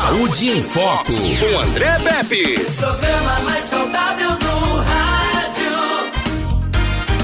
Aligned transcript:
Saúde 0.00 0.50
em 0.50 0.62
Foco, 0.62 1.12
com 1.12 1.58
André 1.58 1.98
Pepe. 1.98 2.54
Programa 2.54 3.40
mais 3.40 3.64
saudável 3.64 4.30
do 4.30 4.76
rádio. 4.76 5.72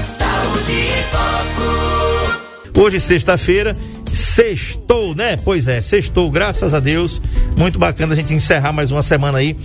Saúde 0.09 0.71
em 0.73 1.03
Foco. 1.09 2.81
Hoje, 2.81 2.99
sexta-feira, 2.99 3.77
sextou, 4.13 5.15
né? 5.15 5.37
Pois 5.37 5.69
é, 5.69 5.79
sextou, 5.79 6.29
graças 6.29 6.73
a 6.73 6.81
Deus. 6.81 7.21
Muito 7.55 7.79
bacana 7.79 8.11
a 8.11 8.15
gente 8.15 8.33
encerrar 8.33 8.73
mais 8.73 8.91
uma 8.91 9.01
semana 9.01 9.37
aí 9.37 9.55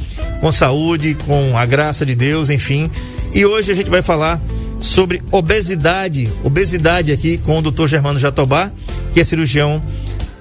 com 0.40 0.52
saúde, 0.52 1.16
com 1.27 1.58
a 1.58 1.66
graça 1.66 2.06
de 2.06 2.14
Deus, 2.14 2.48
enfim. 2.48 2.88
E 3.34 3.45
hoje 3.45 3.72
a 3.72 3.74
gente 3.74 3.90
vai 3.90 4.02
falar 4.02 4.40
sobre 4.79 5.20
obesidade, 5.32 6.29
obesidade 6.45 7.11
aqui 7.11 7.38
com 7.38 7.58
o 7.58 7.62
Dr. 7.62 7.88
Germano 7.88 8.20
Jatobá, 8.20 8.70
que 9.12 9.18
é 9.18 9.24
cirurgião 9.24 9.82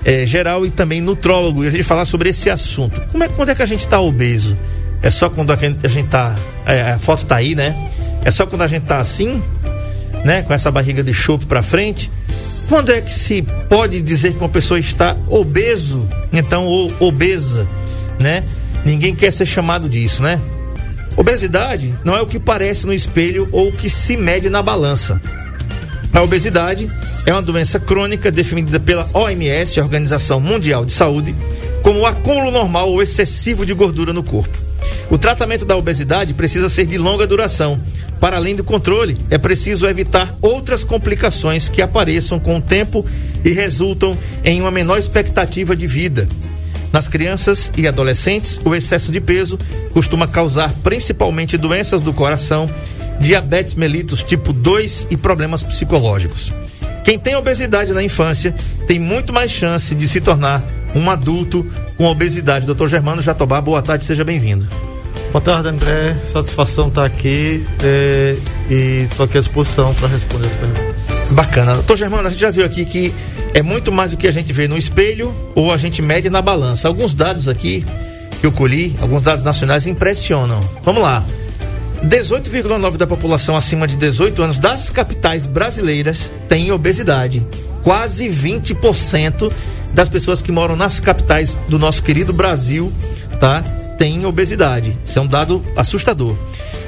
é, 0.03 0.25
geral 0.25 0.65
e 0.65 0.71
também 0.71 1.01
nutrólogo. 1.01 1.63
E 1.63 1.67
a 1.67 1.71
gente 1.71 1.83
falar 1.83 2.05
sobre 2.05 2.29
esse 2.29 2.49
assunto. 2.49 3.01
Como 3.11 3.23
é, 3.23 3.27
quando 3.29 3.49
é 3.49 3.55
que 3.55 3.61
a 3.61 3.65
gente 3.65 3.81
está 3.81 3.99
obeso? 3.99 4.57
É 5.01 5.09
só 5.09 5.29
quando 5.29 5.51
a 5.51 5.55
gente, 5.55 5.85
a 5.85 5.89
gente 5.89 6.09
tá. 6.09 6.35
É, 6.65 6.91
a 6.91 6.99
foto 6.99 7.25
tá 7.25 7.37
aí, 7.37 7.55
né? 7.55 7.75
É 8.23 8.31
só 8.31 8.45
quando 8.45 8.63
a 8.63 8.67
gente 8.67 8.85
tá 8.85 8.97
assim, 8.97 9.41
né? 10.25 10.41
Com 10.41 10.53
essa 10.53 10.69
barriga 10.71 11.03
de 11.03 11.13
chope 11.13 11.45
para 11.45 11.63
frente. 11.63 12.11
Quando 12.67 12.91
é 12.91 13.01
que 13.01 13.11
se 13.11 13.41
pode 13.67 14.01
dizer 14.01 14.33
que 14.33 14.39
uma 14.39 14.49
pessoa 14.49 14.79
está 14.79 15.17
obeso, 15.27 16.07
então 16.31 16.65
ou 16.65 16.91
obesa, 16.99 17.67
né? 18.21 18.43
Ninguém 18.85 19.15
quer 19.15 19.31
ser 19.31 19.45
chamado 19.45 19.89
disso, 19.89 20.21
né? 20.21 20.39
Obesidade 21.17 21.93
não 22.03 22.15
é 22.15 22.21
o 22.21 22.27
que 22.27 22.39
parece 22.39 22.85
no 22.85 22.93
espelho 22.93 23.49
ou 23.51 23.69
o 23.69 23.71
que 23.71 23.89
se 23.89 24.15
mede 24.15 24.49
na 24.49 24.61
balança. 24.61 25.19
A 26.13 26.21
obesidade 26.21 26.89
é 27.25 27.33
uma 27.33 27.41
doença 27.41 27.79
crônica 27.79 28.31
definida 28.31 28.79
pela 28.79 29.07
OMS, 29.13 29.79
Organização 29.79 30.39
Mundial 30.39 30.85
de 30.85 30.91
Saúde, 30.91 31.35
como 31.81 31.99
o 31.99 32.05
acúmulo 32.05 32.51
normal 32.51 32.89
ou 32.89 33.01
excessivo 33.01 33.65
de 33.65 33.73
gordura 33.73 34.13
no 34.13 34.23
corpo. 34.23 34.57
O 35.09 35.17
tratamento 35.17 35.65
da 35.65 35.75
obesidade 35.75 36.33
precisa 36.33 36.69
ser 36.69 36.85
de 36.85 36.97
longa 36.97 37.25
duração. 37.25 37.79
Para 38.19 38.37
além 38.37 38.55
do 38.55 38.63
controle, 38.63 39.17
é 39.29 39.37
preciso 39.37 39.87
evitar 39.87 40.35
outras 40.41 40.83
complicações 40.83 41.67
que 41.67 41.81
apareçam 41.81 42.39
com 42.39 42.57
o 42.57 42.61
tempo 42.61 43.05
e 43.43 43.51
resultam 43.51 44.17
em 44.43 44.61
uma 44.61 44.71
menor 44.71 44.97
expectativa 44.97 45.75
de 45.75 45.87
vida. 45.87 46.27
Nas 46.91 47.07
crianças 47.07 47.71
e 47.77 47.87
adolescentes, 47.87 48.59
o 48.65 48.73
excesso 48.73 49.11
de 49.11 49.21
peso 49.21 49.57
costuma 49.93 50.27
causar 50.27 50.71
principalmente 50.83 51.57
doenças 51.57 52.01
do 52.01 52.13
coração, 52.13 52.67
diabetes 53.19 53.75
mellitus 53.75 54.23
tipo 54.23 54.51
2 54.51 55.07
e 55.09 55.17
problemas 55.17 55.61
psicológicos. 55.61 56.51
Quem 57.09 57.17
tem 57.17 57.35
obesidade 57.35 57.91
na 57.91 58.03
infância 58.03 58.53
tem 58.85 58.99
muito 58.99 59.33
mais 59.33 59.49
chance 59.49 59.95
de 59.95 60.07
se 60.07 60.21
tornar 60.21 60.63
um 60.93 61.09
adulto 61.09 61.65
com 61.97 62.05
obesidade. 62.05 62.67
Doutor 62.67 62.87
Germano 62.87 63.19
Jatobá, 63.19 63.59
boa 63.59 63.81
tarde, 63.81 64.05
seja 64.05 64.23
bem-vindo. 64.23 64.67
Boa 65.31 65.41
tarde, 65.41 65.69
André. 65.69 66.15
Satisfação 66.31 66.87
estar 66.87 67.03
aqui 67.03 67.65
é, 67.83 68.35
e 68.69 69.07
estou 69.09 69.25
aqui 69.25 69.39
à 69.39 69.41
disposição 69.41 69.91
para 69.95 70.07
responder 70.07 70.49
as 70.49 70.53
perguntas. 70.53 71.31
Bacana. 71.31 71.73
Doutor 71.73 71.97
Germano, 71.97 72.27
a 72.27 72.29
gente 72.29 72.41
já 72.41 72.51
viu 72.51 72.63
aqui 72.63 72.85
que 72.85 73.11
é 73.55 73.63
muito 73.63 73.91
mais 73.91 74.11
do 74.11 74.17
que 74.17 74.27
a 74.27 74.31
gente 74.31 74.53
vê 74.53 74.67
no 74.67 74.77
espelho 74.77 75.33
ou 75.55 75.73
a 75.73 75.77
gente 75.77 76.03
mede 76.03 76.29
na 76.29 76.43
balança. 76.43 76.87
Alguns 76.87 77.15
dados 77.15 77.47
aqui 77.47 77.83
que 78.39 78.45
eu 78.45 78.51
colhi, 78.51 78.95
alguns 79.01 79.23
dados 79.23 79.43
nacionais 79.43 79.87
impressionam. 79.87 80.59
Vamos 80.83 81.01
lá. 81.01 81.25
18,9% 82.03 82.97
da 82.97 83.05
população 83.05 83.57
acima 83.57 83.87
de 83.87 83.95
18 83.97 84.41
anos 84.41 84.59
das 84.59 84.89
capitais 84.89 85.45
brasileiras 85.45 86.31
tem 86.47 86.71
obesidade. 86.71 87.45
Quase 87.83 88.27
20% 88.27 89.51
das 89.93 90.07
pessoas 90.07 90.41
que 90.41 90.51
moram 90.51 90.75
nas 90.75 90.99
capitais 90.99 91.57
do 91.67 91.77
nosso 91.77 92.01
querido 92.03 92.31
Brasil, 92.31 92.91
tá? 93.39 93.61
Tem 93.97 94.25
obesidade. 94.25 94.95
Isso 95.05 95.19
é 95.19 95.21
um 95.21 95.27
dado 95.27 95.63
assustador. 95.75 96.35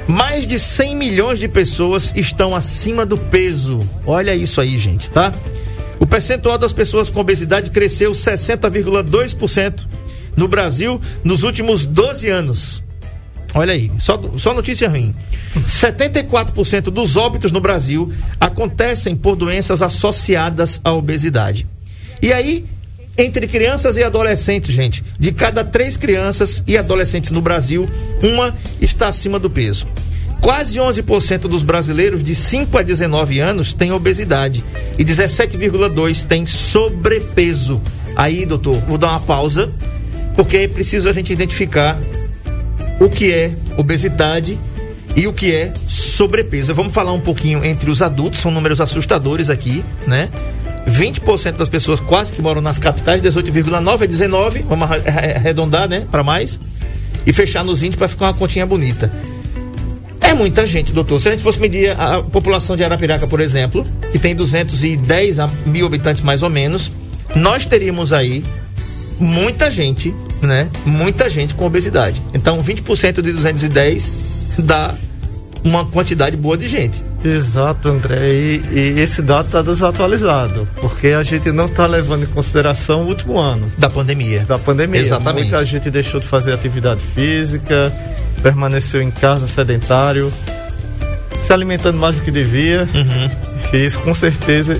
Mais 0.06 0.46
de 0.46 0.58
100 0.58 0.96
milhões 0.96 1.38
de 1.38 1.46
pessoas 1.46 2.12
estão 2.16 2.56
acima 2.56 3.04
do 3.04 3.18
peso. 3.18 3.80
Olha 4.06 4.34
isso 4.34 4.60
aí, 4.60 4.78
gente, 4.78 5.10
tá? 5.10 5.32
O 6.00 6.06
percentual 6.06 6.58
das 6.58 6.72
pessoas 6.72 7.10
com 7.10 7.20
obesidade 7.20 7.70
cresceu 7.70 8.12
60,2% 8.12 9.86
no 10.36 10.48
Brasil 10.48 11.00
nos 11.22 11.42
últimos 11.42 11.84
12 11.84 12.28
anos. 12.28 12.82
Olha 13.54 13.74
aí, 13.74 13.90
só, 13.98 14.20
só 14.38 14.54
notícia 14.54 14.88
ruim. 14.88 15.14
74% 15.68 16.84
dos 16.84 17.16
óbitos 17.16 17.52
no 17.52 17.60
Brasil 17.60 18.12
acontecem 18.40 19.14
por 19.14 19.36
doenças 19.36 19.82
associadas 19.82 20.80
à 20.82 20.92
obesidade. 20.92 21.66
E 22.20 22.32
aí, 22.32 22.64
entre 23.16 23.46
crianças 23.46 23.96
e 23.96 24.02
adolescentes, 24.02 24.74
gente, 24.74 25.04
de 25.18 25.32
cada 25.32 25.62
três 25.62 25.96
crianças 25.96 26.62
e 26.66 26.78
adolescentes 26.78 27.30
no 27.30 27.42
Brasil, 27.42 27.86
uma 28.22 28.54
está 28.80 29.08
acima 29.08 29.38
do 29.38 29.50
peso. 29.50 29.86
Quase 30.40 30.78
11% 30.78 31.40
dos 31.40 31.62
brasileiros 31.62 32.24
de 32.24 32.34
5 32.34 32.76
a 32.76 32.82
19 32.82 33.38
anos 33.38 33.72
têm 33.72 33.92
obesidade 33.92 34.64
e 34.98 35.04
17,2% 35.04 36.26
têm 36.26 36.46
sobrepeso. 36.46 37.80
Aí, 38.16 38.46
doutor, 38.46 38.78
vou 38.80 38.98
dar 38.98 39.10
uma 39.10 39.20
pausa, 39.20 39.70
porque 40.34 40.56
é 40.56 40.68
preciso 40.68 41.08
a 41.08 41.12
gente 41.12 41.32
identificar 41.32 41.98
o 43.02 43.08
que 43.08 43.32
é 43.32 43.52
obesidade 43.76 44.56
e 45.16 45.26
o 45.26 45.32
que 45.32 45.52
é 45.52 45.72
sobrepeso. 45.88 46.72
Vamos 46.72 46.94
falar 46.94 47.12
um 47.12 47.20
pouquinho 47.20 47.64
entre 47.64 47.90
os 47.90 48.00
adultos, 48.00 48.40
são 48.40 48.50
números 48.50 48.80
assustadores 48.80 49.50
aqui, 49.50 49.82
né? 50.06 50.28
20% 50.86 51.56
das 51.56 51.68
pessoas 51.68 51.98
quase 51.98 52.32
que 52.32 52.40
moram 52.40 52.60
nas 52.60 52.78
capitais, 52.78 53.20
18,9 53.20 54.02
é 54.02 54.06
19, 54.06 54.62
vamos 54.62 54.88
arredondar, 54.90 55.88
né, 55.88 56.04
para 56.10 56.24
mais 56.24 56.58
e 57.24 57.32
fechar 57.32 57.64
nos 57.64 57.80
20 57.80 57.96
para 57.96 58.08
ficar 58.08 58.26
uma 58.26 58.34
continha 58.34 58.66
bonita. 58.66 59.12
É 60.20 60.34
muita 60.34 60.66
gente, 60.66 60.92
doutor. 60.92 61.20
Se 61.20 61.28
a 61.28 61.32
gente 61.32 61.42
fosse 61.42 61.60
medir 61.60 61.98
a 61.98 62.22
população 62.22 62.76
de 62.76 62.84
Arapiraca, 62.84 63.26
por 63.26 63.40
exemplo, 63.40 63.86
que 64.10 64.18
tem 64.18 64.34
210 64.34 65.36
mil 65.66 65.86
habitantes 65.86 66.22
mais 66.22 66.42
ou 66.42 66.50
menos, 66.50 66.90
nós 67.34 67.66
teríamos 67.66 68.12
aí 68.12 68.44
muita 69.20 69.70
gente, 69.70 70.14
né? 70.42 70.68
Muita 70.84 71.28
gente 71.28 71.54
com 71.54 71.64
obesidade. 71.64 72.20
Então, 72.34 72.62
20% 72.62 73.22
de 73.22 73.32
210 73.32 74.12
dá 74.58 74.94
uma 75.64 75.84
quantidade 75.86 76.36
boa 76.36 76.56
de 76.56 76.66
gente. 76.66 77.02
Exato, 77.24 77.88
André. 77.88 78.28
E, 78.28 78.62
e 78.72 79.00
esse 79.00 79.22
dado 79.22 79.46
está 79.46 79.62
desatualizado, 79.62 80.68
porque 80.80 81.08
a 81.08 81.22
gente 81.22 81.52
não 81.52 81.66
está 81.66 81.86
levando 81.86 82.24
em 82.24 82.26
consideração 82.26 83.02
o 83.02 83.06
último 83.06 83.38
ano. 83.38 83.70
Da 83.78 83.88
pandemia. 83.88 84.44
Da 84.46 84.58
pandemia. 84.58 85.00
Exatamente. 85.00 85.44
Muita 85.44 85.64
gente 85.64 85.90
deixou 85.90 86.20
de 86.20 86.26
fazer 86.26 86.52
atividade 86.52 87.04
física, 87.14 87.92
permaneceu 88.42 89.00
em 89.00 89.10
casa 89.10 89.46
sedentário, 89.46 90.32
se 91.46 91.52
alimentando 91.52 91.98
mais 91.98 92.16
do 92.16 92.22
que 92.22 92.30
devia. 92.30 92.88
Uhum. 92.92 93.52
E 93.72 93.86
isso, 93.86 94.00
com 94.00 94.14
certeza, 94.14 94.76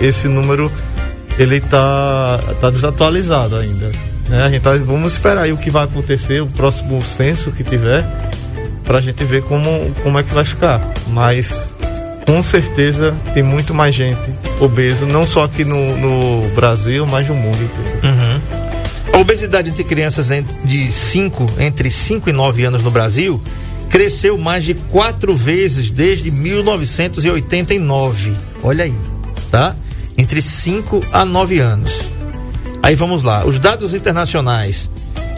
esse 0.00 0.28
número 0.28 0.72
ele 1.38 1.60
tá, 1.60 2.40
tá 2.60 2.70
desatualizado 2.70 3.56
ainda. 3.56 3.90
Né? 4.32 4.42
A 4.44 4.50
gente 4.50 4.62
tá, 4.62 4.74
vamos 4.76 5.12
esperar 5.12 5.42
aí 5.42 5.52
o 5.52 5.58
que 5.58 5.68
vai 5.68 5.84
acontecer, 5.84 6.40
o 6.40 6.46
próximo 6.46 7.02
censo 7.02 7.52
que 7.52 7.62
tiver, 7.62 8.02
para 8.82 8.96
a 8.96 9.00
gente 9.02 9.22
ver 9.24 9.42
como, 9.42 9.68
como 10.02 10.18
é 10.18 10.22
que 10.22 10.32
vai 10.32 10.44
ficar. 10.44 10.80
Mas 11.08 11.74
com 12.26 12.42
certeza 12.42 13.14
tem 13.34 13.42
muito 13.42 13.74
mais 13.74 13.94
gente 13.94 14.32
obeso, 14.58 15.04
não 15.04 15.26
só 15.26 15.44
aqui 15.44 15.66
no, 15.66 15.98
no 15.98 16.48
Brasil, 16.54 17.04
mas 17.04 17.28
no 17.28 17.34
mundo 17.34 17.58
inteiro. 17.62 18.00
Uhum. 18.04 18.40
A 19.12 19.18
obesidade 19.18 19.68
entre 19.68 19.84
crianças 19.84 20.28
de 20.64 20.90
5, 20.90 21.44
entre 21.58 21.90
5 21.90 22.30
e 22.30 22.32
9 22.32 22.64
anos 22.64 22.82
no 22.82 22.90
Brasil 22.90 23.38
cresceu 23.90 24.38
mais 24.38 24.64
de 24.64 24.72
quatro 24.72 25.36
vezes 25.36 25.90
desde 25.90 26.30
1989. 26.30 28.32
Olha 28.62 28.86
aí, 28.86 28.94
tá? 29.50 29.76
Entre 30.16 30.40
5 30.40 31.02
a 31.12 31.26
9 31.26 31.58
anos. 31.58 32.21
Aí 32.82 32.96
vamos 32.96 33.22
lá, 33.22 33.46
os 33.46 33.60
dados 33.60 33.94
internacionais. 33.94 34.90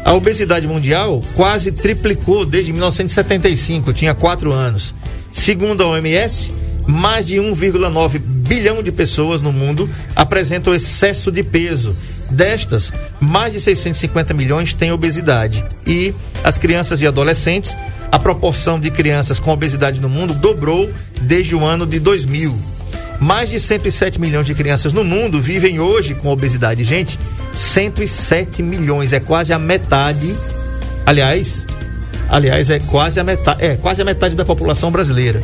A 0.02 0.14
obesidade 0.14 0.66
mundial 0.66 1.22
quase 1.34 1.72
triplicou 1.72 2.46
desde 2.46 2.72
1975, 2.72 3.90
eu 3.90 3.94
tinha 3.94 4.14
4 4.14 4.52
anos. 4.52 4.94
Segundo 5.32 5.82
a 5.82 5.88
OMS, 5.88 6.52
mais 6.86 7.26
de 7.26 7.36
1,9 7.36 8.18
bilhão 8.18 8.82
de 8.82 8.90
pessoas 8.90 9.42
no 9.42 9.52
mundo 9.52 9.88
apresentam 10.16 10.74
excesso 10.74 11.30
de 11.30 11.42
peso. 11.42 11.94
Destas, 12.30 12.90
mais 13.20 13.52
de 13.52 13.60
650 13.60 14.32
milhões 14.32 14.72
têm 14.72 14.90
obesidade. 14.90 15.62
E 15.86 16.14
as 16.42 16.56
crianças 16.56 17.02
e 17.02 17.06
adolescentes, 17.06 17.76
a 18.10 18.18
proporção 18.18 18.80
de 18.80 18.90
crianças 18.90 19.38
com 19.38 19.50
obesidade 19.50 20.00
no 20.00 20.08
mundo 20.08 20.32
dobrou 20.32 20.90
desde 21.20 21.54
o 21.54 21.64
ano 21.64 21.86
de 21.86 22.00
2000. 22.00 22.73
Mais 23.20 23.48
de 23.48 23.58
107 23.58 24.20
milhões 24.20 24.46
de 24.46 24.54
crianças 24.54 24.92
no 24.92 25.04
mundo 25.04 25.40
vivem 25.40 25.80
hoje 25.80 26.14
com 26.14 26.28
obesidade. 26.28 26.84
Gente, 26.84 27.18
107 27.52 28.62
milhões 28.62 29.12
é 29.12 29.20
quase 29.20 29.52
a 29.52 29.58
metade. 29.58 30.34
Aliás, 31.06 31.66
aliás 32.28 32.70
é 32.70 32.78
quase 32.80 33.20
a 33.20 33.24
metade, 33.24 33.64
é 33.64 33.76
quase 33.76 34.02
a 34.02 34.04
metade 34.04 34.34
da 34.34 34.44
população 34.44 34.90
brasileira. 34.90 35.40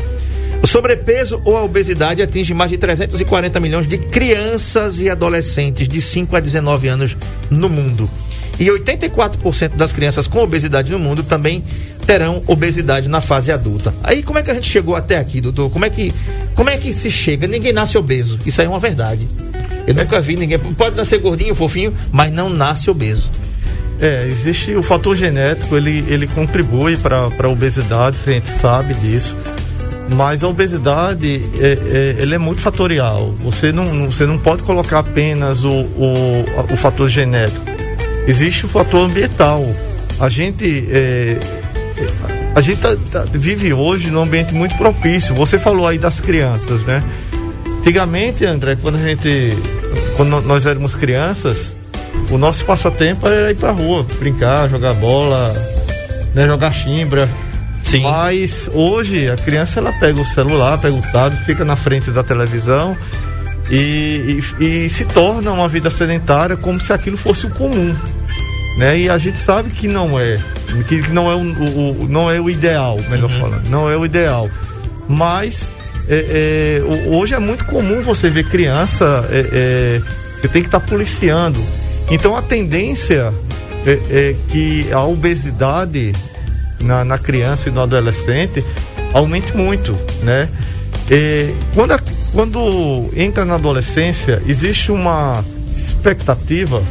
O 0.62 0.66
sobrepeso 0.66 1.40
ou 1.44 1.56
a 1.56 1.64
obesidade 1.64 2.20
atinge 2.20 2.52
mais 2.52 2.70
de 2.70 2.76
340 2.76 3.58
milhões 3.60 3.86
de 3.86 3.96
crianças 3.96 5.00
e 5.00 5.08
adolescentes 5.08 5.88
de 5.88 6.02
5 6.02 6.36
a 6.36 6.40
19 6.40 6.88
anos 6.88 7.16
no 7.48 7.68
mundo. 7.68 8.10
E 8.58 8.66
84% 8.66 9.70
das 9.70 9.90
crianças 9.90 10.26
com 10.26 10.40
obesidade 10.40 10.92
no 10.92 10.98
mundo 10.98 11.22
também 11.22 11.64
terão 12.10 12.42
obesidade 12.48 13.08
na 13.08 13.20
fase 13.20 13.52
adulta. 13.52 13.94
Aí 14.02 14.20
como 14.20 14.36
é 14.36 14.42
que 14.42 14.50
a 14.50 14.54
gente 14.54 14.68
chegou 14.68 14.96
até 14.96 15.16
aqui, 15.16 15.40
doutor? 15.40 15.70
Como 15.70 15.84
é 15.84 15.90
que, 15.90 16.12
como 16.56 16.68
é 16.68 16.76
que 16.76 16.92
se 16.92 17.08
chega? 17.08 17.46
Ninguém 17.46 17.72
nasce 17.72 17.96
obeso. 17.96 18.36
Isso 18.44 18.60
aí 18.60 18.66
é 18.66 18.68
uma 18.68 18.80
verdade. 18.80 19.28
Eu 19.86 19.94
nunca 19.94 20.20
vi 20.20 20.34
ninguém. 20.34 20.58
Pode 20.58 20.96
nascer 20.96 21.20
gordinho, 21.20 21.54
fofinho, 21.54 21.94
mas 22.10 22.32
não 22.32 22.48
nasce 22.48 22.90
obeso. 22.90 23.30
É, 24.00 24.26
existe 24.26 24.74
o 24.74 24.82
fator 24.82 25.14
genético, 25.14 25.76
ele, 25.76 26.04
ele 26.08 26.26
contribui 26.26 26.96
para 26.96 27.30
a 27.38 27.48
obesidade, 27.48 28.16
a 28.26 28.30
gente 28.30 28.48
sabe 28.48 28.92
disso. 28.94 29.36
Mas 30.12 30.42
a 30.42 30.48
obesidade, 30.48 31.40
é, 31.60 32.16
é, 32.18 32.22
ele 32.22 32.34
é 32.34 32.38
muito 32.38 32.60
fatorial. 32.60 33.32
Você 33.44 33.70
não, 33.70 34.10
você 34.10 34.26
não 34.26 34.36
pode 34.36 34.64
colocar 34.64 34.98
apenas 34.98 35.62
o, 35.62 35.70
o, 35.70 36.44
o 36.72 36.76
fator 36.76 37.08
genético. 37.08 37.64
Existe 38.26 38.66
o 38.66 38.68
fator 38.68 39.02
ambiental. 39.08 39.64
A 40.18 40.28
gente, 40.28 40.88
é, 40.90 41.38
a 42.54 42.60
gente 42.60 42.80
tá, 42.80 42.96
tá, 43.10 43.24
vive 43.32 43.72
hoje 43.72 44.10
num 44.10 44.22
ambiente 44.22 44.54
muito 44.54 44.76
propício. 44.76 45.34
Você 45.34 45.58
falou 45.58 45.86
aí 45.86 45.98
das 45.98 46.20
crianças, 46.20 46.82
né? 46.82 47.02
Antigamente, 47.78 48.44
André, 48.44 48.76
quando 48.80 48.96
a 48.96 48.98
gente, 48.98 49.56
quando 50.16 50.40
nós 50.42 50.66
éramos 50.66 50.94
crianças, 50.94 51.74
o 52.30 52.36
nosso 52.36 52.64
passatempo 52.64 53.26
era 53.26 53.50
ir 53.50 53.56
pra 53.56 53.70
rua, 53.70 54.06
brincar, 54.18 54.68
jogar 54.68 54.94
bola, 54.94 55.54
né, 56.34 56.46
jogar 56.46 56.72
chimbra. 56.72 57.28
Sim. 57.82 58.02
Mas 58.02 58.70
hoje 58.72 59.28
a 59.28 59.36
criança 59.36 59.80
ela 59.80 59.92
pega 59.92 60.20
o 60.20 60.24
celular, 60.24 60.78
pega 60.78 60.94
o 60.94 61.02
tablet, 61.12 61.44
fica 61.44 61.64
na 61.64 61.74
frente 61.74 62.10
da 62.10 62.22
televisão 62.22 62.96
e, 63.70 64.40
e, 64.58 64.64
e 64.84 64.90
se 64.90 65.04
torna 65.04 65.50
uma 65.50 65.68
vida 65.68 65.90
sedentária 65.90 66.56
como 66.56 66.80
se 66.80 66.92
aquilo 66.92 67.16
fosse 67.16 67.46
o 67.46 67.50
comum. 67.50 67.94
Né? 68.80 69.00
E 69.00 69.10
a 69.10 69.18
gente 69.18 69.38
sabe 69.38 69.68
que 69.68 69.86
não 69.86 70.18
é, 70.18 70.38
que 70.88 71.06
não 71.10 71.30
é 71.30 71.34
o, 71.34 71.40
o 71.40 72.08
não 72.08 72.30
é 72.30 72.40
o 72.40 72.48
ideal, 72.48 72.98
melhor 73.10 73.30
uhum. 73.30 73.38
falando, 73.38 73.68
não 73.68 73.90
é 73.90 73.94
o 73.94 74.06
ideal. 74.06 74.48
Mas 75.06 75.70
é, 76.08 76.80
é, 76.80 77.08
hoje 77.14 77.34
é 77.34 77.38
muito 77.38 77.66
comum 77.66 78.00
você 78.00 78.30
ver 78.30 78.48
criança, 78.48 79.28
é, 79.30 79.48
é 79.52 80.00
você 80.40 80.48
tem 80.48 80.62
que 80.62 80.68
estar 80.68 80.80
tá 80.80 80.86
policiando. 80.86 81.62
Então 82.10 82.34
a 82.34 82.40
tendência 82.40 83.34
é, 83.84 83.98
é 84.10 84.36
que 84.48 84.90
a 84.90 85.04
obesidade 85.04 86.12
na, 86.80 87.04
na 87.04 87.18
criança 87.18 87.68
e 87.68 87.72
no 87.72 87.82
adolescente 87.82 88.64
aumente 89.12 89.54
muito, 89.54 89.94
né? 90.22 90.48
E 91.10 91.52
quando, 91.74 91.92
a, 91.92 92.00
quando 92.32 93.10
entra 93.14 93.44
na 93.44 93.56
adolescência, 93.56 94.42
existe 94.46 94.90
uma 94.90 95.44
expectativa 95.76 96.82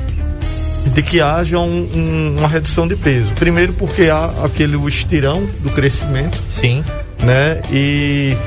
de 0.85 1.03
que 1.03 1.21
haja 1.21 1.59
um, 1.59 1.89
um, 1.93 2.35
uma 2.39 2.47
redução 2.47 2.87
de 2.87 2.95
peso. 2.95 3.31
Primeiro 3.33 3.73
porque 3.73 4.09
há 4.09 4.31
aquele 4.43 4.77
estirão 4.87 5.45
do 5.59 5.69
crescimento. 5.69 6.41
Sim. 6.49 6.83
Né? 7.23 7.61
E, 7.71 8.37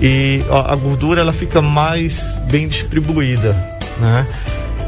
e 0.00 0.42
a, 0.50 0.72
a 0.72 0.76
gordura 0.76 1.20
ela 1.20 1.32
fica 1.32 1.62
mais 1.62 2.38
bem 2.50 2.68
distribuída, 2.68 3.52
né? 4.00 4.26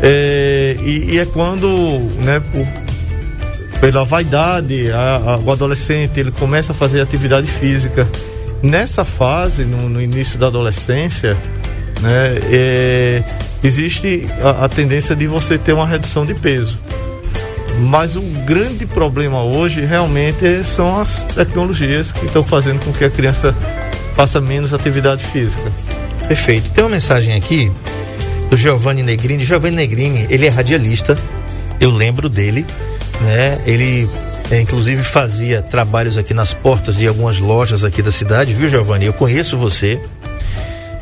É, 0.04 0.76
e, 0.82 1.12
e, 1.12 1.18
é 1.18 1.24
quando, 1.26 1.68
né, 2.24 2.42
por, 2.50 2.66
pela 3.80 4.04
vaidade, 4.04 4.90
a, 4.90 5.16
a, 5.16 5.36
o 5.38 5.52
adolescente 5.52 6.18
ele 6.18 6.32
começa 6.32 6.72
a 6.72 6.74
fazer 6.74 7.00
atividade 7.00 7.46
física. 7.46 8.08
Nessa 8.60 9.04
fase, 9.04 9.64
no, 9.64 9.88
no 9.88 10.02
início 10.02 10.38
da 10.40 10.48
adolescência, 10.48 11.36
né, 12.00 12.38
é, 12.50 13.22
existe 13.62 14.26
a, 14.42 14.64
a 14.64 14.68
tendência 14.68 15.14
de 15.14 15.26
você 15.26 15.58
ter 15.58 15.72
uma 15.72 15.86
redução 15.86 16.24
de 16.24 16.34
peso. 16.34 16.78
Mas 17.78 18.16
o 18.16 18.20
grande 18.46 18.86
problema 18.86 19.42
hoje 19.42 19.80
realmente 19.80 20.64
são 20.64 21.00
as 21.00 21.24
tecnologias 21.24 22.12
que 22.12 22.26
estão 22.26 22.44
fazendo 22.44 22.84
com 22.84 22.92
que 22.92 23.04
a 23.04 23.10
criança 23.10 23.54
faça 24.14 24.40
menos 24.40 24.74
atividade 24.74 25.24
física. 25.24 25.72
Perfeito. 26.28 26.70
Tem 26.70 26.84
uma 26.84 26.90
mensagem 26.90 27.34
aqui 27.34 27.72
do 28.50 28.56
Giovanni 28.56 29.02
Negrini. 29.02 29.42
Giovanni 29.42 29.76
Negrini, 29.76 30.26
ele 30.28 30.46
é 30.46 30.50
radialista, 30.50 31.16
eu 31.80 31.90
lembro 31.90 32.28
dele 32.28 32.66
né? 33.22 33.60
Ele 33.66 34.08
é, 34.50 34.60
inclusive 34.60 35.02
fazia 35.02 35.62
trabalhos 35.62 36.18
aqui 36.18 36.34
nas 36.34 36.52
portas 36.52 36.96
de 36.96 37.06
algumas 37.06 37.38
lojas 37.38 37.84
aqui 37.84 38.02
da 38.02 38.12
cidade, 38.12 38.52
viu, 38.52 38.68
Giovanni? 38.68 39.06
Eu 39.06 39.12
conheço 39.12 39.56
você. 39.56 40.00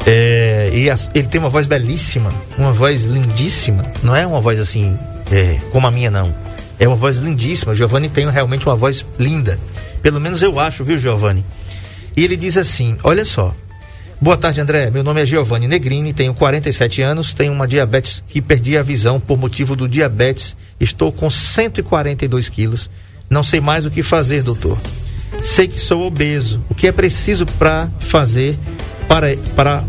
É, 0.06 0.70
e 0.72 0.90
a, 0.90 0.98
ele 1.14 1.28
tem 1.28 1.40
uma 1.40 1.50
voz 1.50 1.66
belíssima, 1.66 2.30
uma 2.56 2.72
voz 2.72 3.04
lindíssima. 3.04 3.84
Não 4.02 4.14
é 4.14 4.26
uma 4.26 4.40
voz 4.40 4.58
assim, 4.58 4.98
é, 5.30 5.58
como 5.70 5.86
a 5.86 5.90
minha, 5.90 6.10
não. 6.10 6.34
É 6.78 6.88
uma 6.88 6.96
voz 6.96 7.16
lindíssima. 7.16 7.74
Giovanni 7.74 8.08
tem 8.08 8.28
realmente 8.28 8.66
uma 8.66 8.76
voz 8.76 9.04
linda. 9.18 9.58
Pelo 10.02 10.20
menos 10.20 10.42
eu 10.42 10.58
acho, 10.58 10.84
viu, 10.84 10.96
Giovanni? 10.96 11.44
E 12.16 12.24
ele 12.24 12.36
diz 12.36 12.56
assim: 12.56 12.96
Olha 13.02 13.24
só. 13.24 13.54
Boa 14.20 14.36
tarde, 14.36 14.60
André. 14.60 14.90
Meu 14.90 15.02
nome 15.02 15.22
é 15.22 15.26
Giovanni 15.26 15.66
Negrini, 15.66 16.12
tenho 16.12 16.34
47 16.34 17.00
anos, 17.00 17.32
tenho 17.32 17.52
uma 17.52 17.66
diabetes 17.66 18.22
que 18.28 18.42
perdi 18.42 18.76
a 18.76 18.82
visão 18.82 19.18
por 19.18 19.38
motivo 19.38 19.74
do 19.74 19.88
diabetes 19.88 20.54
Estou 20.80 21.12
com 21.12 21.30
142 21.30 22.48
quilos. 22.48 22.88
Não 23.28 23.44
sei 23.44 23.60
mais 23.60 23.84
o 23.84 23.90
que 23.90 24.02
fazer, 24.02 24.42
doutor. 24.42 24.78
Sei 25.42 25.68
que 25.68 25.78
sou 25.78 26.06
obeso. 26.06 26.64
O 26.70 26.74
que 26.74 26.88
é 26.88 26.92
preciso 26.92 27.44
para 27.44 27.88
fazer 28.00 28.56
para, 29.10 29.36
para 29.56 29.82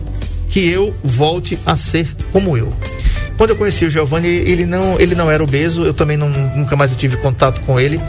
que 0.50 0.68
eu 0.68 0.95
volte 1.03 1.59
a 1.63 1.77
ser 1.77 2.09
como 2.31 2.57
eu? 2.57 2.73
Quando 3.38 3.51
eu 3.51 3.56
conheci 3.56 3.85
o 3.85 3.89
Giovanni, 3.89 4.27
ele 4.27 4.65
não, 4.65 5.00
ele 5.00 5.13
não 5.13 5.29
era 5.29 5.44
obeso, 5.44 5.83
eu 5.85 5.94
também 5.94 6.18
não, 6.18 6.27
nunca 6.27 6.75
mais 6.75 6.95
tive 6.95 7.18
contato 7.18 7.62
com 7.62 7.79
ele, 7.79 8.01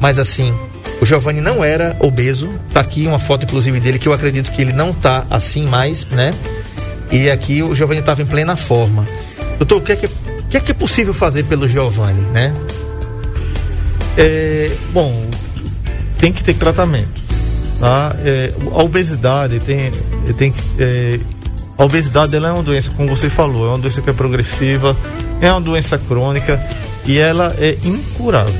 mas 0.00 0.18
assim, 0.18 0.54
o 1.02 1.04
Giovanni 1.04 1.42
não 1.42 1.62
era 1.62 1.94
obeso. 2.00 2.48
Tá 2.72 2.80
aqui 2.80 3.06
uma 3.06 3.18
foto, 3.18 3.44
inclusive, 3.44 3.78
dele 3.78 3.98
que 3.98 4.08
eu 4.08 4.14
acredito 4.14 4.50
que 4.52 4.62
ele 4.62 4.72
não 4.72 4.94
tá 4.94 5.26
assim 5.28 5.66
mais, 5.66 6.06
né? 6.06 6.30
E 7.12 7.30
aqui 7.30 7.62
o 7.62 7.74
Giovanni 7.74 8.00
estava 8.00 8.22
em 8.22 8.26
plena 8.26 8.56
forma. 8.56 9.06
Doutor, 9.58 9.78
o 9.78 9.80
que 9.82 9.92
é 9.92 9.96
que 9.96 10.08
que 10.54 10.56
é 10.56 10.60
que 10.60 10.70
é 10.70 10.74
possível 10.74 11.12
fazer 11.12 11.42
pelo 11.44 11.66
Giovanni, 11.66 12.20
né? 12.32 12.54
É, 14.16 14.70
bom, 14.92 15.28
tem 16.16 16.32
que 16.32 16.42
ter 16.42 16.54
tratamento. 16.54 17.23
Tá? 17.80 18.14
É, 18.24 18.52
a 18.72 18.82
obesidade 18.82 19.58
tem, 19.60 19.90
tem 20.36 20.54
é, 20.78 21.18
a 21.76 21.84
obesidade 21.84 22.34
ela 22.36 22.48
é 22.48 22.52
uma 22.52 22.62
doença, 22.62 22.90
como 22.96 23.08
você 23.08 23.28
falou, 23.28 23.66
é 23.66 23.68
uma 23.70 23.78
doença 23.78 24.00
que 24.00 24.08
é 24.08 24.12
progressiva, 24.12 24.96
é 25.40 25.50
uma 25.50 25.60
doença 25.60 25.98
crônica 25.98 26.60
e 27.04 27.18
ela 27.18 27.54
é 27.58 27.76
incurável. 27.84 28.54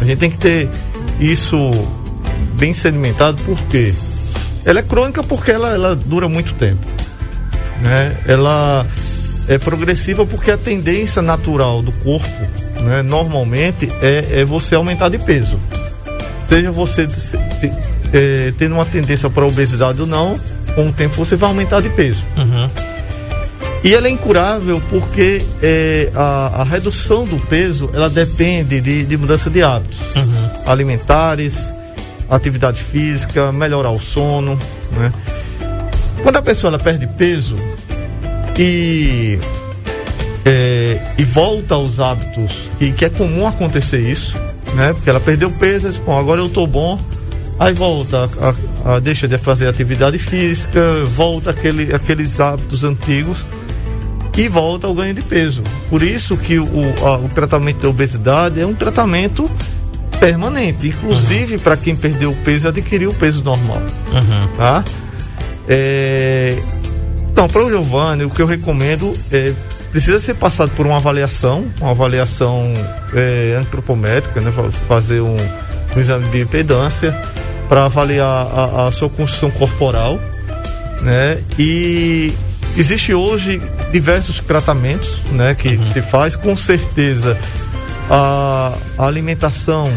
A 0.00 0.04
gente 0.04 0.18
tem 0.18 0.30
que 0.30 0.36
ter 0.36 0.68
isso 1.18 1.70
bem 2.54 2.74
sedimentado, 2.74 3.38
porque 3.44 3.94
ela 4.64 4.80
é 4.80 4.82
crônica 4.82 5.22
porque 5.22 5.50
ela, 5.50 5.70
ela 5.70 5.96
dura 5.96 6.28
muito 6.28 6.52
tempo. 6.54 6.84
Né? 7.80 8.16
Ela 8.26 8.86
é 9.48 9.58
progressiva 9.58 10.26
porque 10.26 10.50
a 10.50 10.58
tendência 10.58 11.22
natural 11.22 11.80
do 11.80 11.92
corpo, 11.92 12.28
né, 12.82 13.00
normalmente, 13.02 13.88
é, 14.02 14.40
é 14.40 14.44
você 14.44 14.74
aumentar 14.74 15.08
de 15.08 15.18
peso. 15.18 15.58
Seja 16.46 16.70
você 16.70 17.06
é, 18.12 18.52
tendo 18.58 18.74
uma 18.74 18.84
tendência 18.84 19.28
para 19.28 19.44
obesidade 19.46 20.00
ou 20.00 20.06
não, 20.06 20.38
com 20.74 20.88
o 20.88 20.92
tempo 20.92 21.16
você 21.16 21.36
vai 21.36 21.48
aumentar 21.48 21.80
de 21.80 21.88
peso. 21.90 22.22
Uhum. 22.36 22.70
E 23.84 23.94
ela 23.94 24.08
é 24.08 24.10
incurável 24.10 24.82
porque 24.88 25.42
é, 25.62 26.10
a, 26.14 26.62
a, 26.62 26.64
redução 26.64 27.24
do 27.24 27.36
peso 27.46 27.88
ela 27.92 28.10
depende 28.10 28.80
de, 28.80 29.04
de 29.04 29.16
mudança 29.16 29.48
de 29.48 29.62
hábitos 29.62 29.98
uhum. 30.16 30.50
alimentares, 30.66 31.72
atividade 32.28 32.82
física, 32.82 33.52
melhorar 33.52 33.90
o 33.90 34.00
sono. 34.00 34.58
Né? 34.92 35.12
Quando 36.22 36.36
a 36.36 36.42
pessoa 36.42 36.70
ela 36.70 36.78
perde 36.78 37.06
peso, 37.06 37.56
e, 38.58 39.38
é, 40.44 41.00
e 41.18 41.24
volta 41.24 41.74
aos 41.74 42.00
hábitos, 42.00 42.70
e 42.80 42.90
que 42.90 43.04
é 43.04 43.10
comum 43.10 43.46
acontecer 43.46 44.00
isso, 44.00 44.34
né? 44.74 44.92
Porque 44.92 45.08
ela 45.10 45.20
perdeu 45.20 45.50
peso, 45.50 46.00
bom, 46.04 46.18
agora 46.18 46.40
eu 46.40 46.48
tô 46.48 46.66
bom, 46.66 46.98
aí 47.58 47.72
volta, 47.72 48.28
a, 48.84 48.94
a, 48.94 48.98
deixa 48.98 49.26
de 49.26 49.38
fazer 49.38 49.68
atividade 49.68 50.18
física, 50.18 51.04
volta 51.06 51.50
aquele, 51.50 51.94
aqueles 51.94 52.38
hábitos 52.40 52.84
antigos 52.84 53.46
e 54.36 54.48
volta 54.48 54.86
ao 54.86 54.94
ganho 54.94 55.14
de 55.14 55.22
peso. 55.22 55.62
Por 55.88 56.02
isso 56.02 56.36
que 56.36 56.58
o, 56.58 56.66
a, 57.02 57.16
o 57.16 57.28
tratamento 57.28 57.80
da 57.82 57.88
obesidade 57.88 58.60
é 58.60 58.66
um 58.66 58.74
tratamento 58.74 59.50
permanente, 60.20 60.88
inclusive 60.88 61.54
uhum. 61.54 61.60
para 61.60 61.76
quem 61.76 61.96
perdeu 61.96 62.30
o 62.30 62.36
peso 62.36 62.66
e 62.66 62.68
adquiriu 62.68 63.10
o 63.10 63.14
peso 63.14 63.42
normal. 63.42 63.82
Uhum. 64.12 64.56
Tá? 64.56 64.84
É, 65.68 66.58
então, 67.36 67.48
para 67.48 67.64
o 67.64 67.68
Giovanni, 67.68 68.24
o 68.24 68.30
que 68.30 68.40
eu 68.40 68.46
recomendo 68.46 69.14
é 69.30 69.52
precisa 69.90 70.20
ser 70.20 70.34
passado 70.34 70.70
por 70.76 70.86
uma 70.86 70.96
avaliação, 70.96 71.66
uma 71.80 71.90
avaliação 71.90 72.72
é, 73.14 73.56
antropométrica, 73.58 74.40
né? 74.40 74.52
Fazer 74.88 75.20
um, 75.20 75.36
um 75.96 76.00
exame 76.00 76.24
de 76.24 76.30
bioimpedância 76.30 77.16
para 77.68 77.86
avaliar 77.86 78.46
a, 78.54 78.86
a, 78.86 78.92
sua 78.92 79.08
construção 79.08 79.50
corporal, 79.50 80.20
né? 81.00 81.38
E 81.58 82.32
existe 82.76 83.12
hoje 83.14 83.60
diversos 83.90 84.38
tratamentos, 84.40 85.22
né? 85.32 85.54
Que 85.54 85.70
uhum. 85.70 85.86
se 85.86 86.02
faz 86.02 86.36
com 86.36 86.56
certeza 86.56 87.36
a, 88.10 88.74
a 88.98 89.06
alimentação 89.06 89.90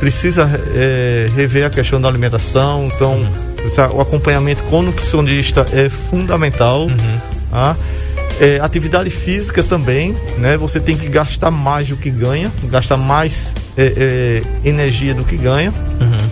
precisa 0.00 0.48
é, 0.74 1.26
rever 1.36 1.66
a 1.66 1.70
questão 1.70 2.00
da 2.00 2.08
alimentação, 2.08 2.90
então 2.94 3.12
uhum. 3.12 3.96
o 3.96 4.00
acompanhamento 4.00 4.64
com 4.64 4.78
o 4.78 4.82
nutricionista 4.82 5.66
é 5.72 5.88
fundamental. 5.90 6.86
Uhum. 6.86 7.20
Tá? 7.50 7.76
É, 8.40 8.58
atividade 8.58 9.10
física 9.10 9.62
também, 9.62 10.16
né? 10.38 10.56
Você 10.56 10.80
tem 10.80 10.96
que 10.96 11.08
gastar 11.08 11.50
mais 11.50 11.88
do 11.88 11.96
que 11.96 12.10
ganha, 12.10 12.50
gastar 12.64 12.96
mais 12.96 13.54
é, 13.76 14.42
é, 14.64 14.68
energia 14.68 15.12
do 15.12 15.24
que 15.24 15.36
ganha. 15.36 15.70
Uhum. 16.00 16.30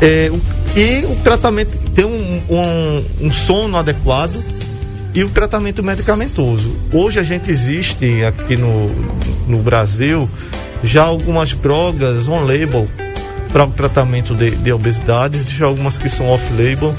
É, 0.00 0.30
e 0.74 1.04
o 1.04 1.14
tratamento 1.22 1.76
tem 1.94 2.04
um, 2.04 2.42
um, 2.50 3.04
um, 3.26 3.30
sono 3.30 3.76
adequado 3.76 4.34
e 5.14 5.22
o 5.22 5.28
tratamento 5.28 5.82
medicamentoso. 5.82 6.74
Hoje 6.92 7.20
a 7.20 7.22
gente 7.22 7.50
existe 7.50 8.24
aqui 8.24 8.56
no, 8.56 8.88
no 9.46 9.58
Brasil 9.58 10.28
já 10.82 11.02
algumas 11.02 11.52
drogas 11.52 12.28
on-label 12.28 12.88
para 13.52 13.64
o 13.64 13.70
tratamento 13.70 14.34
de, 14.34 14.50
de 14.50 14.72
obesidade, 14.72 15.36
existem 15.36 15.66
algumas 15.66 15.98
que 15.98 16.08
são 16.08 16.28
off-label 16.28 16.94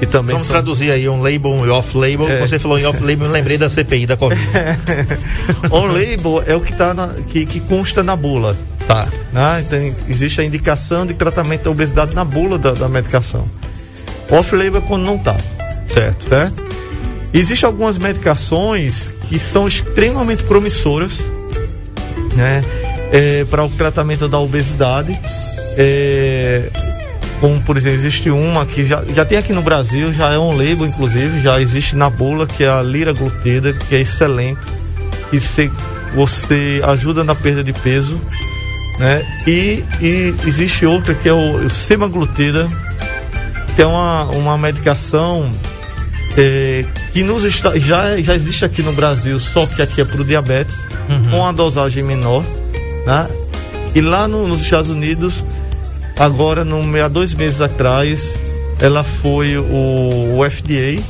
que 0.00 0.06
também 0.06 0.32
Vamos 0.32 0.46
são... 0.46 0.54
traduzir 0.54 0.90
aí 0.90 1.06
um 1.10 1.20
label 1.20 1.66
e 1.66 1.68
off-label. 1.68 2.26
É. 2.26 2.40
Você 2.40 2.58
falou 2.58 2.78
em 2.78 2.86
off-label, 2.86 3.26
eu 3.26 3.32
lembrei 3.32 3.58
da 3.58 3.68
CPI 3.68 4.06
da 4.06 4.16
Covid. 4.16 4.42
On-label 5.70 6.42
é 6.46 6.56
o 6.56 6.60
que, 6.60 6.72
tá 6.72 6.94
na, 6.94 7.08
que, 7.28 7.44
que 7.44 7.60
consta 7.60 8.02
na 8.02 8.16
bula. 8.16 8.56
Tá. 8.88 9.06
Né? 9.30 9.60
Então, 9.66 9.94
existe 10.08 10.40
a 10.40 10.44
indicação 10.44 11.04
de 11.04 11.12
tratamento 11.12 11.64
da 11.64 11.70
obesidade 11.70 12.14
na 12.14 12.24
bula 12.24 12.58
da, 12.58 12.72
da 12.72 12.88
medicação. 12.88 13.46
Off-label 14.30 14.78
é 14.78 14.80
quando 14.80 15.04
não 15.04 15.18
tá. 15.18 15.36
Certo. 15.86 16.28
Certo? 16.30 16.64
Existem 17.34 17.66
algumas 17.66 17.98
medicações 17.98 19.10
que 19.28 19.38
são 19.38 19.68
extremamente 19.68 20.42
promissoras, 20.44 21.30
né? 22.34 22.64
É, 23.12 23.44
para 23.44 23.64
o 23.64 23.68
tratamento 23.68 24.28
da 24.28 24.38
obesidade. 24.38 25.12
É, 25.76 26.70
como 27.40 27.60
por 27.62 27.76
exemplo, 27.76 27.96
existe 27.98 28.30
uma 28.30 28.66
que 28.66 28.84
já, 28.84 29.02
já 29.14 29.24
tem 29.24 29.38
aqui 29.38 29.52
no 29.52 29.62
Brasil, 29.62 30.12
já 30.12 30.30
é 30.32 30.38
um 30.38 30.50
label, 30.50 30.86
inclusive, 30.86 31.40
já 31.40 31.60
existe 31.60 31.96
na 31.96 32.10
bula, 32.10 32.46
que 32.46 32.64
é 32.64 32.68
a 32.68 32.82
lira 32.82 33.12
glutida, 33.12 33.72
que 33.72 33.94
é 33.94 34.00
excelente. 34.00 34.60
E 35.32 35.40
se, 35.40 35.70
você 36.14 36.80
ajuda 36.84 37.24
na 37.24 37.34
perda 37.34 37.62
de 37.62 37.72
peso. 37.72 38.20
Né? 38.98 39.24
E, 39.46 39.84
e 40.00 40.34
existe 40.46 40.84
outra 40.84 41.14
que 41.14 41.28
é 41.28 41.32
o, 41.32 41.64
o 41.64 41.70
semaglutida, 41.70 42.68
que 43.74 43.82
é 43.82 43.86
uma, 43.86 44.24
uma 44.24 44.58
medicação 44.58 45.50
é, 46.36 46.84
que 47.12 47.22
nos 47.22 47.44
está, 47.44 47.78
já, 47.78 48.20
já 48.20 48.34
existe 48.34 48.64
aqui 48.64 48.82
no 48.82 48.92
Brasil, 48.92 49.40
só 49.40 49.64
que 49.66 49.80
aqui 49.80 50.02
é 50.02 50.04
para 50.04 50.20
o 50.20 50.24
diabetes, 50.24 50.86
uhum. 51.08 51.30
com 51.30 51.46
a 51.46 51.52
dosagem 51.52 52.02
menor. 52.02 52.44
Né? 53.06 53.28
E 53.94 54.00
lá 54.00 54.28
no, 54.28 54.46
nos 54.46 54.60
Estados 54.60 54.90
Unidos 54.90 55.44
Agora, 56.20 56.66
no, 56.66 57.02
há 57.02 57.08
dois 57.08 57.32
meses 57.32 57.62
atrás, 57.62 58.34
ela 58.78 59.02
foi 59.02 59.56
o, 59.56 60.36
o 60.36 60.50
FDA, 60.50 61.02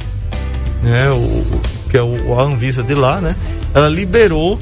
né, 0.85 1.11
o, 1.11 1.61
que 1.91 1.97
é 1.97 2.03
o, 2.03 2.39
a 2.39 2.45
Anvisa 2.45 2.81
de 2.85 2.95
lá, 2.95 3.21
né? 3.21 3.35
Ela 3.75 3.89
liberou 3.89 4.57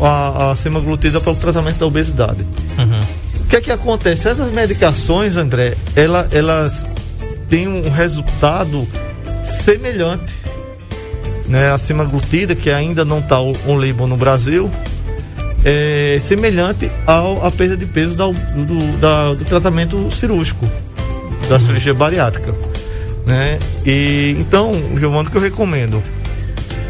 a, 0.00 0.52
a 0.52 0.56
semaglutida 0.56 1.20
para 1.20 1.32
o 1.32 1.34
tratamento 1.34 1.78
da 1.78 1.86
obesidade. 1.86 2.46
Uhum. 2.78 3.00
O 3.40 3.48
que 3.48 3.56
é 3.56 3.60
que 3.60 3.72
acontece? 3.72 4.28
Essas 4.28 4.52
medicações, 4.52 5.36
André, 5.36 5.76
ela, 5.96 6.28
elas 6.30 6.86
têm 7.48 7.66
um 7.66 7.90
resultado 7.90 8.86
semelhante. 9.64 10.36
Né? 11.48 11.68
A 11.68 11.78
semaglutida, 11.78 12.54
que 12.54 12.70
ainda 12.70 13.04
não 13.04 13.18
está 13.18 13.40
um 13.40 13.74
label 13.74 14.06
no 14.06 14.16
Brasil, 14.16 14.70
é, 15.64 16.18
semelhante 16.20 16.90
ao, 17.06 17.44
à 17.44 17.50
perda 17.50 17.76
de 17.76 17.86
peso 17.86 18.16
da, 18.16 18.26
do, 18.26 18.98
da, 18.98 19.34
do 19.34 19.44
tratamento 19.44 20.10
cirúrgico, 20.12 20.66
da 21.48 21.54
uhum. 21.54 21.60
cirurgia 21.60 21.94
bariátrica. 21.94 22.54
Né? 23.26 23.58
E, 23.84 24.36
então, 24.38 24.72
Giovanni, 24.98 25.28
o 25.28 25.30
que 25.30 25.36
eu 25.36 25.42
recomendo? 25.42 26.02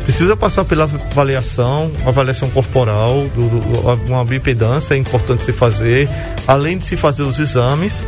Precisa 0.04 0.36
passar 0.36 0.64
pela 0.64 0.84
avaliação, 0.84 1.90
avaliação 2.06 2.48
corporal, 2.50 3.28
do, 3.34 3.48
do, 3.48 4.12
uma 4.12 4.24
bipedância 4.24 4.94
é 4.94 4.96
importante 4.96 5.44
se 5.44 5.52
fazer, 5.52 6.08
além 6.46 6.78
de 6.78 6.84
se 6.84 6.96
fazer 6.96 7.22
os 7.22 7.38
exames 7.38 8.06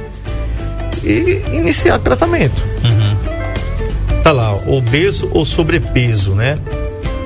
e 1.04 1.42
iniciar 1.52 1.98
tratamento. 1.98 2.62
Uhum. 2.84 4.22
Tá 4.22 4.32
lá, 4.32 4.52
obeso 4.66 5.28
ou 5.32 5.44
sobrepeso, 5.44 6.34
né? 6.34 6.58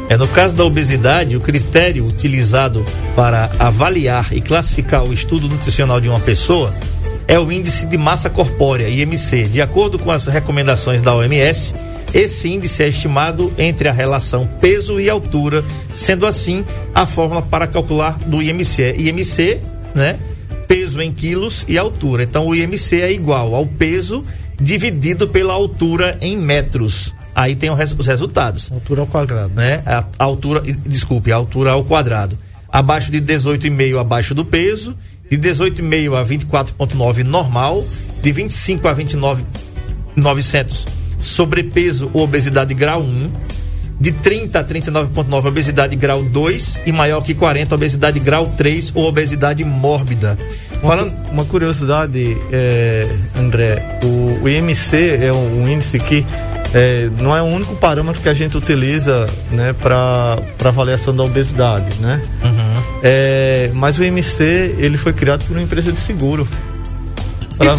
É, 0.08 0.16
no 0.16 0.28
caso 0.28 0.54
da 0.54 0.64
obesidade, 0.64 1.36
o 1.36 1.40
critério 1.40 2.06
utilizado 2.06 2.84
para 3.16 3.50
avaliar 3.58 4.32
e 4.32 4.40
classificar 4.40 5.04
o 5.04 5.12
estudo 5.12 5.48
nutricional 5.48 6.00
de 6.00 6.08
uma 6.08 6.20
pessoa 6.20 6.72
é 7.26 7.38
o 7.38 7.50
índice 7.50 7.86
de 7.86 7.98
massa 7.98 8.30
corpórea, 8.30 8.88
IMC. 8.88 9.44
De 9.44 9.60
acordo 9.60 9.98
com 9.98 10.12
as 10.12 10.26
recomendações 10.26 11.02
da 11.02 11.12
OMS, 11.12 11.74
esse 12.14 12.48
índice 12.48 12.84
é 12.84 12.88
estimado 12.88 13.52
entre 13.58 13.88
a 13.88 13.92
relação 13.92 14.48
peso 14.60 15.00
e 15.00 15.10
altura, 15.10 15.64
sendo 15.92 16.24
assim 16.24 16.64
a 16.94 17.04
fórmula 17.04 17.42
para 17.42 17.66
calcular 17.66 18.16
do 18.26 18.40
IMC 18.40 18.82
é 18.82 18.96
IMC, 18.96 19.58
né? 19.92 20.18
Peso 20.68 21.02
em 21.02 21.12
quilos 21.12 21.64
e 21.66 21.76
altura. 21.76 22.22
Então 22.22 22.46
o 22.46 22.54
IMC 22.54 23.02
é 23.02 23.12
igual 23.12 23.56
ao 23.56 23.66
peso 23.66 24.24
dividido 24.60 25.26
pela 25.26 25.52
altura 25.52 26.16
em 26.20 26.36
metros 26.36 27.12
aí 27.36 27.54
tem 27.54 27.70
os 27.70 28.06
resultados. 28.06 28.72
Altura 28.72 29.02
ao 29.02 29.06
quadrado. 29.06 29.52
Né? 29.54 29.82
A, 29.84 30.04
a 30.18 30.24
altura, 30.24 30.62
desculpe, 30.86 31.30
a 31.30 31.36
altura 31.36 31.72
ao 31.72 31.84
quadrado. 31.84 32.38
Abaixo 32.72 33.12
de 33.12 33.20
18,5 33.20 34.00
abaixo 34.00 34.34
do 34.34 34.42
peso, 34.44 34.96
de 35.30 35.36
18,5 35.36 36.18
a 36.18 36.24
24,9 36.24 37.22
normal, 37.24 37.84
de 38.22 38.32
25 38.32 38.88
a 38.88 38.94
29,900 38.94 40.86
sobrepeso 41.18 42.10
ou 42.14 42.24
obesidade 42.24 42.72
grau 42.72 43.02
1, 43.02 43.30
de 43.98 44.12
30 44.12 44.58
a 44.58 44.64
39,9 44.64 45.46
obesidade 45.46 45.96
grau 45.96 46.22
2 46.22 46.82
e 46.86 46.92
maior 46.92 47.22
que 47.22 47.34
40 47.34 47.74
obesidade 47.74 48.20
grau 48.20 48.52
3 48.56 48.92
ou 48.94 49.06
obesidade 49.06 49.62
mórbida. 49.64 50.38
Falando... 50.80 51.12
Uma, 51.32 51.44
curiosidade, 51.44 52.36
é, 52.52 53.08
André, 53.36 53.98
o, 54.02 54.44
o 54.44 54.48
IMC 54.48 55.18
é 55.22 55.32
um, 55.32 55.62
um 55.62 55.68
índice 55.68 55.98
que 55.98 56.24
é, 56.74 57.08
não 57.20 57.36
é 57.36 57.42
o 57.42 57.46
único 57.46 57.74
parâmetro 57.76 58.20
que 58.20 58.28
a 58.28 58.34
gente 58.34 58.56
utiliza 58.56 59.26
né, 59.50 59.72
para 59.72 60.38
avaliação 60.64 61.14
da 61.14 61.22
obesidade, 61.22 61.86
né? 62.00 62.20
Uhum. 62.44 62.82
É, 63.02 63.70
mas 63.74 63.98
o 63.98 64.04
IMC 64.04 64.76
ele 64.78 64.96
foi 64.96 65.12
criado 65.12 65.44
por 65.44 65.56
uma 65.56 65.62
empresa 65.62 65.92
de 65.92 66.00
seguro. 66.00 66.46
Para 67.56 67.70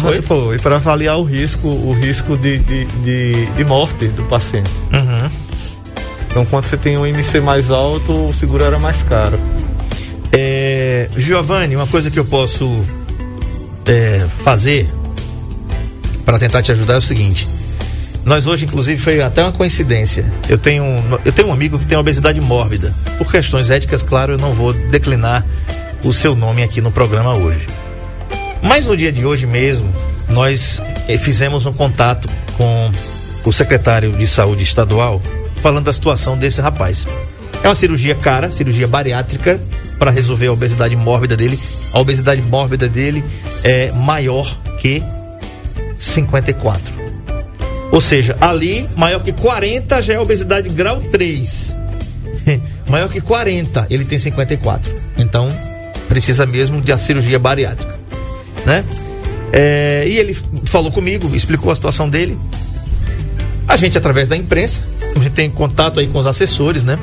para 0.60 0.76
avaliar 0.76 1.18
o 1.18 1.22
risco, 1.22 1.68
o 1.68 1.92
risco 1.92 2.36
de, 2.36 2.58
de, 2.58 2.84
de, 2.84 3.46
de 3.46 3.64
morte 3.64 4.08
do 4.08 4.24
paciente. 4.24 4.70
Uhum. 4.92 5.30
Então, 6.26 6.44
quando 6.46 6.64
você 6.64 6.76
tem 6.76 6.98
um 6.98 7.06
IMC 7.06 7.40
mais 7.40 7.70
alto, 7.70 8.12
o 8.28 8.34
seguro 8.34 8.64
era 8.64 8.78
mais 8.78 9.02
caro. 9.04 9.38
É, 10.32 11.08
Giovanni, 11.16 11.76
uma 11.76 11.86
coisa 11.86 12.10
que 12.10 12.18
eu 12.18 12.24
posso 12.24 12.84
é, 13.86 14.26
fazer 14.42 14.88
para 16.24 16.38
tentar 16.38 16.62
te 16.62 16.72
ajudar 16.72 16.94
é 16.94 16.98
o 16.98 17.02
seguinte 17.02 17.57
nós 18.28 18.46
hoje, 18.46 18.66
inclusive, 18.66 19.00
foi 19.00 19.22
até 19.22 19.42
uma 19.42 19.52
coincidência. 19.52 20.24
Eu 20.48 20.58
tenho, 20.58 20.84
um, 20.84 21.18
eu 21.24 21.32
tenho 21.32 21.48
um 21.48 21.52
amigo 21.52 21.78
que 21.78 21.86
tem 21.86 21.96
obesidade 21.96 22.40
mórbida. 22.40 22.92
Por 23.16 23.30
questões 23.30 23.70
éticas, 23.70 24.02
claro, 24.02 24.34
eu 24.34 24.38
não 24.38 24.52
vou 24.52 24.72
declinar 24.72 25.44
o 26.04 26.12
seu 26.12 26.36
nome 26.36 26.62
aqui 26.62 26.80
no 26.80 26.92
programa 26.92 27.34
hoje. 27.34 27.66
Mas 28.62 28.86
no 28.86 28.96
dia 28.96 29.10
de 29.10 29.24
hoje 29.24 29.46
mesmo, 29.46 29.92
nós 30.28 30.80
eh, 31.08 31.16
fizemos 31.16 31.64
um 31.64 31.72
contato 31.72 32.28
com 32.56 32.90
o 33.44 33.52
secretário 33.52 34.12
de 34.12 34.26
saúde 34.26 34.62
estadual 34.62 35.22
falando 35.62 35.86
da 35.86 35.92
situação 35.92 36.36
desse 36.36 36.60
rapaz. 36.60 37.06
É 37.62 37.68
uma 37.68 37.74
cirurgia 37.74 38.14
cara, 38.14 38.50
cirurgia 38.50 38.86
bariátrica 38.86 39.60
para 39.98 40.10
resolver 40.10 40.48
a 40.48 40.52
obesidade 40.52 40.94
mórbida 40.94 41.36
dele. 41.36 41.58
A 41.92 41.98
obesidade 41.98 42.42
mórbida 42.42 42.88
dele 42.88 43.24
é 43.64 43.90
maior 43.92 44.54
que 44.78 45.02
54. 45.96 46.97
Ou 47.90 48.00
seja, 48.00 48.36
ali, 48.40 48.88
maior 48.96 49.22
que 49.22 49.32
40 49.32 50.02
já 50.02 50.14
é 50.14 50.20
obesidade 50.20 50.68
grau 50.68 51.00
3. 51.00 51.76
maior 52.88 53.08
que 53.08 53.20
40, 53.20 53.86
ele 53.88 54.04
tem 54.04 54.18
54. 54.18 54.92
Então, 55.16 55.48
precisa 56.08 56.44
mesmo 56.44 56.80
de 56.80 56.92
a 56.92 56.98
cirurgia 56.98 57.38
bariátrica. 57.38 57.98
Né? 58.66 58.84
É, 59.52 60.04
e 60.06 60.18
ele 60.18 60.36
falou 60.66 60.92
comigo, 60.92 61.34
explicou 61.34 61.72
a 61.72 61.74
situação 61.74 62.08
dele. 62.08 62.38
A 63.66 63.76
gente, 63.76 63.96
através 63.96 64.28
da 64.28 64.36
imprensa, 64.36 64.80
a 65.16 65.18
gente 65.18 65.32
tem 65.32 65.50
contato 65.50 66.00
aí 66.00 66.06
com 66.06 66.18
os 66.18 66.26
assessores, 66.26 66.84
né? 66.84 66.98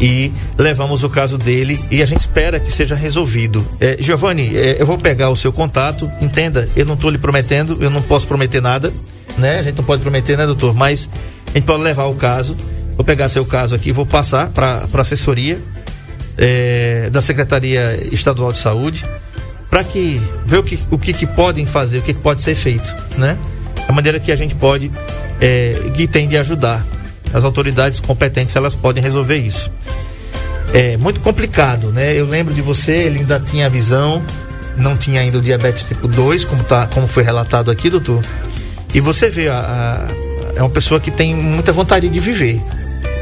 E 0.00 0.30
levamos 0.56 1.02
o 1.02 1.10
caso 1.10 1.36
dele 1.36 1.80
e 1.90 2.02
a 2.02 2.06
gente 2.06 2.20
espera 2.20 2.60
que 2.60 2.70
seja 2.70 2.94
resolvido. 2.94 3.66
É, 3.80 3.96
Giovanni, 3.98 4.56
é, 4.56 4.80
eu 4.80 4.86
vou 4.86 4.96
pegar 4.96 5.28
o 5.28 5.34
seu 5.34 5.52
contato, 5.52 6.10
entenda, 6.20 6.68
eu 6.76 6.86
não 6.86 6.94
estou 6.94 7.10
lhe 7.10 7.18
prometendo, 7.18 7.78
eu 7.80 7.90
não 7.90 8.00
posso 8.00 8.26
prometer 8.26 8.62
nada 8.62 8.92
né? 9.38 9.58
A 9.58 9.62
gente 9.62 9.76
não 9.76 9.84
pode 9.84 10.02
prometer, 10.02 10.36
né, 10.36 10.46
doutor? 10.46 10.74
Mas 10.74 11.08
a 11.48 11.58
gente 11.58 11.64
pode 11.64 11.82
levar 11.82 12.04
o 12.04 12.14
caso. 12.14 12.56
Vou 12.92 13.04
pegar 13.04 13.28
seu 13.28 13.44
caso 13.44 13.74
aqui, 13.74 13.92
vou 13.92 14.04
passar 14.04 14.48
para 14.48 14.84
a 14.92 15.00
assessoria 15.00 15.58
é, 16.36 17.08
da 17.10 17.22
Secretaria 17.22 17.96
Estadual 18.12 18.52
de 18.52 18.58
Saúde 18.58 19.04
para 19.70 19.84
que 19.84 20.20
ver 20.46 20.58
o 20.58 20.62
que, 20.62 20.78
o 20.90 20.98
que, 20.98 21.12
que 21.12 21.26
podem 21.26 21.66
fazer, 21.66 21.98
o 21.98 22.02
que, 22.02 22.14
que 22.14 22.20
pode 22.20 22.42
ser 22.42 22.54
feito, 22.54 22.94
né? 23.16 23.36
A 23.86 23.92
maneira 23.92 24.18
que 24.18 24.32
a 24.32 24.36
gente 24.36 24.54
pode 24.54 24.90
é, 25.40 25.90
que 25.94 26.06
tem 26.06 26.26
de 26.28 26.36
ajudar. 26.36 26.84
As 27.32 27.44
autoridades 27.44 28.00
competentes 28.00 28.56
elas 28.56 28.74
podem 28.74 29.02
resolver 29.02 29.36
isso. 29.36 29.70
É 30.72 30.96
muito 30.96 31.20
complicado, 31.20 31.90
né? 31.92 32.14
Eu 32.14 32.26
lembro 32.26 32.54
de 32.54 32.62
você, 32.62 32.92
ele 32.92 33.20
ainda 33.20 33.40
tinha 33.40 33.68
visão, 33.68 34.22
não 34.76 34.96
tinha 34.96 35.20
ainda 35.20 35.38
o 35.38 35.42
diabetes 35.42 35.86
tipo 35.86 36.08
2, 36.08 36.44
como, 36.44 36.64
tá, 36.64 36.86
como 36.92 37.06
foi 37.06 37.22
relatado 37.22 37.70
aqui, 37.70 37.90
doutor. 37.90 38.22
E 38.94 39.00
você 39.00 39.28
vê, 39.28 39.48
a, 39.48 39.58
a, 39.58 40.58
é 40.58 40.62
uma 40.62 40.70
pessoa 40.70 40.98
que 40.98 41.10
tem 41.10 41.34
muita 41.34 41.72
vontade 41.72 42.08
de 42.08 42.18
viver, 42.18 42.60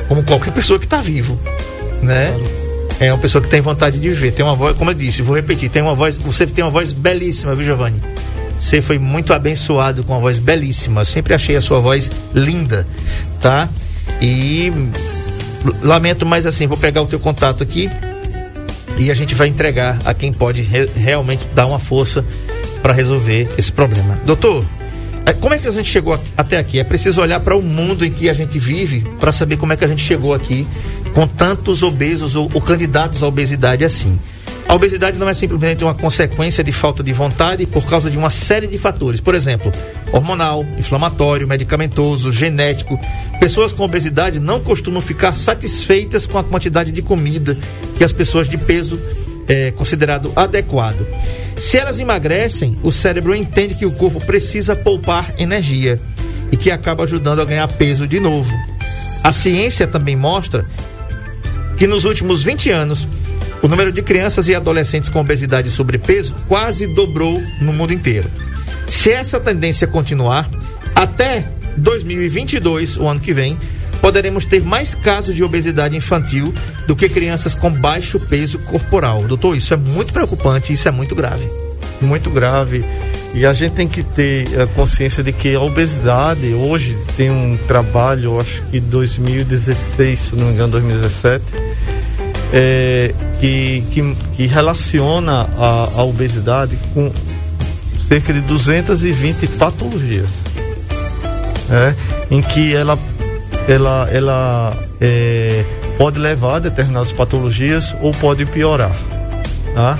como 0.09 0.23
qualquer 0.23 0.53
pessoa 0.53 0.79
que 0.79 0.87
está 0.87 1.01
vivo, 1.01 1.39
né? 2.03 2.35
É 2.99 3.13
uma 3.13 3.19
pessoa 3.19 3.43
que 3.43 3.49
tem 3.49 3.61
vontade 3.61 3.99
de 3.99 4.09
viver. 4.09 4.33
Tem 4.33 4.45
uma 4.45 4.55
voz, 4.55 4.77
como 4.79 4.91
eu 4.91 4.95
disse, 4.95 5.21
vou 5.21 5.37
repetir, 5.37 5.69
tem 5.69 5.83
uma 5.83 5.95
voz, 5.95 6.17
você 6.17 6.47
tem 6.47 6.65
uma 6.65 6.71
voz 6.71 6.93
belíssima, 6.93 7.55
viu, 7.55 7.65
Giovanni? 7.65 8.01
Você 8.59 8.81
foi 8.81 8.99
muito 8.99 9.35
abençoado 9.35 10.03
com 10.03 10.15
uma 10.15 10.21
voz 10.21 10.39
belíssima. 10.39 11.03
Eu 11.03 11.05
sempre 11.05 11.35
achei 11.35 11.57
a 11.57 11.61
sua 11.61 11.79
voz 11.79 12.11
linda, 12.35 12.87
tá? 13.41 13.69
E 14.21 14.73
lamento, 15.83 16.25
mas 16.25 16.47
assim, 16.47 16.67
vou 16.67 16.79
pegar 16.79 17.03
o 17.03 17.07
teu 17.07 17.21
contato 17.21 17.63
aqui 17.63 17.91
e 18.99 19.11
a 19.11 19.15
gente 19.15 19.35
vai 19.35 19.49
entregar 19.49 19.99
a 20.05 20.15
quem 20.15 20.33
pode 20.33 20.63
re 20.63 20.89
realmente 20.97 21.45
dar 21.55 21.67
uma 21.67 21.79
força 21.79 22.25
para 22.81 22.93
resolver 22.93 23.49
esse 23.59 23.71
problema. 23.71 24.19
Doutor, 24.25 24.65
como 25.33 25.55
é 25.55 25.59
que 25.59 25.67
a 25.67 25.73
gente 25.73 25.91
chegou 25.91 26.19
até 26.37 26.59
aqui? 26.59 26.79
É 26.79 26.85
preciso 26.85 27.21
olhar 27.21 27.41
para 27.41 27.57
o 27.57 27.63
mundo 27.63 28.05
em 28.05 28.11
que 28.11 28.29
a 28.29 28.33
gente 28.33 28.59
vive 28.59 29.01
para 29.19 29.33
saber 29.33 29.57
como 29.57 29.73
é 29.73 29.77
que 29.77 29.85
a 29.85 29.89
gente 29.89 30.03
chegou 30.03 30.35
aqui 30.35 30.67
com 31.15 31.27
tantos 31.27 31.83
obesos 31.83 32.37
ou, 32.37 32.49
ou 32.53 32.61
candidatos 32.61 33.23
à 33.23 33.27
obesidade 33.27 33.85
assim. 33.85 34.19
A 34.69 34.75
obesidade 34.75 35.17
não 35.17 35.29
é 35.29 35.35
simplesmente 35.35 35.85
uma 35.85 35.95
consequência 35.95 36.65
de 36.65 36.73
falta 36.73 37.01
de 37.03 37.13
vontade 37.13 37.67
por 37.67 37.87
causa 37.87 38.11
de 38.11 38.19
uma 38.19 38.31
série 38.31 38.67
de 38.67 38.77
fatores. 38.77 39.21
Por 39.21 39.35
exemplo, 39.35 39.71
hormonal, 40.13 40.65
inflamatório, 40.77 41.47
medicamentoso, 41.47 42.33
genético. 42.33 42.99
Pessoas 43.39 43.73
com 43.73 43.85
obesidade 43.85 44.41
não 44.41 44.59
costumam 44.59 45.01
ficar 45.01 45.35
satisfeitas 45.35 46.27
com 46.27 46.37
a 46.37 46.43
quantidade 46.43 46.91
de 46.91 47.01
comida 47.01 47.57
que 47.97 48.03
as 48.03 48.11
pessoas 48.11 48.49
de 48.49 48.59
peso 48.59 48.99
é 49.49 49.71
considerado 49.71 50.33
adequado. 50.37 51.07
Se 51.57 51.79
elas 51.79 51.99
emagrecem, 51.99 52.77
o 52.83 52.93
cérebro 52.93 53.35
entende 53.35 53.75
que 53.75 53.87
o 53.87 53.93
corpo 53.93 54.21
precisa 54.25 54.77
poupar 54.77 55.35
energia 55.39 56.01
e 56.51 56.57
que 56.57 56.71
acaba 56.71 57.05
ajudando 57.05 57.41
a 57.41 57.45
ganhar 57.45 57.67
peso 57.69 58.07
de 58.07 58.21
novo. 58.21 58.53
A 59.23 59.33
ciência 59.33 59.87
também 59.87 60.15
mostra 60.15 60.65
que 61.77 61.87
nos 61.87 62.05
últimos 62.05 62.43
20 62.43 62.71
anos, 62.71 63.07
o 63.63 63.69
número 63.69 63.91
de 63.91 64.03
crianças 64.03 64.49
e 64.49 64.55
adolescentes 64.55 65.09
com 65.09 65.21
obesidade 65.21 65.69
e 65.69 65.71
sobrepeso 65.71 66.35
quase 66.49 66.87
dobrou 66.87 67.43
no 67.61 67.73
mundo 67.73 67.93
inteiro. 67.93 68.31
Se 68.87 69.11
essa 69.11 69.41
tendência 69.41 69.87
continuar, 69.87 70.49
até 70.95 71.45
2022, 71.77 72.97
o 72.97 73.07
ano 73.07 73.21
que 73.21 73.33
vem, 73.33 73.59
poderemos 74.01 74.45
ter 74.45 74.63
mais 74.63 74.95
casos 74.95 75.35
de 75.35 75.43
obesidade 75.43 75.97
infantil 75.97 76.53
do 76.87 76.95
que 76.95 77.09
crianças 77.09 77.55
com 77.55 77.71
baixo 77.71 78.21
peso 78.21 78.59
corporal. 78.61 79.23
Doutor, 79.23 79.57
isso 79.57 79.75
é 79.75 79.77
muito 79.77 80.13
preocupante, 80.13 80.73
isso 80.73 80.89
é 80.89 80.91
muito 80.91 81.15
grave. 81.15 81.49
Muito 82.01 82.31
grave. 82.31 82.85
E 83.35 83.45
a 83.45 83.53
gente 83.53 83.73
tem 83.73 83.87
que 83.87 84.03
ter 84.03 84.61
a 84.61 84.67
consciência 84.67 85.23
de 85.23 85.33
que 85.33 85.55
a 85.55 85.61
obesidade, 85.61 86.55
hoje 86.55 86.97
tem 87.17 87.31
um 87.31 87.59
trabalho, 87.67 88.41
acho 88.41 88.63
que 88.71 88.81
2016, 88.81 90.21
se 90.21 90.37
não 90.37 90.47
me 90.47 90.55
engano, 90.55 90.73
2017, 90.73 91.45
é, 92.53 93.15
que, 93.41 93.85
que, 93.91 94.17
que, 94.37 94.47
relaciona 94.47 95.49
a, 95.59 95.89
a 95.97 96.05
obesidade 96.05 96.79
com 96.95 97.13
cerca 98.01 98.33
de 98.33 98.41
220 98.41 99.47
patologias. 99.59 100.31
É, 101.69 101.95
em 102.31 102.41
que 102.41 102.75
ela 102.75 102.97
ela, 103.69 104.09
ela 104.13 104.77
é, 105.01 105.65
pode 105.99 106.19
levar 106.19 106.57
a 106.57 106.59
determinadas 106.61 107.13
patologias 107.13 107.95
ou 108.01 108.13
pode 108.13 108.47
piorar. 108.47 108.95
Tá? 109.75 109.99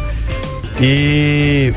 E, 0.81 1.73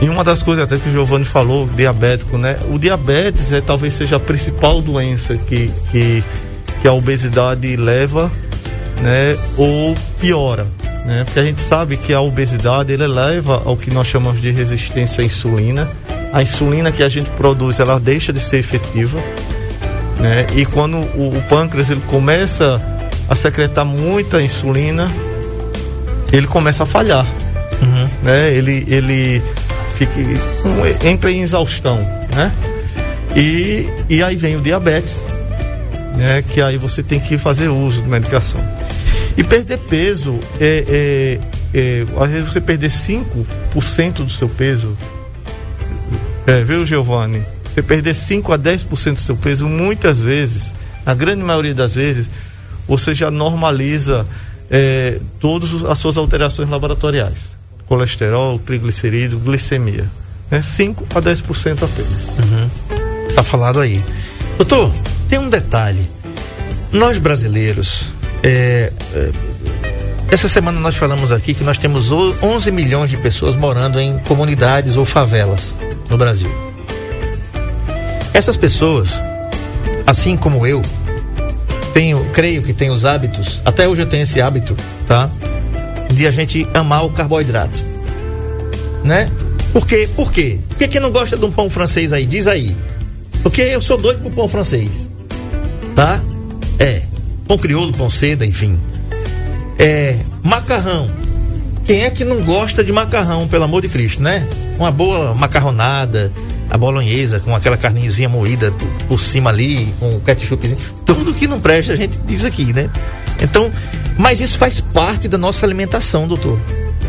e 0.00 0.08
uma 0.08 0.22
das 0.22 0.42
coisas 0.42 0.64
até 0.64 0.76
que 0.76 0.88
o 0.88 0.92
Giovanni 0.92 1.24
falou, 1.24 1.66
diabético, 1.66 2.38
né? 2.38 2.58
O 2.70 2.78
diabetes 2.78 3.50
é, 3.52 3.60
talvez 3.60 3.94
seja 3.94 4.16
a 4.16 4.20
principal 4.20 4.80
doença 4.80 5.36
que, 5.36 5.70
que, 5.90 6.22
que 6.80 6.88
a 6.88 6.92
obesidade 6.92 7.76
leva 7.76 8.30
né? 9.00 9.36
ou 9.56 9.94
piora. 10.20 10.66
Né? 11.04 11.24
Porque 11.24 11.40
a 11.40 11.44
gente 11.44 11.60
sabe 11.60 11.96
que 11.96 12.12
a 12.12 12.20
obesidade 12.20 12.92
ele 12.92 13.06
leva 13.06 13.62
ao 13.64 13.76
que 13.76 13.92
nós 13.92 14.06
chamamos 14.06 14.40
de 14.40 14.50
resistência 14.50 15.22
à 15.22 15.26
insulina. 15.26 15.88
A 16.32 16.42
insulina 16.42 16.92
que 16.92 17.02
a 17.02 17.08
gente 17.08 17.28
produz, 17.30 17.80
ela 17.80 17.98
deixa 17.98 18.32
de 18.32 18.40
ser 18.40 18.58
efetiva 18.58 19.18
né? 20.22 20.46
E 20.54 20.64
quando 20.64 20.98
o, 20.98 21.36
o 21.36 21.42
pâncreas 21.48 21.90
ele 21.90 22.00
começa 22.06 22.80
a 23.28 23.34
secretar 23.34 23.84
muita 23.84 24.40
insulina, 24.40 25.10
ele 26.32 26.46
começa 26.46 26.84
a 26.84 26.86
falhar. 26.86 27.26
Uhum. 27.82 28.08
Né? 28.22 28.54
Ele, 28.54 28.86
ele 28.88 29.42
fica, 29.96 30.12
entra 31.04 31.30
em 31.30 31.42
exaustão. 31.42 31.96
Né? 32.34 32.52
E, 33.34 33.88
e 34.08 34.22
aí 34.22 34.36
vem 34.36 34.56
o 34.56 34.60
diabetes, 34.60 35.24
né? 36.16 36.44
que 36.48 36.60
aí 36.60 36.76
você 36.76 37.02
tem 37.02 37.18
que 37.18 37.36
fazer 37.36 37.66
uso 37.66 38.00
de 38.00 38.08
medicação. 38.08 38.60
E 39.36 39.42
perder 39.42 39.78
peso, 39.78 40.38
é, 40.60 41.38
é, 41.74 41.78
é, 41.78 42.06
às 42.22 42.30
vezes 42.30 42.52
você 42.52 42.60
perder 42.60 42.90
5% 42.90 44.12
do 44.12 44.30
seu 44.30 44.48
peso, 44.48 44.96
é, 46.46 46.62
viu, 46.62 46.86
Giovanni? 46.86 47.42
Você 47.72 47.82
perder 47.82 48.14
5 48.14 48.52
a 48.52 48.58
10% 48.58 49.14
do 49.14 49.20
seu 49.20 49.34
peso, 49.34 49.66
muitas 49.66 50.20
vezes, 50.20 50.74
na 51.06 51.14
grande 51.14 51.42
maioria 51.42 51.74
das 51.74 51.94
vezes, 51.94 52.30
você 52.86 53.14
já 53.14 53.30
normaliza 53.30 54.26
é, 54.70 55.18
todas 55.40 55.82
as 55.84 55.98
suas 55.98 56.18
alterações 56.18 56.68
laboratoriais. 56.68 57.56
Colesterol, 57.86 58.58
triglicerídeo, 58.58 59.38
glicemia. 59.38 60.06
Né? 60.50 60.60
5 60.60 61.06
a 61.14 61.22
10% 61.22 61.82
apenas. 61.82 62.28
Uhum. 62.38 63.34
Tá 63.34 63.42
falado 63.42 63.80
aí. 63.80 64.04
Doutor, 64.58 64.92
tem 65.30 65.38
um 65.38 65.48
detalhe. 65.48 66.06
Nós 66.92 67.16
brasileiros, 67.16 68.06
é, 68.42 68.92
é, 69.14 69.30
essa 70.30 70.46
semana 70.46 70.78
nós 70.78 70.94
falamos 70.94 71.32
aqui 71.32 71.54
que 71.54 71.64
nós 71.64 71.78
temos 71.78 72.12
11 72.12 72.70
milhões 72.70 73.08
de 73.08 73.16
pessoas 73.16 73.56
morando 73.56 73.98
em 73.98 74.18
comunidades 74.18 74.96
ou 74.96 75.06
favelas 75.06 75.74
no 76.10 76.18
Brasil. 76.18 76.71
Essas 78.34 78.56
pessoas, 78.56 79.20
assim 80.06 80.36
como 80.36 80.66
eu, 80.66 80.82
tenho, 81.92 82.24
creio 82.32 82.62
que 82.62 82.72
tem 82.72 82.90
os 82.90 83.04
hábitos, 83.04 83.60
até 83.64 83.86
hoje 83.86 84.02
eu 84.02 84.06
tenho 84.06 84.22
esse 84.22 84.40
hábito, 84.40 84.74
tá? 85.06 85.30
De 86.12 86.26
a 86.26 86.30
gente 86.30 86.66
amar 86.72 87.04
o 87.04 87.10
carboidrato. 87.10 87.78
Né? 89.04 89.28
Por 89.72 89.86
quê? 89.86 90.08
Por 90.14 90.32
quê? 90.32 90.58
Por 90.68 90.78
que, 90.78 90.88
que 90.88 91.00
não 91.00 91.10
gosta 91.10 91.36
de 91.36 91.44
um 91.44 91.50
pão 91.50 91.68
francês 91.68 92.12
aí? 92.12 92.24
Diz 92.24 92.46
aí. 92.46 92.76
Porque 93.42 93.62
eu 93.62 93.80
sou 93.80 93.98
doido 93.98 94.20
pro 94.20 94.30
pão 94.30 94.48
francês. 94.48 95.10
Tá? 95.94 96.20
É. 96.78 97.02
Pão 97.46 97.58
crioulo, 97.58 97.92
pão 97.92 98.10
seda, 98.10 98.46
enfim. 98.46 98.78
É. 99.78 100.16
Macarrão. 100.42 101.10
Quem 101.84 102.04
é 102.04 102.10
que 102.10 102.24
não 102.24 102.42
gosta 102.42 102.84
de 102.84 102.92
macarrão, 102.92 103.48
pelo 103.48 103.64
amor 103.64 103.82
de 103.82 103.88
Cristo, 103.88 104.22
né? 104.22 104.46
Uma 104.78 104.90
boa 104.90 105.34
macarronada, 105.34 106.30
a 106.70 106.78
bolonhesa 106.78 107.40
com 107.40 107.54
aquela 107.54 107.76
carninha 107.76 108.28
moída 108.28 108.72
por, 108.72 108.88
por, 109.08 109.20
cima 109.20 109.50
ali, 109.50 109.92
com 109.98 110.16
o 110.16 110.20
ketchupzinho. 110.20 110.78
Tudo 111.04 111.34
que 111.34 111.46
não 111.46 111.60
presta 111.60 111.92
a 111.92 111.96
gente 111.96 112.18
diz 112.26 112.44
aqui, 112.44 112.72
né? 112.72 112.88
Então, 113.42 113.70
mas 114.16 114.40
isso 114.40 114.58
faz 114.58 114.80
parte 114.80 115.28
da 115.28 115.36
nossa 115.38 115.66
alimentação, 115.66 116.26
doutor. 116.26 116.58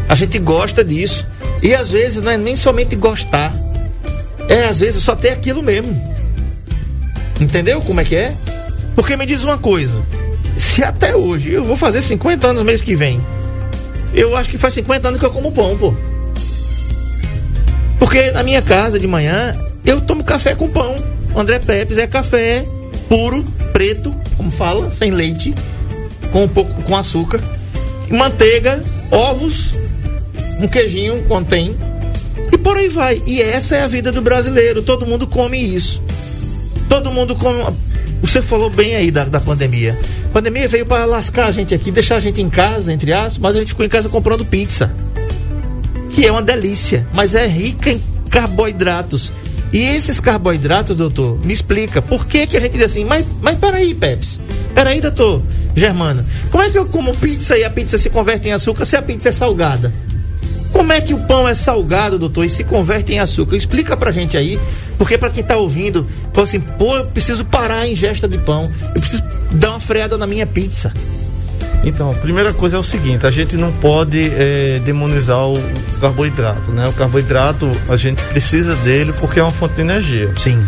A 0.08 0.16
gente 0.16 0.38
gosta 0.40 0.84
disso. 0.84 1.26
E 1.62 1.74
às 1.74 1.92
vezes 1.92 2.22
não 2.22 2.32
é 2.32 2.38
nem 2.38 2.58
somente 2.58 2.96
gostar. 2.96 3.54
É, 4.50 4.66
às 4.66 4.80
vezes 4.80 5.04
só 5.04 5.16
ter 5.16 5.30
aquilo 5.30 5.64
mesmo. 5.64 6.14
Entendeu 7.40 7.82
como 7.82 8.02
é 8.02 8.04
que 8.04 8.16
é? 8.16 8.34
Porque 8.96 9.16
me 9.16 9.26
diz 9.26 9.44
uma 9.44 9.58
coisa. 9.58 10.04
Se 10.58 10.84
até 10.84 11.16
hoje, 11.16 11.52
eu 11.52 11.64
vou 11.64 11.76
fazer 11.76 12.02
50 12.02 12.48
anos 12.48 12.60
no 12.62 12.66
mês 12.66 12.82
que 12.82 12.96
vem. 12.96 13.22
Eu 14.14 14.36
acho 14.36 14.50
que 14.50 14.58
faz 14.58 14.74
50 14.76 15.08
anos 15.08 15.20
que 15.20 15.26
eu 15.26 15.32
como 15.32 15.52
pão, 15.52 15.78
pô. 15.78 15.94
Porque 18.04 18.32
na 18.32 18.44
minha 18.44 18.62
casa 18.62 19.00
de 19.00 19.08
manhã 19.08 19.56
eu 19.86 20.02
tomo 20.02 20.26
café 20.26 20.54
com 20.54 20.68
pão. 20.68 20.94
André 21.34 21.58
Pepes 21.60 21.98
é 21.98 22.06
café 22.06 22.66
puro, 23.08 23.46
preto, 23.72 24.14
como 24.36 24.52
fala, 24.52 24.92
sem 24.92 25.10
leite, 25.10 25.56
com 26.30 26.44
um 26.44 26.48
pouco 26.50 26.84
com 26.84 26.98
açúcar, 26.98 27.40
manteiga, 28.10 28.84
ovos, 29.10 29.74
um 30.60 30.68
queijinho 30.68 31.24
contém 31.30 31.78
e 32.52 32.58
por 32.58 32.76
aí 32.76 32.90
vai. 32.90 33.22
E 33.26 33.42
essa 33.42 33.78
é 33.78 33.84
a 33.84 33.88
vida 33.88 34.12
do 34.12 34.22
brasileiro. 34.22 34.82
Todo 34.82 35.06
mundo 35.06 35.26
come 35.26 35.58
isso. 35.58 36.04
Todo 36.90 37.10
mundo 37.10 37.38
come 37.38 37.64
você 38.22 38.42
falou 38.42 38.70
bem 38.70 38.98
aí 38.98 39.12
da, 39.12 39.24
da 39.24 39.40
pandemia. 39.40 39.98
A 40.26 40.30
pandemia 40.34 40.68
veio 40.68 40.86
para 40.86 41.06
lascar 41.06 41.46
a 41.46 41.52
gente 41.52 41.74
aqui, 41.74 41.90
deixar 41.90 42.18
a 42.18 42.20
gente 42.20 42.42
em 42.42 42.50
casa, 42.50 42.92
entre 42.92 43.14
aspas, 43.14 43.40
mas 43.40 43.56
a 43.56 43.60
gente 43.60 43.70
ficou 43.70 43.86
em 43.86 43.90
casa 43.90 44.10
comprando 44.10 44.46
pizza. 44.46 44.92
Que 46.14 46.28
é 46.28 46.32
uma 46.32 46.42
delícia, 46.42 47.06
mas 47.14 47.36
é 47.36 47.48
rica 47.48 47.92
em 47.92 48.02
carboidratos. 48.30 49.32
E 49.72 49.82
esses 49.82 50.20
carboidratos, 50.20 50.96
doutor, 50.96 51.44
me 51.44 51.52
explica, 51.52 52.02
por 52.02 52.28
que, 52.28 52.46
que 52.46 52.56
a 52.56 52.60
gente 52.60 52.74
diz 52.74 52.84
assim, 52.84 53.04
mas, 53.04 53.26
mas 53.42 53.58
peraí, 53.58 53.96
Peps, 53.96 54.40
peraí, 54.76 55.02
doutor 55.02 55.42
Germano, 55.76 56.24
como 56.52 56.64
é 56.64 56.70
que 56.70 56.78
eu 56.78 56.86
como 56.86 57.16
pizza 57.18 57.58
e 57.58 57.64
a 57.64 57.70
pizza 57.72 57.98
se 57.98 58.10
converte 58.12 58.48
em 58.48 58.52
açúcar 58.52 58.86
se 58.86 58.96
a 58.96 59.02
pizza 59.02 59.30
é 59.30 59.32
salgada? 59.32 59.92
Como 60.72 60.92
é 60.92 61.02
que 61.02 61.14
o 61.14 61.20
pão 61.20 61.48
é 61.48 61.54
salgado, 61.54 62.20
doutor, 62.20 62.46
e 62.46 62.50
se 62.50 62.64
converte 62.64 63.14
em 63.14 63.20
açúcar? 63.20 63.56
Explica 63.56 63.96
pra 63.96 64.12
gente 64.12 64.38
aí, 64.38 64.60
porque 64.98 65.18
pra 65.18 65.30
quem 65.30 65.44
tá 65.44 65.56
ouvindo, 65.56 66.08
fala 66.34 66.46
assim, 66.46 66.60
pô, 66.60 66.98
eu 66.98 67.06
preciso 67.06 67.46
parar 67.46 67.80
a 67.80 67.88
ingesta 67.88 68.28
de 68.28 68.38
pão, 68.40 68.72
eu 68.94 69.00
preciso 69.00 69.24
dar 69.52 69.72
uma 69.72 69.80
freada 69.80 70.18
na 70.18 70.28
minha 70.28 70.46
pizza. 70.46 70.92
Então, 71.84 72.12
a 72.12 72.14
primeira 72.14 72.54
coisa 72.54 72.78
é 72.78 72.80
o 72.80 72.84
seguinte: 72.84 73.28
a 73.28 73.32
gente 73.32 73.58
não 73.58 73.72
pode 73.72 74.32
é, 74.34 74.80
demonizar 74.84 75.48
o 75.48 75.56
carboidrato, 76.00 76.72
né? 76.72 76.88
O 76.88 76.94
carboidrato 76.94 77.70
a 77.90 77.98
gente 77.98 78.24
precisa 78.24 78.76
dele 78.78 79.14
porque 79.20 79.40
é 79.40 79.44
uma 79.44 79.52
fonte 79.52 79.76
de 79.76 79.82
energia. 79.82 80.34
Sim. 80.38 80.64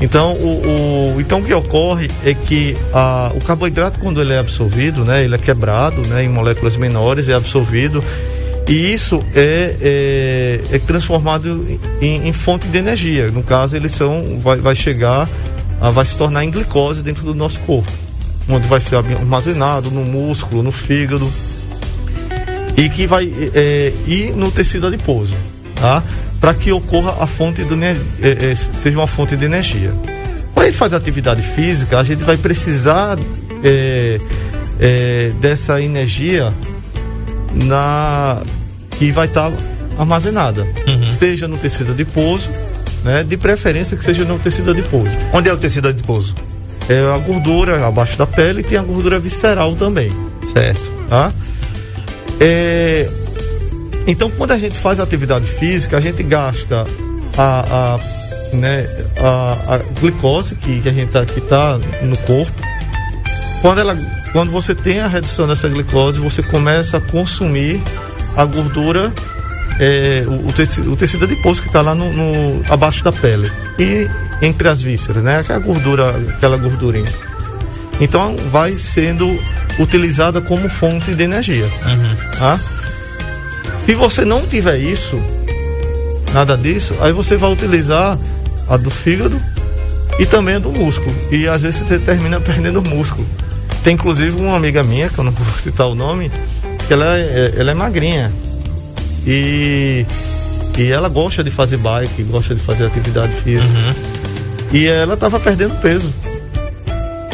Então, 0.00 0.32
o, 0.32 1.14
o 1.16 1.20
então 1.20 1.40
o 1.40 1.44
que 1.44 1.52
ocorre 1.52 2.08
é 2.24 2.32
que 2.32 2.76
a, 2.92 3.32
o 3.34 3.40
carboidrato 3.40 3.98
quando 3.98 4.20
ele 4.20 4.32
é 4.32 4.38
absorvido, 4.38 5.04
né? 5.04 5.24
Ele 5.24 5.34
é 5.34 5.38
quebrado, 5.38 6.06
né? 6.08 6.24
Em 6.24 6.28
moléculas 6.28 6.76
menores 6.76 7.28
é 7.28 7.34
absorvido 7.34 8.02
e 8.68 8.92
isso 8.92 9.20
é, 9.34 9.76
é, 9.80 10.60
é 10.76 10.78
transformado 10.78 11.66
em, 12.00 12.28
em, 12.28 12.32
fonte 12.32 12.68
de 12.68 12.76
energia. 12.76 13.30
No 13.30 13.42
caso, 13.42 13.74
eles 13.74 13.92
são 13.92 14.38
vai, 14.42 14.58
vai 14.58 14.74
chegar, 14.74 15.28
a, 15.80 15.90
vai 15.90 16.04
se 16.04 16.16
tornar 16.16 16.44
em 16.44 16.50
glicose 16.50 17.02
dentro 17.02 17.22
do 17.22 17.34
nosso 17.34 17.58
corpo 17.60 18.07
onde 18.48 18.66
vai 18.66 18.80
ser 18.80 18.96
armazenado 18.96 19.90
no 19.90 20.04
músculo, 20.04 20.62
no 20.62 20.72
fígado 20.72 21.30
e 22.76 22.88
que 22.88 23.06
vai 23.06 23.30
é, 23.54 23.92
ir 24.06 24.32
no 24.36 24.50
tecido 24.50 24.86
adiposo, 24.86 25.34
tá? 25.74 26.02
Para 26.40 26.54
que 26.54 26.70
ocorra 26.70 27.22
a 27.22 27.26
fonte 27.26 27.64
do 27.64 27.74
é, 27.82 27.96
é, 28.22 28.54
seja 28.54 28.96
uma 28.96 29.06
fonte 29.06 29.36
de 29.36 29.44
energia. 29.44 29.92
Quando 30.54 30.64
a 30.64 30.66
gente 30.66 30.78
faz 30.78 30.94
atividade 30.94 31.42
física, 31.42 31.98
a 31.98 32.04
gente 32.04 32.22
vai 32.22 32.36
precisar 32.36 33.18
é, 33.64 34.20
é, 34.78 35.32
dessa 35.40 35.82
energia 35.82 36.52
na 37.52 38.40
que 38.90 39.10
vai 39.10 39.26
estar 39.26 39.50
tá 39.50 39.56
armazenada, 39.98 40.62
uhum. 40.86 41.06
seja 41.06 41.48
no 41.48 41.58
tecido 41.58 41.92
adiposo, 41.92 42.48
né? 43.02 43.24
De 43.24 43.36
preferência 43.36 43.96
que 43.96 44.04
seja 44.04 44.24
no 44.24 44.38
tecido 44.38 44.70
adiposo. 44.70 45.10
Onde 45.32 45.48
é 45.48 45.52
o 45.52 45.56
tecido 45.56 45.88
adiposo? 45.88 46.34
É 46.88 47.12
a 47.12 47.18
gordura 47.18 47.86
abaixo 47.86 48.16
da 48.16 48.26
pele 48.26 48.60
e 48.60 48.64
tem 48.64 48.78
a 48.78 48.82
gordura 48.82 49.18
visceral 49.18 49.74
também. 49.74 50.10
Certo. 50.52 50.80
Tá? 51.08 51.32
É, 52.40 53.08
então, 54.06 54.30
quando 54.30 54.52
a 54.52 54.58
gente 54.58 54.78
faz 54.78 54.98
atividade 54.98 55.46
física, 55.46 55.98
a 55.98 56.00
gente 56.00 56.22
gasta 56.22 56.86
a, 57.36 57.96
a, 57.96 58.56
né, 58.56 58.88
a, 59.20 59.74
a 59.74 59.78
glicose 60.00 60.54
que, 60.54 60.80
que 60.80 60.88
a 60.88 60.92
gente 60.92 61.10
tá, 61.10 61.26
que 61.26 61.38
está 61.38 61.78
no 62.02 62.16
corpo. 62.18 62.52
Quando, 63.60 63.80
ela, 63.80 63.96
quando 64.32 64.50
você 64.50 64.74
tem 64.74 65.00
a 65.00 65.08
redução 65.08 65.46
dessa 65.46 65.68
glicose, 65.68 66.18
você 66.20 66.42
começa 66.42 66.96
a 66.96 67.00
consumir 67.00 67.82
a 68.34 68.44
gordura, 68.44 69.12
é, 69.78 70.24
o, 70.26 70.48
o, 70.48 70.52
tecido, 70.52 70.92
o 70.92 70.96
tecido 70.96 71.24
adiposo 71.24 71.60
que 71.60 71.68
está 71.68 71.82
lá 71.82 71.94
no, 71.94 72.10
no, 72.12 72.62
abaixo 72.72 73.04
da 73.04 73.12
pele. 73.12 73.50
E 73.78 74.08
entre 74.40 74.68
as 74.68 74.80
vísceras, 74.80 75.22
né? 75.22 75.38
Aquela 75.38 75.58
gordura, 75.58 76.10
aquela 76.34 76.56
gordurinha. 76.56 77.12
Então 78.00 78.36
vai 78.50 78.76
sendo 78.76 79.38
utilizada 79.78 80.40
como 80.40 80.68
fonte 80.68 81.14
de 81.14 81.24
energia. 81.24 81.64
Uhum. 81.64 82.38
Tá? 82.38 82.60
Se 83.78 83.94
você 83.94 84.24
não 84.24 84.46
tiver 84.46 84.78
isso, 84.78 85.20
nada 86.32 86.56
disso, 86.56 86.94
aí 87.00 87.12
você 87.12 87.36
vai 87.36 87.52
utilizar 87.52 88.18
a 88.68 88.76
do 88.76 88.90
fígado 88.90 89.40
e 90.18 90.26
também 90.26 90.56
a 90.56 90.58
do 90.58 90.70
músculo. 90.70 91.14
E 91.30 91.48
às 91.48 91.62
vezes 91.62 91.80
você 91.80 91.98
termina 91.98 92.40
perdendo 92.40 92.82
músculo. 92.82 93.26
Tem 93.82 93.94
inclusive 93.94 94.36
uma 94.36 94.56
amiga 94.56 94.82
minha, 94.82 95.08
que 95.08 95.18
eu 95.18 95.24
não 95.24 95.32
vou 95.32 95.46
citar 95.62 95.86
o 95.86 95.94
nome, 95.94 96.30
que 96.86 96.92
ela 96.92 97.16
é, 97.16 97.54
ela 97.56 97.70
é 97.70 97.74
magrinha. 97.74 98.32
E, 99.26 100.06
e 100.76 100.90
ela 100.90 101.08
gosta 101.08 101.42
de 101.42 101.50
fazer 101.50 101.76
bike, 101.76 102.22
gosta 102.24 102.54
de 102.54 102.60
fazer 102.60 102.86
atividade 102.86 103.34
física. 103.36 103.64
Uhum. 103.64 104.17
E 104.72 104.86
ela 104.86 105.14
estava 105.14 105.40
perdendo 105.40 105.74
peso. 105.80 106.12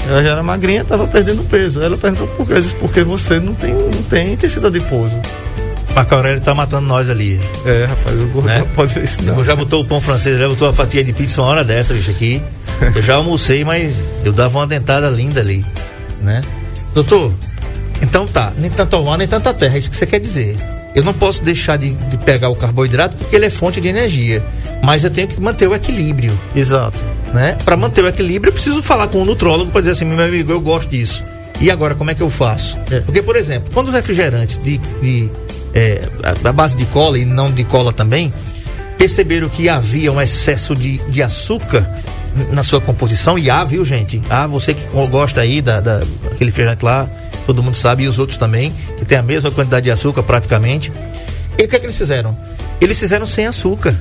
Ela 0.09 0.23
já 0.23 0.31
era 0.33 0.43
magrinha, 0.43 0.83
estava 0.83 1.07
perdendo 1.07 1.43
peso. 1.49 1.83
Ela 1.83 1.97
perguntou 1.97 2.29
por 2.29 2.47
quê? 2.47 2.55
Disse, 2.55 2.75
porque 2.75 3.03
você 3.03 3.41
não 3.41 3.55
tem, 3.55 3.73
não 3.73 4.03
tem 4.05 4.37
tecido 4.37 4.67
adiposo. 4.67 5.19
Marco 5.95 6.15
Aurélio 6.15 6.41
tá 6.41 6.55
matando 6.55 6.87
nós 6.87 7.09
ali. 7.09 7.39
É, 7.65 7.87
rapaz, 7.87 8.21
o 8.21 8.27
gordo 8.27 8.49
né? 8.49 8.59
não 8.59 8.69
pode 8.69 8.95
ver 8.95 9.05
isso 9.05 9.23
não. 9.23 9.45
Já 9.45 9.55
botou 9.55 9.83
o 9.83 9.85
pão 9.85 10.01
francês, 10.01 10.39
já 10.39 10.49
botou 10.49 10.69
a 10.69 10.73
fatia 10.73 11.05
de 11.05 11.13
pizza 11.13 11.41
uma 11.41 11.49
hora 11.49 11.65
dessa, 11.65 11.95
bicho, 11.95 12.11
aqui. 12.11 12.43
Eu 12.95 13.03
já 13.03 13.15
almocei, 13.15 13.65
mas 13.65 13.95
eu 14.25 14.33
dava 14.33 14.59
uma 14.59 14.67
dentada 14.67 15.09
linda 15.09 15.41
ali, 15.41 15.65
né? 16.21 16.41
Doutor, 16.93 17.33
então 18.03 18.27
tá, 18.27 18.53
nem 18.59 18.71
tanto 18.71 19.09
ar, 19.09 19.17
nem 19.17 19.29
tanta 19.29 19.55
terra, 19.55 19.77
é 19.77 19.79
isso 19.79 19.89
que 19.89 19.97
você 19.97 20.07
quer 20.07 20.19
dizer. 20.19 20.57
Eu 20.95 21.05
não 21.05 21.13
posso 21.15 21.43
deixar 21.43 21.77
de, 21.77 21.91
de 21.91 22.17
pegar 22.19 22.49
o 22.49 22.57
carboidrato 22.57 23.17
porque 23.17 23.35
ele 23.35 23.47
é 23.47 23.51
fonte 23.51 23.81
de 23.81 23.89
energia. 23.89 24.43
Mas 24.85 25.03
eu 25.03 25.11
tenho 25.11 25.27
que 25.27 25.41
manter 25.41 25.67
o 25.67 25.75
equilíbrio. 25.75 26.39
Exato. 26.55 26.99
Né? 27.33 27.57
Para 27.65 27.77
manter 27.77 28.05
o 28.05 28.09
equilíbrio, 28.09 28.51
eu 28.51 28.53
preciso 28.53 28.83
falar 28.83 29.09
com 29.09 29.23
o 29.23 29.25
nutrólogo 29.25 29.71
para 29.71 29.81
dizer 29.81 29.93
assim, 29.93 30.05
meu 30.05 30.23
amigo, 30.23 30.53
eu 30.53 30.61
gosto 30.61 30.91
disso. 30.91 31.25
E 31.61 31.71
agora, 31.71 31.95
como 31.95 32.11
é 32.11 32.15
que 32.15 32.23
eu 32.23 32.31
faço? 32.31 32.79
É. 32.91 33.01
Porque, 33.01 33.23
por 33.23 33.37
exemplo, 33.37 33.71
quando 33.73 33.89
os 33.89 33.95
refrigerantes 33.95 34.59
de, 34.63 34.79
de 34.79 35.31
é, 35.75 36.03
a 36.23 36.53
base 36.53 36.77
de 36.77 36.85
cola 36.87 37.19
e 37.19 37.25
não 37.25 37.51
de 37.51 37.65
cola 37.65 37.93
também, 37.93 38.33
perceberam 38.99 39.49
que 39.49 39.69
havia 39.69 40.13
um 40.13 40.21
excesso 40.21 40.75
de, 40.77 40.99
de 41.11 41.23
açúcar 41.23 41.89
na 42.51 42.63
sua 42.63 42.81
composição, 42.81 43.39
e 43.39 43.49
há, 43.49 43.65
viu, 43.65 43.85
gente? 43.85 44.21
Ah, 44.29 44.47
você 44.47 44.75
que 44.75 44.83
gosta 45.09 45.41
aí 45.41 45.63
da, 45.63 45.81
da 45.81 46.01
aquele 46.33 46.51
refrigerante 46.51 46.85
lá, 46.85 47.09
todo 47.47 47.63
mundo 47.63 47.77
sabe, 47.77 48.05
e 48.05 48.09
os 48.09 48.19
outros 48.19 48.37
também, 48.37 48.73
que 48.99 49.05
tem 49.05 49.17
a 49.17 49.23
mesma 49.23 49.51
quantidade 49.51 49.85
de 49.85 49.91
açúcar 49.91 50.23
praticamente. 50.25 50.93
E 51.57 51.65
o 51.65 51.69
que 51.69 51.77
é 51.77 51.79
que 51.79 51.87
eles 51.87 51.97
fizeram? 51.97 52.37
Eles 52.81 52.99
fizeram 52.99 53.25
sem 53.25 53.47
açúcar. 53.47 53.95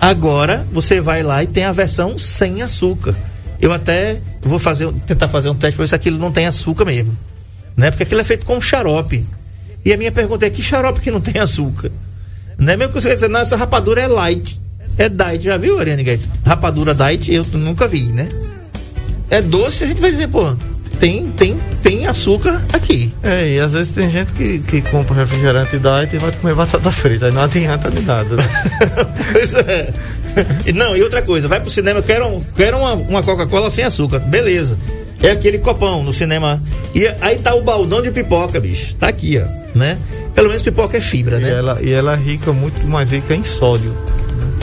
Agora 0.00 0.66
você 0.72 1.00
vai 1.00 1.22
lá 1.22 1.42
e 1.42 1.46
tem 1.46 1.64
a 1.64 1.72
versão 1.72 2.18
sem 2.18 2.62
açúcar. 2.62 3.14
Eu 3.60 3.72
até 3.72 4.18
vou 4.40 4.58
fazer, 4.58 4.90
tentar 5.06 5.28
fazer 5.28 5.50
um 5.50 5.54
teste 5.54 5.76
para 5.76 5.84
ver 5.84 5.88
se 5.88 5.94
aquilo 5.94 6.18
não 6.18 6.32
tem 6.32 6.46
açúcar 6.46 6.86
mesmo. 6.86 7.16
Né? 7.76 7.90
Porque 7.90 8.04
aquilo 8.04 8.20
é 8.20 8.24
feito 8.24 8.46
com 8.46 8.60
xarope. 8.60 9.26
E 9.84 9.92
a 9.92 9.96
minha 9.98 10.10
pergunta 10.10 10.46
é: 10.46 10.50
que 10.50 10.62
xarope 10.62 11.00
que 11.00 11.10
não 11.10 11.20
tem 11.20 11.40
açúcar? 11.40 11.92
Não 12.56 12.72
é 12.72 12.76
mesmo 12.76 12.92
que 12.92 13.00
você 13.00 13.08
quer 13.08 13.14
dizer, 13.14 13.28
não, 13.28 13.40
essa 13.40 13.56
rapadura 13.56 14.02
é 14.02 14.06
light. 14.06 14.60
É 14.98 15.08
diet, 15.08 15.44
já 15.44 15.56
viu, 15.56 15.78
Ariane 15.78 16.02
Guedes? 16.02 16.28
Rapadura 16.44 16.94
diet 16.94 17.32
eu 17.32 17.44
nunca 17.54 17.88
vi, 17.88 18.04
né? 18.08 18.28
É 19.30 19.40
doce, 19.40 19.84
a 19.84 19.86
gente 19.86 20.00
vai 20.00 20.10
dizer, 20.10 20.28
pô, 20.28 20.54
tem, 20.98 21.30
tem, 21.32 21.58
tem 21.82 22.06
açúcar 22.06 22.60
aqui. 22.72 23.12
É, 23.22 23.48
e 23.48 23.60
às 23.60 23.72
vezes 23.72 23.92
tem 23.92 24.10
gente 24.10 24.32
que, 24.32 24.58
que 24.60 24.82
compra 24.82 25.14
refrigerante 25.14 25.78
diet 25.78 26.14
e 26.14 26.18
vai 26.18 26.32
comer 26.32 26.54
batata 26.54 26.90
frita, 26.90 27.26
aí 27.26 27.32
não 27.32 27.42
adianta 27.42 27.90
de 27.90 28.02
nada. 28.02 28.36
Né? 28.36 28.44
pois 29.32 29.54
é. 29.54 29.92
E, 30.66 30.72
não, 30.72 30.96
e 30.96 31.02
outra 31.02 31.22
coisa, 31.22 31.48
vai 31.48 31.60
pro 31.60 31.70
cinema, 31.70 31.98
eu 31.98 32.02
quero, 32.02 32.44
quero 32.56 32.78
uma, 32.78 32.94
uma 32.94 33.22
Coca-Cola 33.22 33.70
sem 33.70 33.84
açúcar, 33.84 34.18
beleza. 34.20 34.78
É 35.22 35.30
aquele 35.30 35.58
copão 35.58 36.02
no 36.02 36.12
cinema. 36.12 36.62
E 36.94 37.06
aí 37.20 37.38
tá 37.38 37.54
o 37.54 37.62
baldão 37.62 38.00
de 38.00 38.10
pipoca, 38.10 38.58
bicho. 38.58 38.94
Tá 38.96 39.08
aqui, 39.08 39.38
ó, 39.38 39.78
né? 39.78 39.98
Pelo 40.34 40.48
menos 40.48 40.62
pipoca 40.62 40.96
é 40.96 41.00
fibra, 41.00 41.38
e 41.38 41.42
né? 41.42 41.50
Ela, 41.50 41.78
e 41.82 41.92
ela 41.92 42.14
é 42.14 42.16
rica, 42.16 42.52
muito 42.52 42.86
mais 42.86 43.10
rica 43.10 43.34
em 43.34 43.44
sódio. 43.44 43.94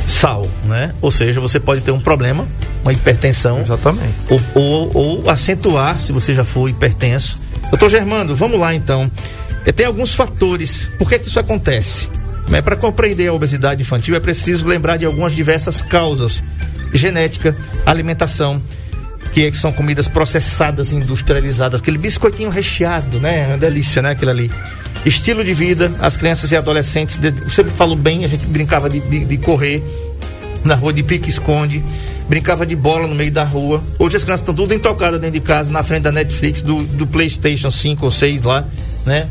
Sal, 0.08 0.48
né? 0.65 0.93
Ou 1.02 1.12
seja, 1.12 1.39
você 1.39 1.60
pode 1.60 1.82
ter 1.82 1.91
um 1.91 2.00
problema 2.00 2.48
uma 2.88 2.93
hipertensão. 2.93 3.60
Exatamente. 3.60 4.13
Ou, 4.30 4.41
ou, 4.56 4.91
ou 4.93 5.30
acentuar 5.30 6.00
se 6.00 6.12
você 6.12 6.34
já 6.34 6.46
for 6.46 6.70
hipertenso. 6.70 7.39
Doutor 7.70 7.89
Germando, 7.89 8.36
vamos 8.36 8.60
lá 8.60 8.74
então. 8.74 9.12
É, 9.65 9.72
tem 9.72 9.86
alguns 9.86 10.15
fatores. 10.15 10.89
Por 10.98 11.10
que, 11.10 11.20
que 11.20 11.28
isso 11.28 11.39
acontece? 11.39 12.08
Né, 12.48 12.62
Para 12.62 12.78
compreender 12.78 13.28
a 13.28 13.34
obesidade 13.34 13.82
infantil 13.82 14.15
é 14.15 14.20
preciso 14.22 14.65
lembrar 14.65 14.96
de 14.96 15.06
algumas 15.06 15.34
diversas 15.34 15.82
causas: 15.82 16.41
genética, 16.93 17.56
alimentação, 17.86 18.62
que, 19.34 19.46
é, 19.46 19.52
que 19.52 19.58
são 19.58 19.74
comidas 19.74 20.08
processadas, 20.08 20.93
industrializadas, 20.93 21.82
aquele 21.82 21.98
biscoitinho 21.98 22.50
recheado, 22.50 23.20
né? 23.20 23.43
É 23.43 23.48
uma 23.48 23.58
delícia, 23.58 24.02
né? 24.02 24.12
Aquilo 24.12 24.32
ali. 24.32 24.50
Estilo 25.05 25.43
de 25.43 25.53
vida, 25.53 25.91
as 25.99 26.17
crianças 26.17 26.51
e 26.51 26.55
adolescentes. 26.55 27.17
De, 27.17 27.31
você 27.31 27.63
falou 27.63 27.95
bem, 27.95 28.25
a 28.25 28.27
gente 28.27 28.45
brincava 28.47 28.89
de, 28.89 28.99
de, 28.99 29.25
de 29.25 29.38
correr 29.38 29.81
na 30.63 30.75
rua 30.75 30.91
de 30.91 31.03
pique-esconde 31.03 31.83
brincava 32.27 32.65
de 32.65 32.75
bola 32.75 33.07
no 33.07 33.15
meio 33.15 33.31
da 33.31 33.43
rua. 33.43 33.81
Hoje 33.97 34.17
as 34.17 34.23
crianças 34.23 34.41
estão 34.41 34.53
tudo 34.53 34.73
intocadas 34.73 35.19
dentro 35.19 35.39
de 35.39 35.45
casa, 35.45 35.71
na 35.71 35.81
frente 35.81 36.03
da 36.03 36.12
Netflix, 36.12 36.62
do, 36.62 36.77
do 36.83 37.07
PlayStation 37.07 37.71
5 37.71 38.05
ou 38.05 38.12
6 38.12 38.41
lá, 38.43 38.65
né? 39.05 39.27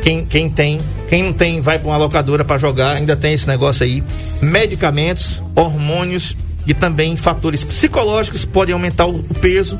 Quem, 0.00 0.24
quem 0.24 0.48
tem, 0.48 0.80
quem 1.08 1.22
não 1.22 1.32
tem, 1.32 1.60
vai 1.60 1.78
para 1.78 1.88
uma 1.88 1.96
locadora 1.96 2.44
para 2.44 2.58
jogar, 2.58 2.96
ainda 2.96 3.14
tem 3.14 3.34
esse 3.34 3.46
negócio 3.46 3.84
aí. 3.84 4.02
Medicamentos, 4.40 5.40
hormônios 5.54 6.34
e 6.66 6.72
também 6.72 7.16
fatores 7.16 7.62
psicológicos 7.62 8.44
podem 8.44 8.72
aumentar 8.72 9.06
o 9.06 9.22
peso 9.40 9.78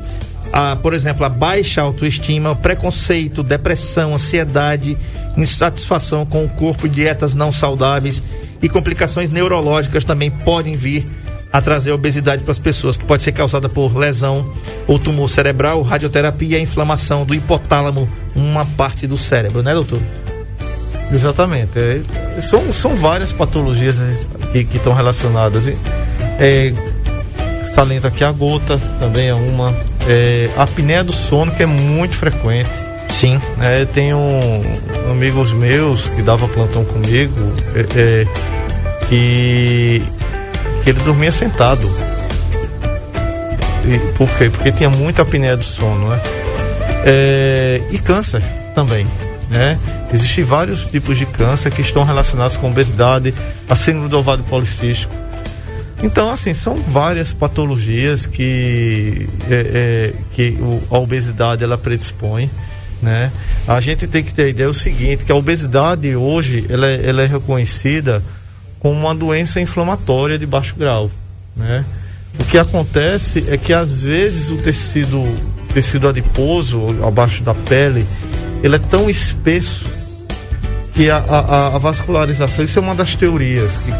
a, 0.53 0.75
por 0.75 0.93
exemplo, 0.93 1.25
a 1.25 1.29
baixa 1.29 1.81
autoestima, 1.81 2.55
preconceito, 2.55 3.41
depressão, 3.41 4.13
ansiedade, 4.13 4.95
insatisfação 5.35 6.27
com 6.27 6.45
o 6.45 6.49
corpo, 6.49 6.87
dietas 6.87 7.33
não 7.33 7.51
saudáveis 7.51 8.21
e 8.61 8.69
complicações 8.69 9.31
neurológicas 9.31 10.05
também 10.05 10.29
podem 10.29 10.75
vir 10.75 11.07
a 11.51 11.59
trazer 11.59 11.91
obesidade 11.91 12.43
para 12.43 12.51
as 12.51 12.59
pessoas, 12.59 12.95
que 12.95 13.03
pode 13.03 13.23
ser 13.23 13.31
causada 13.31 13.67
por 13.67 13.95
lesão 13.97 14.53
ou 14.87 14.99
tumor 14.99 15.27
cerebral, 15.27 15.81
radioterapia 15.81 16.59
inflamação 16.59 17.25
do 17.25 17.33
hipotálamo, 17.33 18.07
uma 18.35 18.63
parte 18.63 19.07
do 19.07 19.17
cérebro, 19.17 19.63
né, 19.63 19.73
doutor? 19.73 19.99
Exatamente. 21.11 21.79
É, 21.79 22.41
são, 22.41 22.71
são 22.71 22.95
várias 22.95 23.31
patologias 23.31 23.97
né, 23.97 24.15
que 24.51 24.77
estão 24.77 24.93
relacionadas. 24.93 25.67
É, 26.39 26.73
salento 27.73 28.07
aqui 28.07 28.23
a 28.23 28.31
gota 28.31 28.79
também 28.99 29.27
é 29.27 29.33
uma. 29.33 29.73
É, 30.07 30.49
a 30.57 30.63
apneia 30.63 31.03
do 31.03 31.13
sono, 31.13 31.51
que 31.51 31.63
é 31.63 31.65
muito 31.65 32.17
frequente. 32.17 32.69
Sim. 33.09 33.39
É, 33.61 33.85
tenho 33.85 34.17
um, 34.17 35.11
amigos 35.11 35.53
meus 35.53 36.07
que 36.07 36.21
dava 36.21 36.47
plantão 36.47 36.83
comigo 36.83 37.53
é, 37.73 37.99
é, 37.99 38.27
que, 39.07 40.03
que 40.83 40.89
ele 40.89 40.99
dormia 41.01 41.31
sentado. 41.31 41.89
E, 43.85 43.99
por 44.17 44.29
quê? 44.37 44.49
Porque 44.49 44.71
tinha 44.71 44.89
muita 44.89 45.21
apneia 45.21 45.55
do 45.55 45.63
sono, 45.63 46.09
né? 46.09 46.21
É, 47.05 47.81
e 47.91 47.97
câncer 47.97 48.41
também, 48.73 49.05
né? 49.49 49.77
Existem 50.13 50.43
vários 50.43 50.85
tipos 50.85 51.17
de 51.17 51.25
câncer 51.25 51.71
que 51.71 51.81
estão 51.81 52.03
relacionados 52.03 52.55
com 52.55 52.69
obesidade, 52.69 53.33
a 53.69 53.75
síndrome 53.75 54.09
do 54.09 54.19
ovário 54.19 54.43
policístico. 54.43 55.22
Então, 56.03 56.29
assim, 56.29 56.53
são 56.53 56.75
várias 56.75 57.31
patologias 57.31 58.25
que, 58.25 59.27
é, 59.49 59.53
é, 59.53 60.13
que 60.33 60.57
a 60.91 60.97
obesidade 60.99 61.63
ela 61.63 61.77
predispõe. 61.77 62.49
Né? 63.01 63.31
A 63.65 63.79
gente 63.79 64.05
tem 64.05 64.21
que 64.21 64.33
ter 64.33 64.43
a 64.43 64.47
ideia 64.49 64.69
o 64.69 64.73
seguinte, 64.73 65.23
que 65.23 65.31
a 65.31 65.35
obesidade 65.35 66.13
hoje 66.13 66.65
ela 66.69 66.87
é, 66.87 67.07
ela 67.07 67.21
é 67.21 67.25
reconhecida 67.25 68.21
como 68.79 68.99
uma 68.99 69.15
doença 69.15 69.61
inflamatória 69.61 70.37
de 70.37 70.45
baixo 70.45 70.75
grau. 70.75 71.09
Né? 71.55 71.85
O 72.37 72.43
que 72.45 72.57
acontece 72.57 73.45
é 73.49 73.57
que 73.57 73.71
às 73.71 74.01
vezes 74.01 74.49
o 74.49 74.57
tecido, 74.57 75.23
tecido 75.73 76.09
adiposo 76.09 76.87
abaixo 77.05 77.43
da 77.43 77.53
pele, 77.53 78.05
ele 78.61 78.75
é 78.75 78.79
tão 78.79 79.09
espesso 79.09 79.85
que 80.93 81.09
a, 81.09 81.17
a, 81.17 81.75
a, 81.75 81.77
vascularização, 81.77 82.63
isso 82.63 82.77
é 82.77 82.81
uma 82.81 82.93
das 82.93 83.15
teorias 83.15 83.71
que, 83.71 83.91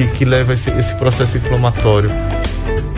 que, 0.00 0.18
que 0.18 0.24
leva 0.24 0.54
esse, 0.54 0.70
esse 0.70 0.94
processo 0.94 1.36
inflamatório. 1.36 2.10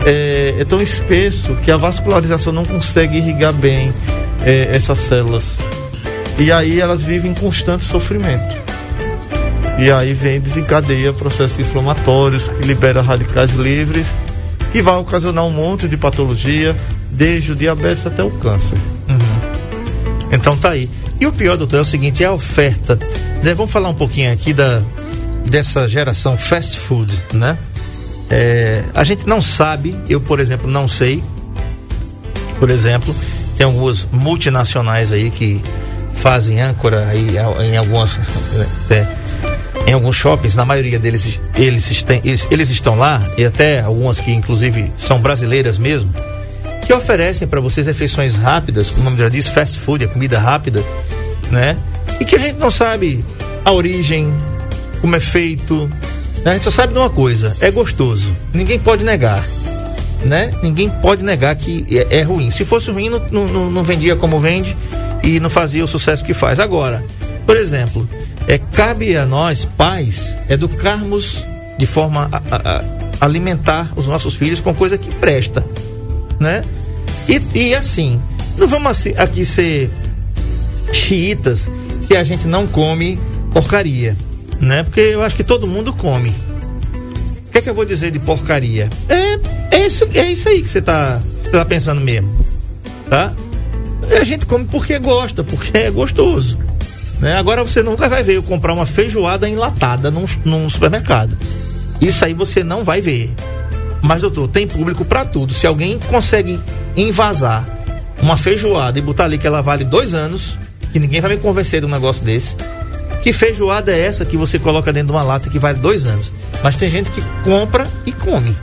É, 0.05 0.55
é, 0.59 0.65
tão 0.65 0.81
espesso 0.81 1.55
que 1.63 1.71
a 1.71 1.77
vascularização 1.77 2.53
não 2.53 2.65
consegue 2.65 3.17
irrigar 3.17 3.53
bem 3.53 3.93
é, 4.41 4.75
essas 4.75 4.99
células. 4.99 5.57
E 6.37 6.51
aí 6.51 6.79
elas 6.79 7.03
vivem 7.03 7.31
em 7.31 7.33
constante 7.33 7.83
sofrimento. 7.83 8.61
E 9.77 9.91
aí 9.91 10.13
vem 10.13 10.39
desencadeia 10.39 11.11
processos 11.13 11.59
inflamatórios 11.59 12.47
que 12.47 12.61
libera 12.65 13.01
radicais 13.01 13.53
livres, 13.53 14.07
que 14.71 14.81
vai 14.81 14.95
ocasionar 14.95 15.45
um 15.45 15.51
monte 15.51 15.87
de 15.87 15.97
patologia, 15.97 16.75
desde 17.09 17.51
o 17.51 17.55
diabetes 17.55 18.05
até 18.05 18.23
o 18.23 18.31
câncer. 18.31 18.77
Uhum. 19.07 20.29
Então 20.31 20.57
tá 20.57 20.71
aí. 20.71 20.89
E 21.19 21.27
o 21.27 21.31
pior, 21.31 21.57
doutor, 21.57 21.77
é 21.77 21.81
o 21.81 21.85
seguinte, 21.85 22.23
é 22.23 22.27
a 22.27 22.33
oferta 22.33 22.97
né, 23.43 23.53
vamos 23.53 23.71
falar 23.71 23.89
um 23.89 23.93
pouquinho 23.93 24.31
aqui 24.31 24.53
da, 24.53 24.81
dessa 25.45 25.87
geração 25.87 26.37
fast 26.37 26.77
food, 26.77 27.13
né? 27.33 27.57
É, 28.29 28.83
a 28.93 29.03
gente 29.03 29.27
não 29.27 29.41
sabe, 29.41 29.95
eu, 30.09 30.19
por 30.19 30.39
exemplo, 30.39 30.69
não 30.69 30.87
sei. 30.87 31.23
Por 32.59 32.69
exemplo, 32.69 33.13
tem 33.57 33.65
algumas 33.65 34.05
multinacionais 34.11 35.11
aí 35.11 35.29
que 35.29 35.61
fazem 36.15 36.61
âncora 36.61 37.07
aí 37.09 37.35
em 37.71 37.77
algumas. 37.77 38.19
É, 38.89 39.05
em 39.85 39.91
alguns 39.91 40.15
shoppings, 40.15 40.55
na 40.55 40.63
maioria 40.63 40.97
deles 40.97 41.41
eles, 41.57 42.05
eles, 42.23 42.47
eles 42.49 42.69
estão 42.69 42.97
lá, 42.97 43.21
e 43.37 43.43
até 43.43 43.81
algumas 43.81 44.17
que 44.17 44.31
inclusive 44.31 44.89
são 44.97 45.19
brasileiras 45.19 45.77
mesmo, 45.77 46.13
que 46.85 46.93
oferecem 46.93 47.45
para 47.45 47.59
vocês 47.59 47.85
refeições 47.85 48.33
rápidas, 48.33 48.89
como 48.89 49.01
o 49.01 49.03
nome 49.05 49.17
já 49.17 49.27
diz, 49.27 49.49
fast 49.49 49.77
food, 49.79 50.05
a 50.05 50.07
comida 50.07 50.39
rápida, 50.39 50.81
né? 51.51 51.77
e 52.19 52.25
que 52.25 52.35
a 52.35 52.39
gente 52.39 52.57
não 52.57 52.71
sabe 52.71 53.23
a 53.65 53.71
origem, 53.71 54.33
como 55.03 55.17
é 55.17 55.19
feito. 55.19 55.91
Né? 56.45 56.51
A 56.51 56.53
gente 56.53 56.63
só 56.63 56.71
sabe 56.71 56.93
de 56.93 56.99
uma 56.99 57.09
coisa: 57.09 57.53
é 57.59 57.69
gostoso. 57.69 58.33
Ninguém 58.53 58.79
pode 58.79 59.03
negar. 59.03 59.43
Né? 60.23 60.51
Ninguém 60.63 60.89
pode 60.89 61.21
negar 61.21 61.53
que 61.57 61.85
é, 62.09 62.19
é 62.19 62.21
ruim. 62.21 62.49
Se 62.49 62.63
fosse 62.63 62.89
ruim, 62.89 63.09
não, 63.09 63.19
não, 63.29 63.69
não, 63.69 63.83
vendia 63.83 64.15
como 64.15 64.39
vende 64.39 64.75
e 65.21 65.41
não 65.41 65.49
fazia 65.49 65.83
o 65.83 65.87
sucesso 65.87 66.23
que 66.23 66.33
faz. 66.33 66.57
Agora, 66.61 67.03
por 67.45 67.57
exemplo, 67.57 68.07
é, 68.47 68.57
cabe 68.57 69.17
a 69.17 69.25
nós, 69.25 69.65
pais, 69.65 70.33
educarmos 70.49 71.45
de 71.77 71.85
forma 71.85 72.29
a, 72.31 72.37
a, 72.37 72.79
a 73.19 73.25
alimentar 73.25 73.91
os 73.97 74.07
nossos 74.07 74.35
filhos 74.35 74.61
com 74.61 74.73
coisa 74.73 74.97
que 74.97 75.13
presta. 75.15 75.61
Né? 76.39 76.63
E, 77.27 77.41
e 77.53 77.75
assim, 77.75 78.21
não 78.57 78.69
vamos 78.69 79.05
aqui 79.17 79.43
ser 79.43 79.91
xiitas 80.93 81.69
que 82.07 82.15
a 82.15 82.23
gente 82.23 82.47
não 82.47 82.65
come 82.65 83.19
porcaria, 83.51 84.15
né? 84.63 84.83
Porque 84.83 85.01
eu 85.01 85.21
acho 85.21 85.35
que 85.35 85.43
todo 85.43 85.67
mundo 85.67 85.93
come. 85.93 86.29
O 87.47 87.51
que 87.51 87.59
é 87.59 87.61
que 87.61 87.69
eu 87.69 87.73
vou 87.73 87.85
dizer 87.85 88.11
de 88.11 88.19
porcaria? 88.19 88.89
É, 89.07 89.77
é, 89.77 89.85
isso, 89.85 90.07
é 90.13 90.31
isso 90.31 90.49
aí 90.49 90.61
que 90.61 90.69
você 90.69 90.79
está 90.79 91.21
tá 91.51 91.63
pensando 91.63 92.01
mesmo, 92.01 92.33
tá? 93.09 93.33
A 94.19 94.23
gente 94.23 94.45
come 94.45 94.65
porque 94.65 94.97
gosta, 94.99 95.43
porque 95.43 95.77
é 95.77 95.91
gostoso. 95.91 96.57
Né? 97.19 97.35
Agora 97.37 97.63
você 97.63 97.81
nunca 97.81 98.09
vai 98.09 98.23
ver 98.23 98.35
eu 98.35 98.43
comprar 98.43 98.73
uma 98.73 98.85
feijoada 98.85 99.47
enlatada 99.47 100.11
num, 100.11 100.25
num 100.43 100.69
supermercado. 100.69 101.37
Isso 102.01 102.25
aí 102.25 102.33
você 102.33 102.63
não 102.63 102.83
vai 102.83 102.99
ver. 102.99 103.31
Mas, 104.01 104.21
doutor, 104.21 104.49
tem 104.49 104.67
público 104.67 105.05
para 105.05 105.23
tudo. 105.23 105.53
Se 105.53 105.65
alguém 105.65 105.97
consegue 106.09 106.59
invasar 106.97 107.65
uma 108.21 108.35
feijoada 108.35 108.99
e 108.99 109.01
botar 109.01 109.25
ali 109.25 109.37
que 109.37 109.47
ela 109.47 109.61
vale 109.61 109.85
dois 109.85 110.13
anos, 110.13 110.57
que 110.91 110.99
ninguém 110.99 111.21
vai 111.21 111.35
me 111.35 111.37
convencer 111.37 111.79
de 111.79 111.85
um 111.85 111.89
negócio 111.89 112.25
desse. 112.25 112.55
Que 113.23 113.33
feijoada 113.33 113.91
é 113.91 113.99
essa 113.99 114.25
que 114.25 114.37
você 114.37 114.59
coloca 114.59 114.93
dentro 114.93 115.07
de 115.07 115.13
uma 115.13 115.23
lata 115.23 115.49
que 115.49 115.57
vale 115.57 115.79
dois 115.79 116.05
anos? 116.05 116.31
Mas 116.61 116.75
tem 116.75 116.89
gente 116.89 117.09
que 117.09 117.21
compra 117.43 117.87
e 118.05 118.11
come. 118.11 118.55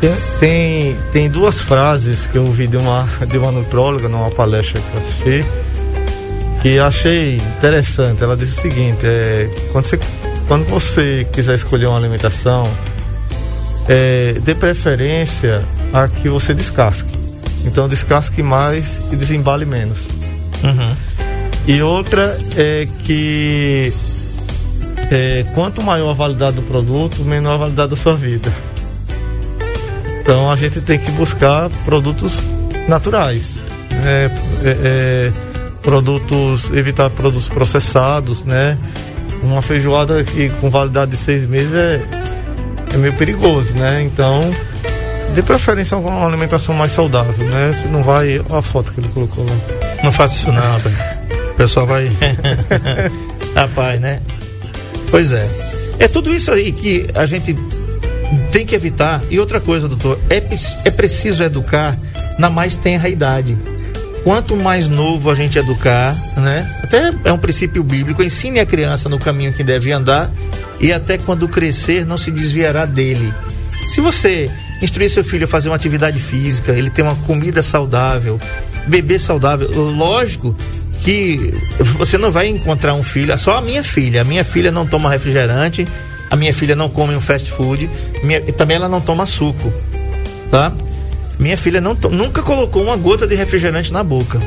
Tem, 0.00 0.14
tem, 0.38 0.96
tem 1.12 1.30
duas 1.30 1.60
frases 1.60 2.26
que 2.26 2.36
eu 2.36 2.44
ouvi 2.44 2.66
de 2.66 2.76
uma, 2.76 3.08
de 3.26 3.38
uma 3.38 3.50
nutróloga 3.50 4.08
numa 4.08 4.30
palestra 4.30 4.80
que 4.80 4.94
eu 4.94 4.98
assisti 4.98 5.44
que 6.66 6.80
achei 6.80 7.36
interessante. 7.36 8.24
Ela 8.24 8.36
disse 8.36 8.58
o 8.58 8.60
seguinte: 8.60 9.04
é, 9.04 9.48
quando, 9.70 9.86
você, 9.86 10.00
quando 10.48 10.64
você 10.66 11.26
quiser 11.32 11.54
escolher 11.54 11.86
uma 11.86 11.96
alimentação, 11.96 12.68
é, 13.88 14.34
dê 14.42 14.52
preferência 14.52 15.62
a 15.92 16.08
que 16.08 16.28
você 16.28 16.52
descasque. 16.52 17.08
Então 17.64 17.88
descasque 17.88 18.42
mais 18.42 19.12
e 19.12 19.16
desembale 19.16 19.64
menos. 19.64 20.00
Uhum. 20.64 20.96
E 21.66 21.82
outra 21.82 22.38
é 22.56 22.86
que 23.04 23.92
é, 25.10 25.44
quanto 25.54 25.82
maior 25.82 26.10
a 26.10 26.14
validade 26.14 26.56
do 26.56 26.62
produto, 26.62 27.22
menor 27.24 27.54
a 27.54 27.56
validade 27.58 27.90
da 27.90 27.96
sua 27.96 28.16
vida. 28.16 28.52
Então 30.20 30.50
a 30.50 30.56
gente 30.56 30.80
tem 30.80 30.98
que 30.98 31.10
buscar 31.12 31.70
produtos 31.84 32.42
naturais, 32.88 33.60
né? 33.90 34.30
é, 34.64 34.70
é, 34.70 35.32
produtos, 35.82 36.70
evitar 36.70 37.10
produtos 37.10 37.48
processados, 37.48 38.44
né? 38.44 38.76
Uma 39.42 39.62
feijoada 39.62 40.24
que 40.24 40.48
com 40.60 40.70
validade 40.70 41.12
de 41.12 41.16
seis 41.16 41.46
meses 41.46 41.72
é, 41.72 42.02
é 42.92 42.96
meio 42.96 43.12
perigoso, 43.12 43.74
né? 43.74 44.02
Então, 44.02 44.40
de 45.34 45.42
preferência 45.42 45.96
uma 45.96 46.26
alimentação 46.26 46.74
mais 46.74 46.90
saudável, 46.90 47.46
né? 47.46 47.72
Não 47.90 48.02
vai, 48.02 48.42
a 48.50 48.62
foto 48.62 48.92
que 48.92 49.00
ele 49.00 49.08
colocou 49.08 49.44
lá. 49.44 49.56
Não 50.02 50.10
faça 50.10 50.34
isso 50.36 50.52
não, 50.52 50.60
rapaz. 50.60 51.15
Pessoal 51.56 51.86
vai. 51.86 52.10
Rapaz, 53.54 54.00
né? 54.00 54.20
Pois 55.10 55.32
é. 55.32 55.48
É 55.98 56.08
tudo 56.08 56.34
isso 56.34 56.50
aí 56.50 56.72
que 56.72 57.06
a 57.14 57.24
gente 57.24 57.56
tem 58.52 58.66
que 58.66 58.74
evitar. 58.74 59.22
E 59.30 59.38
outra 59.38 59.60
coisa, 59.60 59.88
doutor, 59.88 60.18
é, 60.28 60.42
é 60.84 60.90
preciso 60.90 61.42
educar 61.42 61.96
na 62.38 62.50
mais 62.50 62.76
tenra 62.76 63.08
idade. 63.08 63.56
Quanto 64.22 64.56
mais 64.56 64.88
novo 64.88 65.30
a 65.30 65.34
gente 65.34 65.58
educar, 65.58 66.14
né? 66.36 66.80
Até 66.82 67.12
é 67.24 67.32
um 67.32 67.38
princípio 67.38 67.82
bíblico, 67.82 68.22
ensine 68.22 68.58
a 68.58 68.66
criança 68.66 69.08
no 69.08 69.18
caminho 69.18 69.52
que 69.52 69.62
deve 69.62 69.92
andar 69.92 70.30
e 70.80 70.92
até 70.92 71.16
quando 71.16 71.48
crescer 71.48 72.04
não 72.04 72.18
se 72.18 72.30
desviará 72.30 72.84
dele. 72.84 73.32
Se 73.86 74.00
você 74.00 74.50
instruir 74.82 75.08
seu 75.08 75.24
filho 75.24 75.44
a 75.44 75.48
fazer 75.48 75.68
uma 75.68 75.76
atividade 75.76 76.18
física, 76.18 76.72
ele 76.72 76.90
ter 76.90 77.02
uma 77.02 77.14
comida 77.14 77.62
saudável, 77.62 78.38
beber 78.88 79.20
saudável, 79.20 79.70
lógico 79.70 80.54
que 81.06 81.54
você 81.96 82.18
não 82.18 82.32
vai 82.32 82.48
encontrar 82.48 82.92
um 82.94 83.02
filho, 83.04 83.30
é 83.30 83.36
só 83.36 83.58
a 83.58 83.60
minha 83.60 83.84
filha. 83.84 84.22
A 84.22 84.24
minha 84.24 84.44
filha 84.44 84.72
não 84.72 84.84
toma 84.84 85.08
refrigerante, 85.08 85.86
a 86.28 86.34
minha 86.34 86.52
filha 86.52 86.74
não 86.74 86.88
come 86.88 87.14
um 87.14 87.20
fast 87.20 87.48
food, 87.48 87.88
minha, 88.24 88.42
e 88.44 88.50
também 88.50 88.76
ela 88.76 88.88
não 88.88 89.00
toma 89.00 89.24
suco, 89.24 89.72
tá? 90.50 90.72
Minha 91.38 91.56
filha 91.56 91.80
não 91.80 91.94
nunca 92.10 92.42
colocou 92.42 92.82
uma 92.82 92.96
gota 92.96 93.24
de 93.24 93.36
refrigerante 93.36 93.92
na 93.92 94.02
boca. 94.02 94.40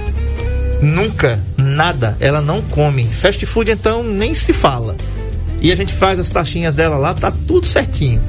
Nunca, 0.81 1.39
nada. 1.55 2.17
Ela 2.19 2.41
não 2.41 2.61
come. 2.61 3.05
Fast 3.05 3.45
food, 3.45 3.71
então, 3.71 4.03
nem 4.03 4.35
se 4.35 4.51
fala. 4.51 4.97
E 5.61 5.71
a 5.71 5.75
gente 5.75 5.93
faz 5.93 6.19
as 6.19 6.29
taxinhas 6.29 6.75
dela 6.75 6.97
lá, 6.97 7.13
tá 7.13 7.31
tudo 7.47 7.67
certinho. 7.67 8.21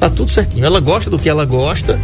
Tá 0.00 0.08
tudo 0.08 0.30
certinho. 0.30 0.64
Ela 0.64 0.80
gosta 0.80 1.10
do 1.10 1.18
que 1.18 1.28
ela 1.28 1.44
gosta. 1.44 1.98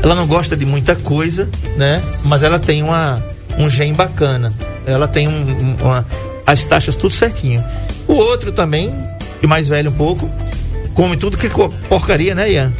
Ela 0.00 0.14
não 0.14 0.26
gosta 0.28 0.56
de 0.56 0.64
muita 0.64 0.94
coisa, 0.94 1.48
né? 1.76 2.00
Mas 2.24 2.42
ela 2.44 2.60
tem 2.60 2.82
uma, 2.82 3.24
um 3.58 3.68
gen 3.68 3.94
bacana. 3.94 4.52
Ela 4.86 5.06
tem 5.08 5.28
um, 5.28 5.32
um- 5.32 5.76
uma, 5.82 6.06
as 6.46 6.64
taxas 6.64 6.96
tudo 6.96 7.12
certinho. 7.12 7.62
O 8.08 8.14
outro 8.14 8.52
também, 8.52 8.92
e 9.42 9.46
mais 9.46 9.68
velho 9.68 9.90
um 9.90 9.94
pouco, 9.94 10.28
come 10.94 11.16
tudo 11.16 11.36
que 11.38 11.48
porcaria, 11.88 12.34
né, 12.34 12.50
Ian? 12.50 12.72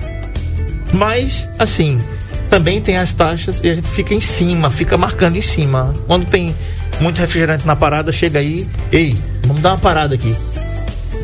Mas, 0.93 1.49
assim, 1.59 2.01
também 2.51 2.81
tem 2.81 2.97
as 2.97 3.13
taxas 3.15 3.61
e 3.65 3.71
a 3.71 3.75
gente 3.75 3.89
fica 3.89 4.13
em 4.15 4.21
cima, 4.21 4.71
fica 4.71 4.97
marcando 4.97 5.37
em 5.37 5.41
cima. 5.41 5.95
Quando 6.07 6.27
tem 6.27 6.55
muito 7.01 7.19
refrigerante 7.19 7.67
na 7.67 7.75
parada, 7.75 8.13
chega 8.13 8.39
aí, 8.41 8.67
ei, 8.91 9.17
vamos 9.47 9.63
dar 9.63 9.71
uma 9.71 9.79
parada 9.79 10.15
aqui. 10.15 10.37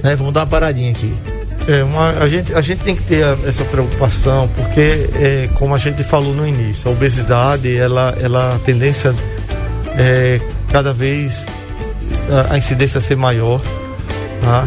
Né? 0.02 0.16
Vamos 0.16 0.32
dar 0.32 0.40
uma 0.40 0.46
paradinha 0.46 0.90
aqui. 0.90 1.12
É, 1.68 1.84
uma, 1.84 2.10
a, 2.12 2.26
gente, 2.26 2.54
a 2.54 2.62
gente 2.62 2.82
tem 2.82 2.96
que 2.96 3.02
ter 3.02 3.22
essa 3.46 3.62
preocupação, 3.64 4.48
porque, 4.56 5.10
é, 5.16 5.50
como 5.54 5.74
a 5.74 5.78
gente 5.78 6.02
falou 6.02 6.32
no 6.34 6.48
início, 6.48 6.88
a 6.88 6.92
obesidade, 6.92 7.76
ela, 7.76 8.16
ela 8.18 8.54
a 8.54 8.58
tendência 8.60 9.14
é 9.98 10.40
cada 10.70 10.92
vez 10.92 11.46
a, 12.30 12.54
a 12.54 12.58
incidência 12.58 13.00
ser 13.00 13.16
maior, 13.16 13.60
tá? 14.42 14.66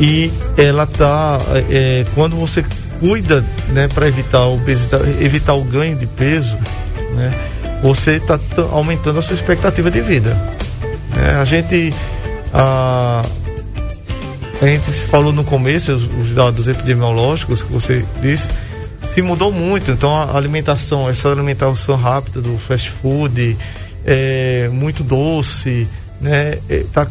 E 0.00 0.32
ela 0.56 0.86
tá, 0.86 1.38
é, 1.70 2.04
quando 2.14 2.36
você 2.36 2.64
cuida, 3.00 3.44
né, 3.68 3.88
para 3.92 4.08
evitar 4.08 4.44
obesidade, 4.46 5.22
evitar 5.22 5.54
o 5.54 5.62
ganho 5.62 5.96
de 5.96 6.06
peso, 6.06 6.56
né, 7.14 7.30
você 7.82 8.12
está 8.12 8.38
aumentando 8.72 9.18
a 9.18 9.22
sua 9.22 9.34
expectativa 9.34 9.90
de 9.90 10.00
vida. 10.00 10.36
É, 11.16 11.36
a 11.36 11.44
gente, 11.44 11.94
a, 12.52 13.22
a 14.60 14.66
gente 14.66 14.90
falou 15.06 15.32
no 15.32 15.44
começo, 15.44 15.92
os, 15.92 16.04
os 16.04 16.30
dados 16.34 16.66
epidemiológicos 16.66 17.62
que 17.62 17.72
você 17.72 18.04
disse, 18.20 18.48
se 19.06 19.22
mudou 19.22 19.52
muito. 19.52 19.90
Então 19.90 20.14
a 20.14 20.36
alimentação, 20.36 21.08
essa 21.08 21.30
alimentação 21.30 21.96
rápida 21.96 22.40
do 22.40 22.58
fast 22.58 22.90
food, 22.90 23.56
é, 24.04 24.68
muito 24.72 25.02
doce, 25.02 25.86
né? 26.20 26.58
É, 26.68 26.84
tá 26.92 27.06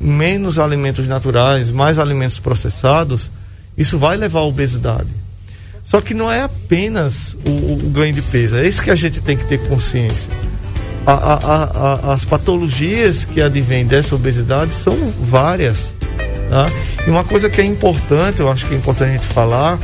menos 0.00 0.58
alimentos 0.58 1.06
naturais, 1.06 1.70
mais 1.70 1.98
alimentos 1.98 2.38
processados, 2.38 3.30
isso 3.76 3.98
vai 3.98 4.16
levar 4.16 4.40
à 4.40 4.44
obesidade. 4.44 5.08
Só 5.82 6.00
que 6.00 6.12
não 6.14 6.30
é 6.30 6.42
apenas 6.42 7.36
o, 7.46 7.74
o 7.74 7.90
ganho 7.90 8.12
de 8.12 8.20
peso, 8.22 8.56
é 8.56 8.66
isso 8.66 8.82
que 8.82 8.90
a 8.90 8.94
gente 8.96 9.20
tem 9.20 9.36
que 9.36 9.44
ter 9.46 9.58
consciência. 9.68 10.30
A- 11.06 11.12
a- 11.12 11.34
a- 11.34 12.10
a- 12.10 12.14
as 12.14 12.24
patologias 12.24 13.24
que 13.24 13.40
advêm 13.40 13.86
dessa 13.86 14.14
obesidade 14.14 14.74
são 14.74 14.96
várias. 15.22 15.94
Tá? 16.50 16.66
E 17.06 17.10
uma 17.10 17.22
coisa 17.24 17.48
que 17.48 17.60
é 17.60 17.64
importante, 17.64 18.40
eu 18.40 18.50
acho 18.50 18.66
que 18.66 18.74
é 18.74 18.76
importante 18.76 19.10
a 19.10 19.12
gente 19.12 19.26
falar, 19.26 19.78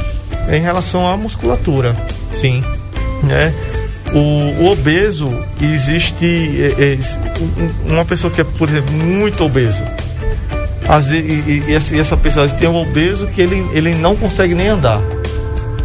é 0.48 0.56
em 0.56 0.60
relação 0.60 1.08
à 1.08 1.16
musculatura. 1.16 1.96
Sim. 2.32 2.62
Né? 3.22 3.54
O, 4.14 4.62
o 4.64 4.70
obeso, 4.72 5.32
existe 5.60 6.26
é, 6.78 6.94
é, 6.94 6.98
um- 7.88 7.92
uma 7.94 8.04
pessoa 8.04 8.30
que 8.30 8.40
é, 8.40 8.44
por 8.44 8.68
exemplo, 8.68 8.92
muito 8.94 9.42
obeso. 9.44 9.82
E, 11.10 11.16
e- 11.16 11.64
e 11.68 11.74
essa, 11.74 12.16
pessoa 12.16 12.46
tem 12.48 12.68
um 12.68 12.76
obeso 12.82 13.26
que 13.28 13.40
ele, 13.40 13.66
ele 13.72 13.94
não 13.94 14.14
consegue 14.14 14.54
nem 14.54 14.68
andar. 14.68 15.00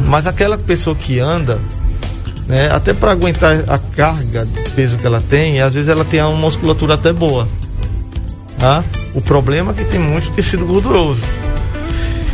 Mas 0.01 0.27
aquela 0.27 0.57
pessoa 0.57 0.95
que 0.95 1.19
anda, 1.19 1.59
né, 2.47 2.69
até 2.71 2.93
para 2.93 3.11
aguentar 3.11 3.63
a 3.67 3.77
carga 3.77 4.45
de 4.45 4.69
peso 4.71 4.97
que 4.97 5.05
ela 5.07 5.21
tem, 5.29 5.61
às 5.61 5.73
vezes 5.73 5.87
ela 5.87 6.03
tem 6.03 6.21
uma 6.21 6.35
musculatura 6.35 6.95
até 6.95 7.13
boa. 7.13 7.47
Tá? 8.59 8.83
O 9.13 9.21
problema 9.21 9.71
é 9.71 9.75
que 9.75 9.85
tem 9.85 9.99
muito 9.99 10.31
tecido 10.31 10.65
gorduroso. 10.65 11.21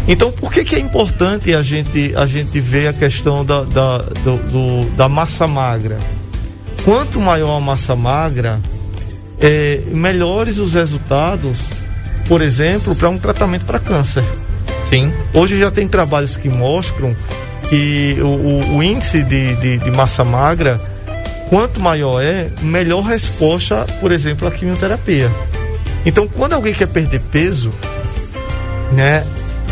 Então, 0.07 0.31
por 0.31 0.51
que, 0.51 0.63
que 0.65 0.75
é 0.75 0.79
importante 0.79 1.53
a 1.55 1.61
gente, 1.63 2.13
a 2.15 2.25
gente 2.25 2.59
ver 2.59 2.87
a 2.87 2.93
questão 2.93 3.45
da, 3.45 3.63
da, 3.63 3.97
do- 3.99 4.37
do- 4.83 4.85
da 4.97 5.07
massa 5.07 5.47
magra? 5.47 5.97
Quanto 6.83 7.19
maior 7.21 7.57
a 7.57 7.61
massa 7.61 7.95
magra, 7.95 8.59
é, 9.41 9.81
melhores 9.87 10.57
os 10.57 10.73
resultados, 10.73 11.59
por 12.27 12.41
exemplo, 12.41 12.93
para 12.95 13.09
um 13.09 13.17
tratamento 13.17 13.63
para 13.65 13.79
câncer. 13.79 14.25
Sim. 14.89 15.13
Hoje 15.33 15.57
já 15.57 15.71
tem 15.71 15.87
trabalhos 15.87 16.35
que 16.35 16.49
mostram 16.49 17.15
que 17.69 18.17
o, 18.19 18.25
o- 18.27 18.77
o 18.77 18.83
índice 18.83 19.23
de, 19.23 19.55
de- 19.55 19.77
de 19.77 19.91
massa 19.91 20.25
magra, 20.25 20.81
quanto 21.49 21.81
maior 21.81 22.21
é, 22.21 22.49
melhor 22.61 23.01
resposta, 23.03 23.85
por 24.01 24.11
exemplo, 24.11 24.45
à 24.47 24.51
quimioterapia. 24.51 25.31
Então, 26.05 26.27
quando 26.27 26.53
alguém 26.53 26.73
quer 26.73 26.87
perder 26.89 27.21
peso, 27.31 27.71
né, 28.91 29.23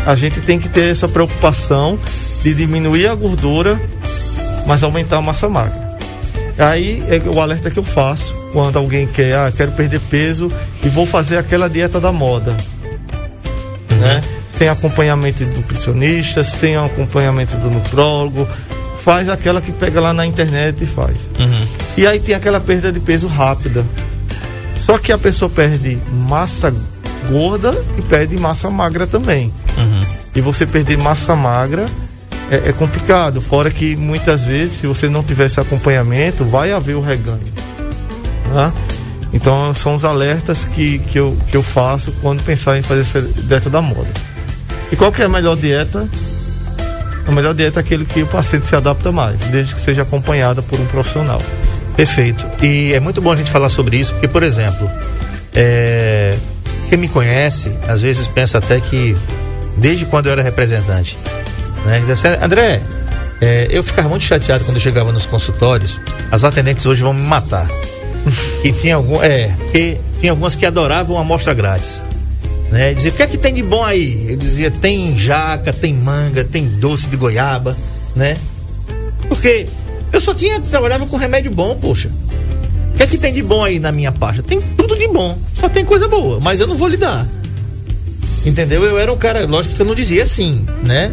a 0.06 0.14
gente 0.14 0.40
tem 0.40 0.58
que 0.58 0.68
ter 0.68 0.90
essa 0.90 1.08
preocupação 1.08 1.98
de 2.42 2.54
diminuir 2.54 3.06
a 3.06 3.14
gordura, 3.14 3.80
mas 4.66 4.82
aumentar 4.82 5.18
a 5.18 5.22
massa 5.22 5.48
magra. 5.48 5.92
Aí 6.58 7.02
é 7.08 7.22
o 7.28 7.40
alerta 7.40 7.70
que 7.70 7.78
eu 7.78 7.82
faço 7.82 8.34
quando 8.52 8.76
alguém 8.78 9.06
quer, 9.06 9.34
ah, 9.36 9.52
quero 9.54 9.72
perder 9.72 10.00
peso 10.00 10.50
e 10.84 10.88
vou 10.88 11.06
fazer 11.06 11.38
aquela 11.38 11.68
dieta 11.68 11.98
da 11.98 12.12
moda 12.12 12.54
né? 14.02 14.20
Sem 14.48 14.68
acompanhamento 14.68 15.44
de 15.44 15.50
nutricionista, 15.50 16.44
sem 16.44 16.76
acompanhamento 16.76 17.56
do 17.56 17.70
nutrólogo, 17.70 18.46
faz 19.02 19.28
aquela 19.28 19.60
que 19.60 19.72
pega 19.72 20.00
lá 20.00 20.12
na 20.12 20.26
internet 20.26 20.82
e 20.82 20.86
faz. 20.86 21.30
Uhum. 21.38 21.66
E 21.96 22.06
aí 22.06 22.20
tem 22.20 22.34
aquela 22.34 22.60
perda 22.60 22.92
de 22.92 23.00
peso 23.00 23.26
rápida. 23.28 23.84
Só 24.78 24.98
que 24.98 25.12
a 25.12 25.18
pessoa 25.18 25.48
perde 25.48 25.96
massa 26.12 26.74
gorda 27.28 27.72
e 27.98 28.02
perde 28.02 28.38
massa 28.38 28.70
magra 28.70 29.06
também. 29.06 29.52
Uhum. 29.76 30.00
E 30.34 30.40
você 30.40 30.66
perder 30.66 30.98
massa 30.98 31.34
magra 31.36 31.86
é, 32.50 32.70
é 32.70 32.72
complicado. 32.72 33.40
Fora 33.40 33.70
que 33.70 33.96
muitas 33.96 34.44
vezes, 34.44 34.74
se 34.74 34.86
você 34.86 35.08
não 35.08 35.22
tiver 35.22 35.46
esse 35.46 35.60
acompanhamento, 35.60 36.44
vai 36.44 36.72
haver 36.72 36.94
o 36.94 37.00
reganho. 37.00 37.52
Tá? 38.52 38.72
Então 39.32 39.74
são 39.74 39.94
os 39.94 40.04
alertas 40.04 40.64
que, 40.64 40.98
que, 40.98 41.18
eu, 41.18 41.36
que 41.48 41.56
eu 41.56 41.62
faço 41.62 42.12
quando 42.20 42.42
pensar 42.42 42.78
em 42.78 42.82
fazer 42.82 43.00
essa 43.00 43.22
dieta 43.22 43.70
da 43.70 43.80
moda. 43.80 44.10
E 44.90 44.96
qual 44.96 45.10
que 45.10 45.22
é 45.22 45.24
a 45.24 45.28
melhor 45.28 45.56
dieta? 45.56 46.06
A 47.26 47.32
melhor 47.32 47.54
dieta 47.54 47.80
é 47.80 47.82
aquele 47.82 48.04
que 48.04 48.22
o 48.22 48.26
paciente 48.26 48.66
se 48.66 48.76
adapta 48.76 49.10
mais, 49.10 49.38
desde 49.50 49.74
que 49.74 49.80
seja 49.80 50.02
acompanhada 50.02 50.60
por 50.60 50.78
um 50.78 50.86
profissional. 50.86 51.40
Perfeito. 51.96 52.44
E 52.62 52.92
é 52.92 53.00
muito 53.00 53.20
bom 53.20 53.32
a 53.32 53.36
gente 53.36 53.50
falar 53.50 53.68
sobre 53.68 53.96
isso, 53.96 54.12
porque, 54.12 54.28
por 54.28 54.42
exemplo, 54.42 54.90
é, 55.54 56.36
quem 56.92 56.98
me 56.98 57.08
conhece, 57.08 57.72
às 57.88 58.02
vezes 58.02 58.26
pensa 58.26 58.58
até 58.58 58.78
que 58.78 59.16
desde 59.78 60.04
quando 60.04 60.26
eu 60.26 60.32
era 60.32 60.42
representante, 60.42 61.18
né? 61.86 62.02
André, 62.42 62.82
é, 63.40 63.66
eu 63.70 63.82
ficava 63.82 64.10
muito 64.10 64.26
chateado 64.26 64.62
quando 64.62 64.76
eu 64.76 64.82
chegava 64.82 65.10
nos 65.10 65.24
consultórios, 65.24 65.98
as 66.30 66.44
atendentes 66.44 66.84
hoje 66.84 67.02
vão 67.02 67.14
me 67.14 67.22
matar. 67.22 67.66
e 68.62 68.72
tinha 68.72 68.96
algum, 68.96 69.22
é, 69.22 69.46
porque 69.56 69.96
tinha 70.20 70.32
algumas 70.32 70.54
que 70.54 70.66
adoravam 70.66 71.16
a 71.16 71.22
amostra 71.22 71.54
grátis. 71.54 71.98
Né? 72.70 72.92
Dizia, 72.92 73.10
o 73.10 73.14
que 73.14 73.22
é 73.22 73.26
que 73.26 73.38
tem 73.38 73.54
de 73.54 73.62
bom 73.62 73.82
aí? 73.82 74.26
Eu 74.28 74.36
dizia, 74.36 74.70
tem 74.70 75.16
jaca, 75.16 75.72
tem 75.72 75.94
manga, 75.94 76.44
tem 76.44 76.68
doce 76.68 77.06
de 77.06 77.16
goiaba, 77.16 77.74
né? 78.14 78.36
Porque 79.28 79.64
eu 80.12 80.20
só 80.20 80.34
tinha, 80.34 80.60
trabalhava 80.60 81.06
com 81.06 81.16
remédio 81.16 81.50
bom, 81.50 81.74
poxa. 81.74 82.10
O 82.94 82.96
que 82.96 83.02
é 83.02 83.06
que 83.06 83.18
tem 83.18 83.32
de 83.32 83.42
bom 83.42 83.64
aí 83.64 83.78
na 83.78 83.90
minha 83.90 84.12
pasta? 84.12 84.42
Tem 84.42 84.60
tudo 84.76 84.96
de 84.96 85.08
bom, 85.08 85.38
só 85.58 85.68
tem 85.68 85.84
coisa 85.84 86.06
boa, 86.08 86.38
mas 86.40 86.60
eu 86.60 86.66
não 86.66 86.76
vou 86.76 86.88
lhe 86.88 86.96
dar. 86.96 87.26
Entendeu? 88.44 88.84
Eu 88.84 88.98
era 88.98 89.12
um 89.12 89.16
cara, 89.16 89.46
lógico 89.46 89.74
que 89.74 89.80
eu 89.80 89.86
não 89.86 89.94
dizia 89.94 90.22
assim, 90.22 90.66
né? 90.84 91.12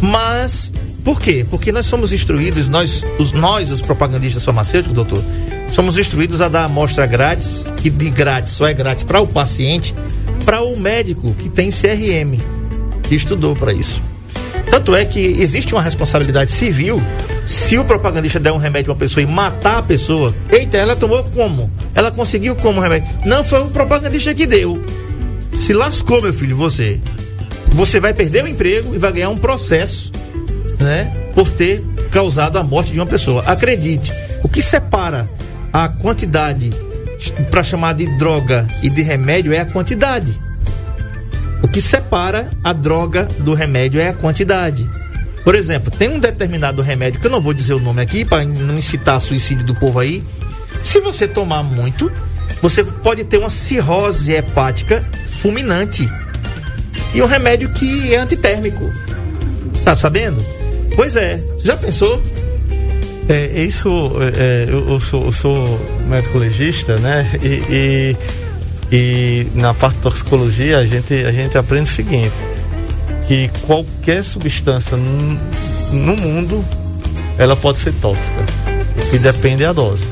Mas 0.00 0.72
por 1.04 1.20
quê? 1.20 1.46
Porque 1.48 1.72
nós 1.72 1.86
somos 1.86 2.12
instruídos, 2.12 2.68
nós, 2.68 3.04
os, 3.18 3.32
nós, 3.32 3.70
os 3.70 3.80
propagandistas 3.80 4.44
farmacêuticos, 4.44 4.94
doutor, 4.94 5.22
somos 5.72 5.96
instruídos 5.96 6.40
a 6.40 6.48
dar 6.48 6.64
amostra 6.64 7.06
grátis, 7.06 7.64
que 7.78 7.88
de 7.88 8.10
grátis 8.10 8.52
só 8.52 8.66
é 8.66 8.74
grátis 8.74 9.04
para 9.04 9.20
o 9.20 9.26
paciente, 9.26 9.94
para 10.44 10.62
o 10.62 10.78
médico 10.78 11.34
que 11.38 11.48
tem 11.48 11.70
CRM, 11.70 12.38
que 13.02 13.14
estudou 13.14 13.56
para 13.56 13.72
isso. 13.72 14.00
Tanto 14.70 14.94
é 14.94 15.04
que 15.04 15.18
existe 15.18 15.74
uma 15.74 15.82
responsabilidade 15.82 16.50
civil 16.50 17.02
se 17.44 17.78
o 17.78 17.84
propagandista 17.84 18.38
der 18.38 18.52
um 18.52 18.58
remédio 18.58 18.86
para 18.86 18.92
uma 18.92 18.98
pessoa 18.98 19.22
e 19.22 19.26
matar 19.26 19.78
a 19.78 19.82
pessoa. 19.82 20.34
Eita, 20.50 20.76
ela 20.76 20.94
tomou 20.94 21.24
como? 21.24 21.70
Ela 21.94 22.10
conseguiu 22.10 22.54
como 22.56 22.78
o 22.78 22.82
remédio? 22.82 23.08
Não, 23.24 23.42
foi 23.42 23.60
o 23.60 23.70
propagandista 23.70 24.34
que 24.34 24.46
deu. 24.46 24.82
Se 25.54 25.72
lascou, 25.72 26.22
meu 26.22 26.32
filho, 26.32 26.56
você. 26.56 27.00
Você 27.68 28.00
vai 28.00 28.12
perder 28.12 28.44
o 28.44 28.48
emprego 28.48 28.94
e 28.94 28.98
vai 28.98 29.12
ganhar 29.12 29.30
um 29.30 29.36
processo, 29.36 30.10
né? 30.78 31.30
Por 31.34 31.48
ter 31.48 31.82
causado 32.10 32.58
a 32.58 32.62
morte 32.62 32.92
de 32.92 32.98
uma 32.98 33.06
pessoa. 33.06 33.42
Acredite, 33.42 34.12
o 34.42 34.48
que 34.48 34.60
separa 34.60 35.28
a 35.72 35.88
quantidade 35.88 36.70
para 37.50 37.62
chamar 37.62 37.94
de 37.94 38.06
droga 38.16 38.66
e 38.82 38.90
de 38.90 39.02
remédio 39.02 39.52
é 39.52 39.60
a 39.60 39.66
quantidade. 39.66 40.34
O 41.62 41.68
que 41.68 41.80
separa 41.80 42.48
a 42.64 42.72
droga 42.72 43.28
do 43.40 43.54
remédio 43.54 44.00
é 44.00 44.08
a 44.08 44.12
quantidade. 44.14 44.88
Por 45.44 45.54
exemplo, 45.54 45.90
tem 45.90 46.08
um 46.08 46.18
determinado 46.18 46.82
remédio, 46.82 47.20
que 47.20 47.26
eu 47.26 47.30
não 47.30 47.40
vou 47.40 47.54
dizer 47.54 47.74
o 47.74 47.80
nome 47.80 48.02
aqui, 48.02 48.24
para 48.24 48.44
não 48.44 48.76
incitar 48.76 49.20
suicídio 49.20 49.64
do 49.64 49.74
povo 49.74 49.98
aí. 49.98 50.22
Se 50.82 51.00
você 51.00 51.26
tomar 51.26 51.62
muito, 51.62 52.10
você 52.60 52.84
pode 52.84 53.24
ter 53.24 53.38
uma 53.38 53.50
cirrose 53.50 54.32
hepática 54.32 55.04
fulminante. 55.40 56.08
E 57.14 57.22
um 57.22 57.26
remédio 57.26 57.70
que 57.70 58.14
é 58.14 58.18
antitérmico. 58.18 58.90
Tá 59.84 59.96
sabendo? 59.96 60.44
Pois 60.94 61.16
é. 61.16 61.40
Já 61.64 61.76
pensou? 61.76 62.22
É, 63.28 63.62
isso, 63.62 63.88
é, 64.36 64.66
eu, 64.68 64.90
eu, 64.90 65.00
sou, 65.00 65.26
eu 65.26 65.32
sou 65.32 65.80
médico 66.08 66.36
legista, 66.36 66.96
né? 66.98 67.30
E, 67.40 67.62
e, 67.70 68.16
e, 68.92 69.46
na 69.54 69.72
parte 69.72 69.96
de 69.96 70.02
toxicologia 70.02 70.78
a 70.78 70.84
gente, 70.84 71.14
a 71.14 71.30
gente 71.30 71.56
aprende 71.56 71.84
o 71.84 71.92
seguinte, 71.92 72.32
que 73.30 73.48
qualquer 73.64 74.24
substância 74.24 74.96
no, 74.96 76.16
mundo, 76.16 76.64
ela 77.38 77.54
pode 77.54 77.78
ser 77.78 77.92
tóxica. 78.02 78.44
E 79.12 79.18
depende 79.18 79.62
da 79.62 79.72
dose. 79.72 80.04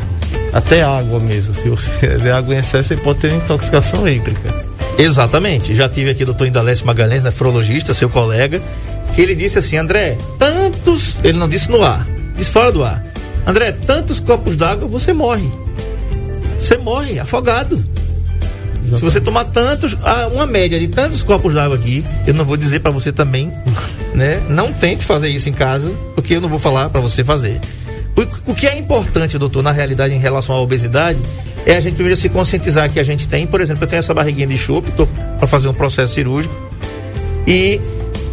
Até 0.53 0.85
água 0.85 1.19
mesmo. 1.19 1.53
Se 1.53 1.69
você 1.69 1.91
beber 2.01 2.33
água 2.33 2.55
em 2.55 2.59
excesso, 2.59 2.91
você 2.91 2.97
pode 2.97 3.19
ter 3.19 3.33
intoxicação 3.33 4.09
hídrica. 4.09 4.55
Exatamente. 4.97 5.75
Já 5.75 5.89
tive 5.89 6.11
aqui 6.11 6.23
o 6.23 6.27
doutor 6.27 6.47
Indalécio 6.47 6.87
Magalhães, 6.87 7.25
nefrologista, 7.25 7.93
seu 7.93 8.09
colega, 8.09 8.63
que 9.17 9.21
ele 9.21 9.35
disse 9.35 9.59
assim, 9.59 9.77
André, 9.77 10.17
tantos, 10.39 11.19
ele 11.25 11.39
não 11.39 11.49
disse 11.49 11.69
no 11.69 11.83
ar, 11.83 12.07
disse 12.37 12.51
fora 12.51 12.71
do 12.71 12.85
ar. 12.85 13.05
André, 13.45 13.73
tantos 13.73 14.21
copos 14.21 14.55
d'água, 14.55 14.87
você 14.87 15.13
morre. 15.13 15.51
Você 16.57 16.77
morre 16.77 17.19
afogado. 17.19 17.85
Exatamente. 18.89 18.99
Se 18.99 19.05
você 19.05 19.21
tomar 19.21 19.45
tantos, 19.47 19.97
uma 20.33 20.47
média 20.47 20.79
de 20.79 20.89
tantos 20.89 21.23
copos 21.23 21.53
d'água 21.55 21.77
aqui, 21.77 22.05
eu 22.27 22.35
não 22.35 22.45
vou 22.45 22.57
dizer 22.57 22.81
para 22.81 22.91
você 22.91 23.13
também, 23.13 23.53
né? 24.15 24.41
Não 24.49 24.73
tente 24.73 25.05
fazer 25.05 25.29
isso 25.29 25.49
em 25.49 25.53
casa, 25.53 25.91
porque 26.15 26.35
eu 26.35 26.41
não 26.41 26.49
vou 26.49 26.59
falar 26.59 26.91
para 26.91 27.01
você 27.01 27.23
fazer. 27.23 27.61
O, 28.17 28.51
o 28.51 28.55
que 28.55 28.67
é 28.67 28.77
importante, 28.77 29.39
doutor, 29.39 29.63
na 29.63 29.71
realidade, 29.71 30.15
em 30.15 30.19
relação 30.19 30.55
à 30.55 30.61
obesidade, 30.61 31.19
é 31.65 31.77
a 31.77 31.81
gente 31.81 31.95
primeiro 31.95 32.19
se 32.19 32.29
conscientizar 32.29 32.91
que 32.91 32.99
a 32.99 33.05
gente 33.05 33.29
tem, 33.29 33.47
por 33.47 33.61
exemplo, 33.61 33.85
eu 33.85 33.89
tenho 33.89 34.01
essa 34.01 34.15
barriguinha 34.15 34.47
de 34.47 34.59
chope, 34.59 34.91
estou 34.91 35.07
para 35.39 35.47
fazer 35.47 35.69
um 35.69 35.75
processo 35.75 36.15
cirúrgico, 36.15 36.55
e 37.47 37.81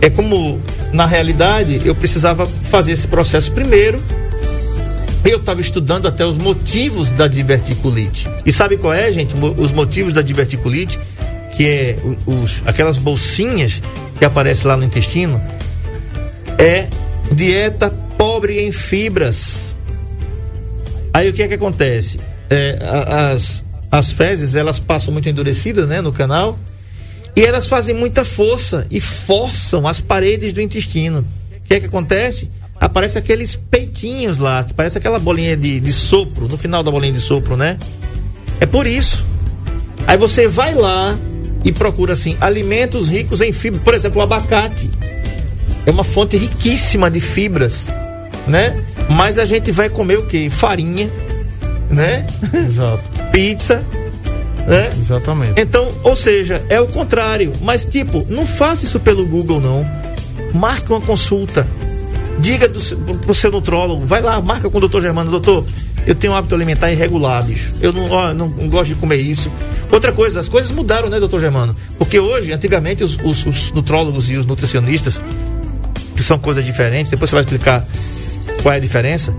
é 0.02 0.10
como, 0.10 0.62
na 0.92 1.06
realidade, 1.06 1.82
eu 1.86 1.94
precisava 1.94 2.46
fazer 2.46 2.94
esse 2.94 3.08
processo 3.08 3.52
primeiro. 3.52 4.02
Eu 5.26 5.40
estava 5.40 5.60
estudando 5.60 6.08
até 6.08 6.24
os 6.24 6.38
motivos 6.38 7.10
da 7.10 7.28
diverticulite. 7.28 8.30
E 8.46 8.52
sabe 8.52 8.78
qual 8.78 8.94
é, 8.94 9.12
gente? 9.12 9.36
Os 9.58 9.72
motivos 9.72 10.14
da 10.14 10.22
diverticulite, 10.22 11.00
que 11.58 11.68
é 11.68 11.98
os, 12.28 12.62
aquelas 12.66 12.96
bolsinhas 12.96 13.82
que 14.20 14.24
aparecem 14.24 14.68
lá 14.68 14.78
no 14.78 14.84
intestino, 14.84 15.42
é 16.60 16.88
dieta 17.32 17.90
pobre 18.18 18.62
em 18.62 18.72
fibras. 18.72 19.76
Aí 21.12 21.28
o 21.28 21.34
que 21.34 21.42
é 21.42 21.48
que 21.48 21.56
acontece? 21.56 22.20
É, 22.48 22.78
as, 23.34 23.64
as 23.92 24.12
fezes, 24.12 24.56
elas 24.56 24.78
passam 24.78 25.12
muito 25.12 25.28
endurecidas, 25.28 25.88
né, 25.88 26.02
no 26.02 26.14
canal 26.14 26.60
e 27.36 27.44
elas 27.44 27.68
fazem 27.68 27.94
muita 27.94 28.24
força 28.24 28.86
e 28.92 29.02
forçam 29.02 29.88
as 29.88 30.00
paredes 30.00 30.54
do 30.54 30.62
intestino. 30.62 31.26
O 31.52 31.68
que 31.68 31.74
é 31.74 31.80
que 31.80 31.88
acontece? 31.88 32.50
Aparece 32.80 33.18
aqueles 33.18 33.56
peitinhos 33.56 34.38
lá, 34.38 34.64
que 34.64 34.74
parece 34.74 34.98
aquela 34.98 35.18
bolinha 35.18 35.56
de, 35.56 35.80
de 35.80 35.94
sopro, 35.94 36.48
no 36.48 36.58
final 36.58 36.84
da 36.84 36.92
bolinha 36.92 37.14
de 37.14 37.22
sopro, 37.22 37.56
né? 37.56 37.78
É 38.60 38.66
por 38.66 38.86
isso. 38.86 39.26
Aí 40.08 40.18
você 40.18 40.48
vai 40.48 40.74
lá 40.74 41.18
e 41.64 41.72
procura 41.72 42.14
assim, 42.14 42.38
alimentos 42.40 43.10
ricos 43.10 43.42
em 43.42 43.52
fibra. 43.52 43.82
Por 43.82 43.94
exemplo, 43.94 44.20
o 44.20 44.24
abacate. 44.24 44.90
É 45.86 45.92
uma 45.92 46.04
fonte 46.04 46.38
riquíssima 46.38 47.10
de 47.10 47.20
fibras, 47.20 47.90
né? 48.48 48.84
Mas 49.10 49.38
a 49.38 49.46
gente 49.46 49.72
vai 49.72 49.90
comer 49.90 50.18
o 50.18 50.26
quê? 50.26 50.50
Farinha, 50.50 51.10
né? 51.90 52.26
Exato. 52.68 53.10
Pizza, 53.32 53.84
né? 54.68 54.90
Exatamente. 54.98 55.60
Então, 55.60 55.88
ou 56.04 56.16
seja, 56.16 56.64
é 56.70 56.80
o 56.82 56.88
contrário. 56.88 57.52
Mas, 57.62 57.86
tipo, 57.86 58.26
não 58.30 58.46
faça 58.46 58.86
isso 58.86 59.00
pelo 59.00 59.26
Google, 59.26 59.62
não. 59.62 59.86
Marque 60.54 60.92
uma 60.92 61.02
consulta. 61.02 61.68
Diga 62.40 62.68
do, 62.68 62.80
pro 63.18 63.34
seu 63.34 63.52
nutrólogo, 63.52 64.06
vai 64.06 64.22
lá, 64.22 64.42
marca 64.42 64.70
com 64.70 64.78
o 64.78 64.80
doutor 64.80 65.02
Germano, 65.02 65.32
doutor, 65.32 65.66
eu 66.06 66.14
tenho 66.14 66.34
um 66.34 66.36
hábito 66.36 66.54
alimentar 66.54 66.92
irregular, 66.92 67.44
bicho. 67.44 67.74
Eu 67.82 67.94
não, 67.94 68.06
ó, 68.12 68.34
não, 68.34 68.48
não, 68.48 68.70
gosto 68.70 68.94
de 68.94 68.96
comer 68.96 69.18
isso. 69.18 69.52
Outra 69.92 70.12
coisa, 70.12 70.40
as 70.40 70.50
coisas 70.50 70.70
mudaram, 70.72 71.10
né, 71.10 71.20
doutor 71.20 71.40
Germano? 71.40 71.76
Porque 71.98 72.20
hoje, 72.20 72.52
antigamente, 72.52 73.04
os, 73.04 73.18
os, 73.24 73.46
os 73.46 73.72
nutrólogos 73.72 74.30
e 74.30 74.36
os 74.36 74.46
nutricionistas, 74.46 75.20
que 76.16 76.22
são 76.22 76.38
coisas 76.38 76.64
diferentes, 76.66 77.12
depois 77.12 77.30
você 77.30 77.36
vai 77.36 77.44
explicar 77.44 77.88
qual 78.62 78.74
é 78.74 78.78
a 78.78 78.80
diferença 78.80 79.34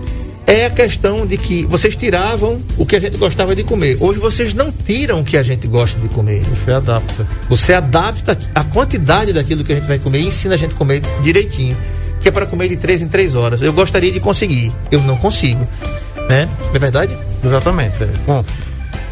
é 0.47 0.67
a 0.67 0.71
questão 0.71 1.27
de 1.27 1.37
que 1.37 1.65
vocês 1.65 1.97
tiravam 1.97 2.63
o 2.79 2.87
que 2.87 2.95
a 2.95 3.01
gente 3.01 3.17
gostava 3.17 3.55
de 3.55 3.65
comer. 3.65 3.97
Hoje 4.01 4.21
vocês 4.21 4.55
não 4.55 4.71
tiram 4.71 5.21
o 5.21 5.25
que 5.25 5.37
a 5.37 5.43
gente 5.43 5.67
gosta 5.67 5.99
de 5.99 6.09
comer. 6.09 6.41
Você 6.43 6.71
adapta. 6.71 7.27
Você 7.49 7.75
adapta 7.75 8.39
a 8.55 8.63
quantidade 8.63 9.33
daquilo 9.33 9.65
que 9.65 9.73
a 9.73 9.75
gente 9.75 9.89
vai 9.89 9.99
comer 9.99 10.21
e 10.21 10.27
ensina 10.27 10.55
a 10.55 10.57
gente 10.57 10.75
a 10.75 10.79
comer 10.79 11.03
direitinho. 11.23 11.77
Que 12.21 12.29
é 12.29 12.31
para 12.31 12.47
comer 12.47 12.69
de 12.69 12.77
três 12.77 13.03
em 13.03 13.09
três 13.09 13.35
horas. 13.35 13.63
Eu 13.63 13.73
gostaria 13.73 14.11
de 14.11 14.21
conseguir. 14.21 14.73
Eu 14.91 15.01
não 15.03 15.17
consigo. 15.17 15.67
Né? 16.29 16.49
É 16.75 16.79
verdade? 16.79 17.17
Exatamente. 17.45 18.03
É. 18.03 18.09
Bom, 18.27 18.45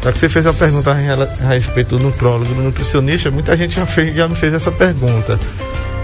já 0.03 0.11
que 0.11 0.19
você 0.19 0.29
fez 0.29 0.45
a 0.45 0.53
pergunta 0.53 0.91
a 0.91 1.47
respeito 1.47 1.97
do 1.97 2.03
nutrólogo, 2.03 2.53
do 2.53 2.61
nutricionista, 2.61 3.31
muita 3.31 3.55
gente 3.57 3.75
já, 3.75 3.85
fez, 3.85 4.13
já 4.13 4.27
me 4.27 4.35
fez 4.35 4.53
essa 4.53 4.71
pergunta. 4.71 5.39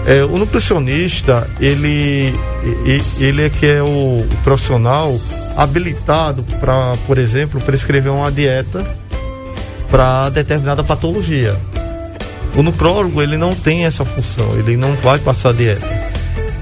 É, 0.06 0.24
o 0.24 0.36
nutricionista, 0.36 1.48
ele, 1.60 2.32
ele 3.20 3.42
é 3.44 3.50
que 3.50 3.66
é 3.66 3.82
o 3.82 4.26
profissional 4.42 5.16
habilitado 5.56 6.42
para, 6.58 6.94
por 7.06 7.18
exemplo, 7.18 7.60
prescrever 7.60 8.10
uma 8.10 8.32
dieta 8.32 8.84
para 9.88 10.30
determinada 10.30 10.82
patologia. 10.82 11.56
O 12.56 12.62
nutrólogo, 12.62 13.22
ele 13.22 13.36
não 13.36 13.54
tem 13.54 13.84
essa 13.86 14.04
função, 14.04 14.58
ele 14.58 14.76
não 14.76 14.94
vai 14.96 15.18
passar 15.18 15.54
dieta, 15.54 15.86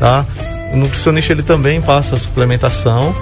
tá? 0.00 0.26
O 0.72 0.76
nutricionista, 0.76 1.32
ele 1.32 1.42
também 1.44 1.80
passa 1.80 2.16
a 2.16 2.18
suplementação, 2.18 3.14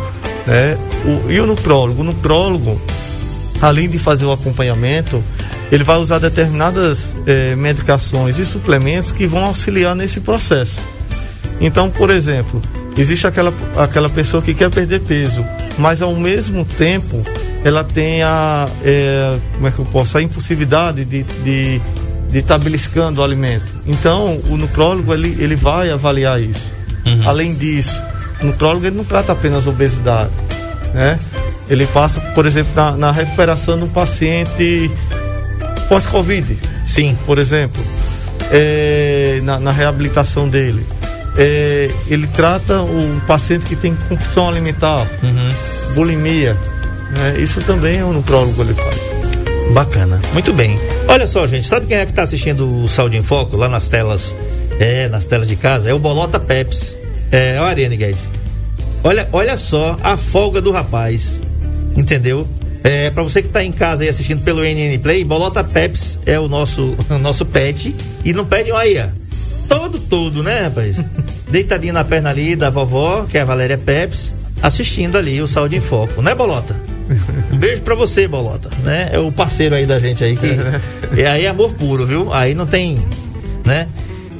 né? 0.46 0.78
O, 1.04 1.30
e 1.30 1.40
o 1.40 1.46
nutrólogo? 1.46 2.00
O 2.00 2.04
nutrólogo, 2.04 2.80
além 3.60 3.88
de 3.88 3.98
fazer 3.98 4.24
o 4.24 4.32
acompanhamento, 4.32 5.22
ele 5.70 5.84
vai 5.84 5.98
usar 5.98 6.18
determinadas 6.18 7.14
eh, 7.26 7.54
medicações 7.54 8.38
e 8.38 8.44
suplementos 8.44 9.12
que 9.12 9.26
vão 9.26 9.44
auxiliar 9.44 9.94
nesse 9.94 10.20
processo. 10.20 10.80
Então, 11.60 11.90
por 11.90 12.08
exemplo, 12.08 12.62
existe 12.96 13.26
aquela, 13.26 13.52
aquela 13.76 14.08
pessoa 14.08 14.42
que 14.42 14.54
quer 14.54 14.70
perder 14.70 15.00
peso, 15.00 15.44
mas 15.78 16.00
ao 16.00 16.14
mesmo 16.14 16.64
tempo 16.64 17.22
ela 17.64 17.82
tem 17.82 18.22
a, 18.22 18.68
é, 18.84 19.36
como 19.54 19.66
é 19.66 19.70
que 19.70 19.78
eu 19.78 19.84
posso, 19.84 20.16
a 20.16 20.22
impulsividade 20.22 21.04
de 21.04 21.20
estar 21.20 21.97
de, 22.28 22.32
de 22.32 22.42
tá 22.42 22.56
beliscando 22.58 23.20
o 23.20 23.24
alimento. 23.24 23.66
Então, 23.86 24.40
o 24.48 24.56
nutrólogo 24.56 25.12
ele, 25.12 25.36
ele 25.40 25.56
vai 25.56 25.90
avaliar 25.90 26.40
isso. 26.40 26.70
Uhum. 27.04 27.20
Além 27.24 27.54
disso, 27.54 28.00
o 28.42 28.46
nutrólogo 28.46 28.86
ele 28.86 28.96
não 28.96 29.04
trata 29.04 29.32
apenas 29.32 29.66
obesidade, 29.66 30.30
né? 30.94 31.18
Ele 31.68 31.86
passa, 31.86 32.20
por 32.34 32.46
exemplo, 32.46 32.72
na, 32.74 32.92
na 32.92 33.12
recuperação 33.12 33.78
do 33.78 33.86
paciente 33.88 34.90
pós-Covid. 35.88 36.58
Sim. 36.84 37.16
Por 37.26 37.38
exemplo, 37.38 37.82
é, 38.50 39.40
na, 39.42 39.58
na, 39.58 39.70
reabilitação 39.70 40.48
dele. 40.48 40.86
É, 41.36 41.90
ele 42.08 42.26
trata 42.28 42.82
o 42.82 43.20
paciente 43.26 43.66
que 43.66 43.76
tem 43.76 43.94
compulsão 44.08 44.48
alimentar, 44.48 45.06
uhum. 45.22 45.94
bulimia. 45.94 46.56
Né? 47.16 47.38
Isso 47.38 47.60
também 47.60 47.98
é 47.98 48.04
um 48.04 48.12
nutrólogo 48.12 48.62
ele 48.62 48.74
faz. 48.74 49.17
Bacana. 49.72 50.20
Muito 50.32 50.52
bem. 50.52 50.78
Olha 51.06 51.26
só, 51.26 51.46
gente, 51.46 51.68
sabe 51.68 51.86
quem 51.86 51.96
é 51.96 52.04
que 52.04 52.12
está 52.12 52.22
assistindo 52.22 52.82
o 52.82 52.88
Saúde 52.88 53.16
em 53.16 53.22
Foco 53.22 53.56
lá 53.56 53.68
nas 53.68 53.88
telas, 53.88 54.34
é, 54.78 55.08
nas 55.08 55.24
telas 55.24 55.46
de 55.46 55.56
casa? 55.56 55.90
É 55.90 55.94
o 55.94 55.98
Bolota 55.98 56.40
Peps. 56.40 56.96
É, 57.30 57.60
o 57.60 57.64
Ariane 57.64 57.96
Guedes. 57.96 58.30
Olha, 59.04 59.28
olha 59.32 59.56
só 59.56 59.96
a 60.02 60.16
folga 60.16 60.60
do 60.60 60.70
rapaz. 60.70 61.40
Entendeu? 61.96 62.46
É, 62.82 63.10
para 63.10 63.22
você 63.22 63.42
que 63.42 63.48
está 63.48 63.62
em 63.62 63.72
casa 63.72 64.02
aí 64.02 64.08
assistindo 64.08 64.42
pelo 64.42 64.62
NN 64.62 64.98
Play, 64.98 65.24
Bolota 65.24 65.62
Peps 65.62 66.18
é 66.24 66.38
o 66.38 66.48
nosso, 66.48 66.96
o 67.10 67.18
nosso 67.18 67.44
pet. 67.44 67.94
E 68.24 68.32
não 68.32 68.44
pede 68.44 68.72
um 68.72 68.76
aí, 68.76 68.98
ó. 68.98 69.08
Todo, 69.68 69.98
todo, 69.98 70.42
né, 70.42 70.62
rapaz? 70.62 70.96
Deitadinho 71.50 71.92
na 71.92 72.04
perna 72.04 72.30
ali 72.30 72.56
da 72.56 72.70
vovó, 72.70 73.26
que 73.28 73.36
é 73.36 73.42
a 73.42 73.44
Valéria 73.44 73.76
Peps, 73.76 74.34
assistindo 74.62 75.18
ali 75.18 75.40
o 75.42 75.46
Saúde 75.46 75.76
em 75.76 75.80
Foco, 75.80 76.22
né, 76.22 76.34
Bolota? 76.34 76.74
Beijo 77.58 77.82
pra 77.82 77.96
você, 77.96 78.28
Bolota, 78.28 78.70
né? 78.84 79.10
É 79.12 79.18
o 79.18 79.32
parceiro 79.32 79.74
aí 79.74 79.84
da 79.84 79.98
gente 79.98 80.22
aí 80.22 80.36
que. 80.36 80.46
É 81.16 81.26
aí 81.26 81.46
é 81.46 81.48
amor 81.48 81.72
puro, 81.72 82.06
viu? 82.06 82.32
Aí 82.32 82.54
não 82.54 82.66
tem, 82.66 83.02
né? 83.64 83.88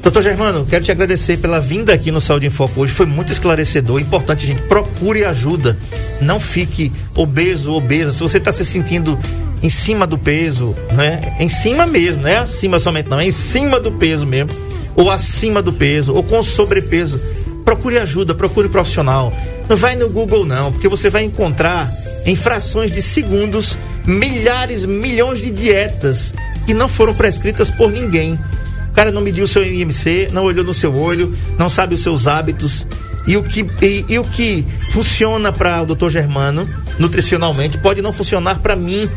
Doutor 0.03 0.23
Germano, 0.23 0.65
quero 0.65 0.85
te 0.85 0.93
agradecer 0.93 1.39
pela 1.39 1.61
vinda 1.61 1.93
aqui 1.93 2.13
no 2.13 2.21
Saúde 2.21 2.47
em 2.47 2.51
Foco 2.51 2.83
hoje. 2.83 2.93
Foi 2.93 3.07
muito 3.07 3.33
esclarecedor. 3.33 4.01
Importante, 4.01 4.47
gente, 4.47 4.63
procure 4.63 5.25
ajuda. 5.25 5.77
Não 6.21 6.39
fique 6.39 6.93
obeso, 7.17 7.73
obesa. 7.73 8.13
Se 8.13 8.21
você 8.21 8.39
está 8.39 8.53
se 8.53 8.65
sentindo 8.65 9.19
em 9.63 9.69
cima 9.69 10.07
do 10.07 10.17
peso, 10.17 10.75
né? 10.93 11.37
Em 11.41 11.49
cima 11.49 11.87
mesmo, 11.87 12.23
não 12.23 12.29
é 12.29 12.37
acima 12.37 12.79
somente, 12.79 13.09
não. 13.09 13.19
É 13.19 13.27
em 13.27 13.33
cima 13.33 13.81
do 13.81 13.91
peso 13.91 14.27
mesmo. 14.27 14.51
Ou 14.95 15.11
acima 15.11 15.61
do 15.61 15.73
peso, 15.73 16.15
ou 16.15 16.23
com 16.23 16.43
sobrepeso. 16.43 17.21
Procure 17.69 17.99
ajuda, 17.99 18.35
procure 18.35 18.67
profissional. 18.71 19.31
Não 19.69 19.77
vai 19.77 19.95
no 19.95 20.09
Google 20.09 20.47
não, 20.47 20.73
porque 20.73 20.89
você 20.89 21.11
vai 21.11 21.25
encontrar 21.25 21.87
em 22.25 22.35
frações 22.35 22.91
de 22.91 23.03
segundos 23.03 23.77
milhares, 24.07 24.87
milhões 24.87 25.39
de 25.39 25.51
dietas 25.51 26.33
que 26.65 26.73
não 26.73 26.89
foram 26.89 27.15
prescritas 27.15 27.71
por 27.71 27.93
ninguém. 27.93 28.39
O 28.89 28.93
cara 28.95 29.13
não 29.13 29.21
mediu 29.21 29.47
seu 29.47 29.63
IMC, 29.63 30.29
não 30.33 30.45
olhou 30.45 30.65
no 30.65 30.73
seu 30.73 30.97
olho, 30.97 31.37
não 31.59 31.69
sabe 31.69 31.95
os 31.95 32.03
seus 32.03 32.27
hábitos. 32.27 32.87
E 33.27 33.37
o 33.37 33.43
que, 33.43 33.61
e, 33.83 34.07
e 34.09 34.19
o 34.19 34.25
que 34.25 34.65
funciona 34.91 35.53
para 35.53 35.83
o 35.83 35.87
doutor 35.87 36.09
Germano, 36.09 36.67
nutricionalmente, 36.99 37.77
pode 37.77 38.01
não 38.01 38.15
funcionar 38.15 38.61
para 38.61 38.75
mim. 38.75 39.11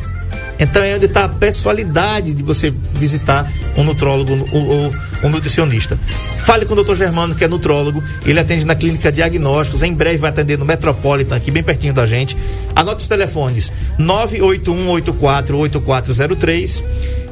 Então 0.61 0.81
é 0.83 0.95
onde 0.95 1.05
está 1.05 1.25
a 1.25 1.29
pessoalidade 1.29 2.35
de 2.35 2.43
você 2.43 2.71
visitar 2.93 3.51
um 3.75 3.83
nutrólogo 3.83 4.47
ou 4.51 4.93
um 5.23 5.29
nutricionista. 5.29 5.97
Fale 6.45 6.65
com 6.65 6.73
o 6.73 6.75
doutor 6.75 6.95
Germano, 6.95 7.33
que 7.33 7.43
é 7.43 7.47
nutrólogo. 7.47 8.03
Ele 8.23 8.39
atende 8.39 8.63
na 8.63 8.75
clínica 8.75 9.11
Diagnósticos. 9.11 9.81
Em 9.81 9.93
breve 9.93 10.19
vai 10.19 10.29
atender 10.29 10.59
no 10.59 10.65
Metropolitan, 10.65 11.35
aqui 11.35 11.49
bem 11.49 11.63
pertinho 11.63 11.95
da 11.95 12.05
gente. 12.05 12.37
Anote 12.75 13.01
os 13.01 13.07
telefones: 13.07 13.71
981848403, 13.99 16.83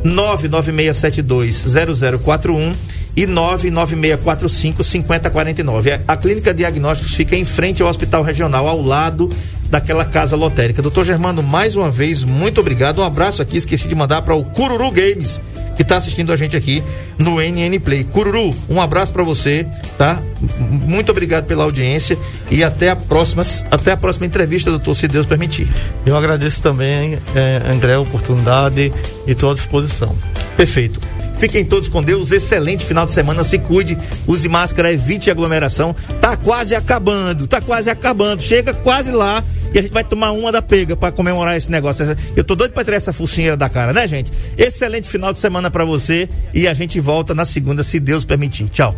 996720041 0.04 2.74
e 3.16 3.28
99645 3.28 4.84
5049. 4.84 6.00
A 6.08 6.18
clínica 6.18 6.52
Diagnósticos 6.54 7.14
fica 7.14 7.36
em 7.36 7.46
frente 7.46 7.84
ao 7.84 7.90
Hospital 7.90 8.24
Regional, 8.24 8.68
ao 8.68 8.82
lado 8.82 9.30
daquela 9.70 10.06
casa 10.06 10.36
lotérica. 10.36 10.82
Doutor 10.82 11.06
Germano, 11.06 11.44
mais 11.44 11.76
uma 11.76 11.90
vez, 11.90 12.24
muito 12.24 12.60
obrigado. 12.60 13.00
Um 13.00 13.04
abraço 13.04 13.42
aqui, 13.42 13.58
esqueci 13.58 13.88
de 13.88 13.96
mandar 13.96 14.22
para 14.22 14.36
o 14.36 14.44
Cururu 14.44 14.92
Games 14.92 15.40
que 15.80 15.84
está 15.84 15.96
assistindo 15.96 16.34
a 16.34 16.36
gente 16.36 16.58
aqui 16.58 16.84
no 17.18 17.40
NN 17.40 17.80
Play. 17.80 18.04
Cururu, 18.04 18.54
um 18.70 18.82
abraço 18.82 19.14
para 19.14 19.24
você, 19.24 19.66
tá? 19.98 20.22
Muito 20.60 21.10
obrigado 21.10 21.46
pela 21.46 21.64
audiência 21.64 22.18
e 22.52 22.66
até 22.66 22.90
a 22.90 22.98
próxima, 22.98 23.44
até 23.72 23.94
a 23.94 23.98
próxima 23.98 24.26
entrevista, 24.26 24.70
doutor, 24.70 24.94
se 24.94 25.08
Deus 25.08 25.26
permitir. 25.26 25.70
Eu 26.06 26.18
agradeço 26.18 26.62
também, 26.62 27.18
é, 27.34 27.62
André, 27.72 27.94
a 27.94 28.02
oportunidade 28.02 28.92
e 29.26 29.32
estou 29.32 29.52
à 29.52 29.54
disposição. 29.54 30.14
Perfeito. 30.58 31.00
Fiquem 31.40 31.64
todos 31.66 31.88
com 31.88 32.04
Deus. 32.04 32.32
Excelente 32.32 32.86
final 32.86 33.06
de 33.06 33.12
semana. 33.12 33.44
Se 33.44 33.58
cuide, 33.58 33.98
use 34.28 34.48
máscara, 34.48 34.92
evite 34.92 35.32
aglomeração. 35.32 35.96
Tá 36.22 36.36
quase 36.36 36.76
acabando, 36.76 37.48
tá 37.48 37.62
quase 37.62 37.90
acabando. 37.90 38.44
Chega 38.44 38.74
quase 38.74 39.12
lá 39.12 39.44
e 39.74 39.80
a 39.80 39.82
gente 39.82 39.92
vai 39.92 40.04
tomar 40.04 40.32
uma 40.32 40.52
da 40.52 40.62
pega 40.62 40.96
para 40.96 41.12
comemorar 41.12 41.56
esse 41.56 41.72
negócio. 41.72 42.18
Eu 42.36 42.44
tô 42.44 42.56
doido 42.56 42.74
para 42.74 42.84
tirar 42.84 42.98
essa 42.98 43.14
focinheira 43.14 43.56
da 43.56 43.70
cara, 43.70 43.94
né, 43.94 44.08
gente? 44.08 44.32
Excelente 44.58 45.08
final 45.08 45.32
de 45.32 45.40
semana 45.40 45.72
para 45.72 45.86
você 45.86 46.28
e 46.54 46.68
a 46.68 46.74
gente 46.74 47.00
volta 47.00 47.34
na 47.34 47.46
segunda, 47.46 47.84
se 47.84 48.00
Deus 48.00 48.26
permitir. 48.26 48.70
Tchau. 48.70 48.96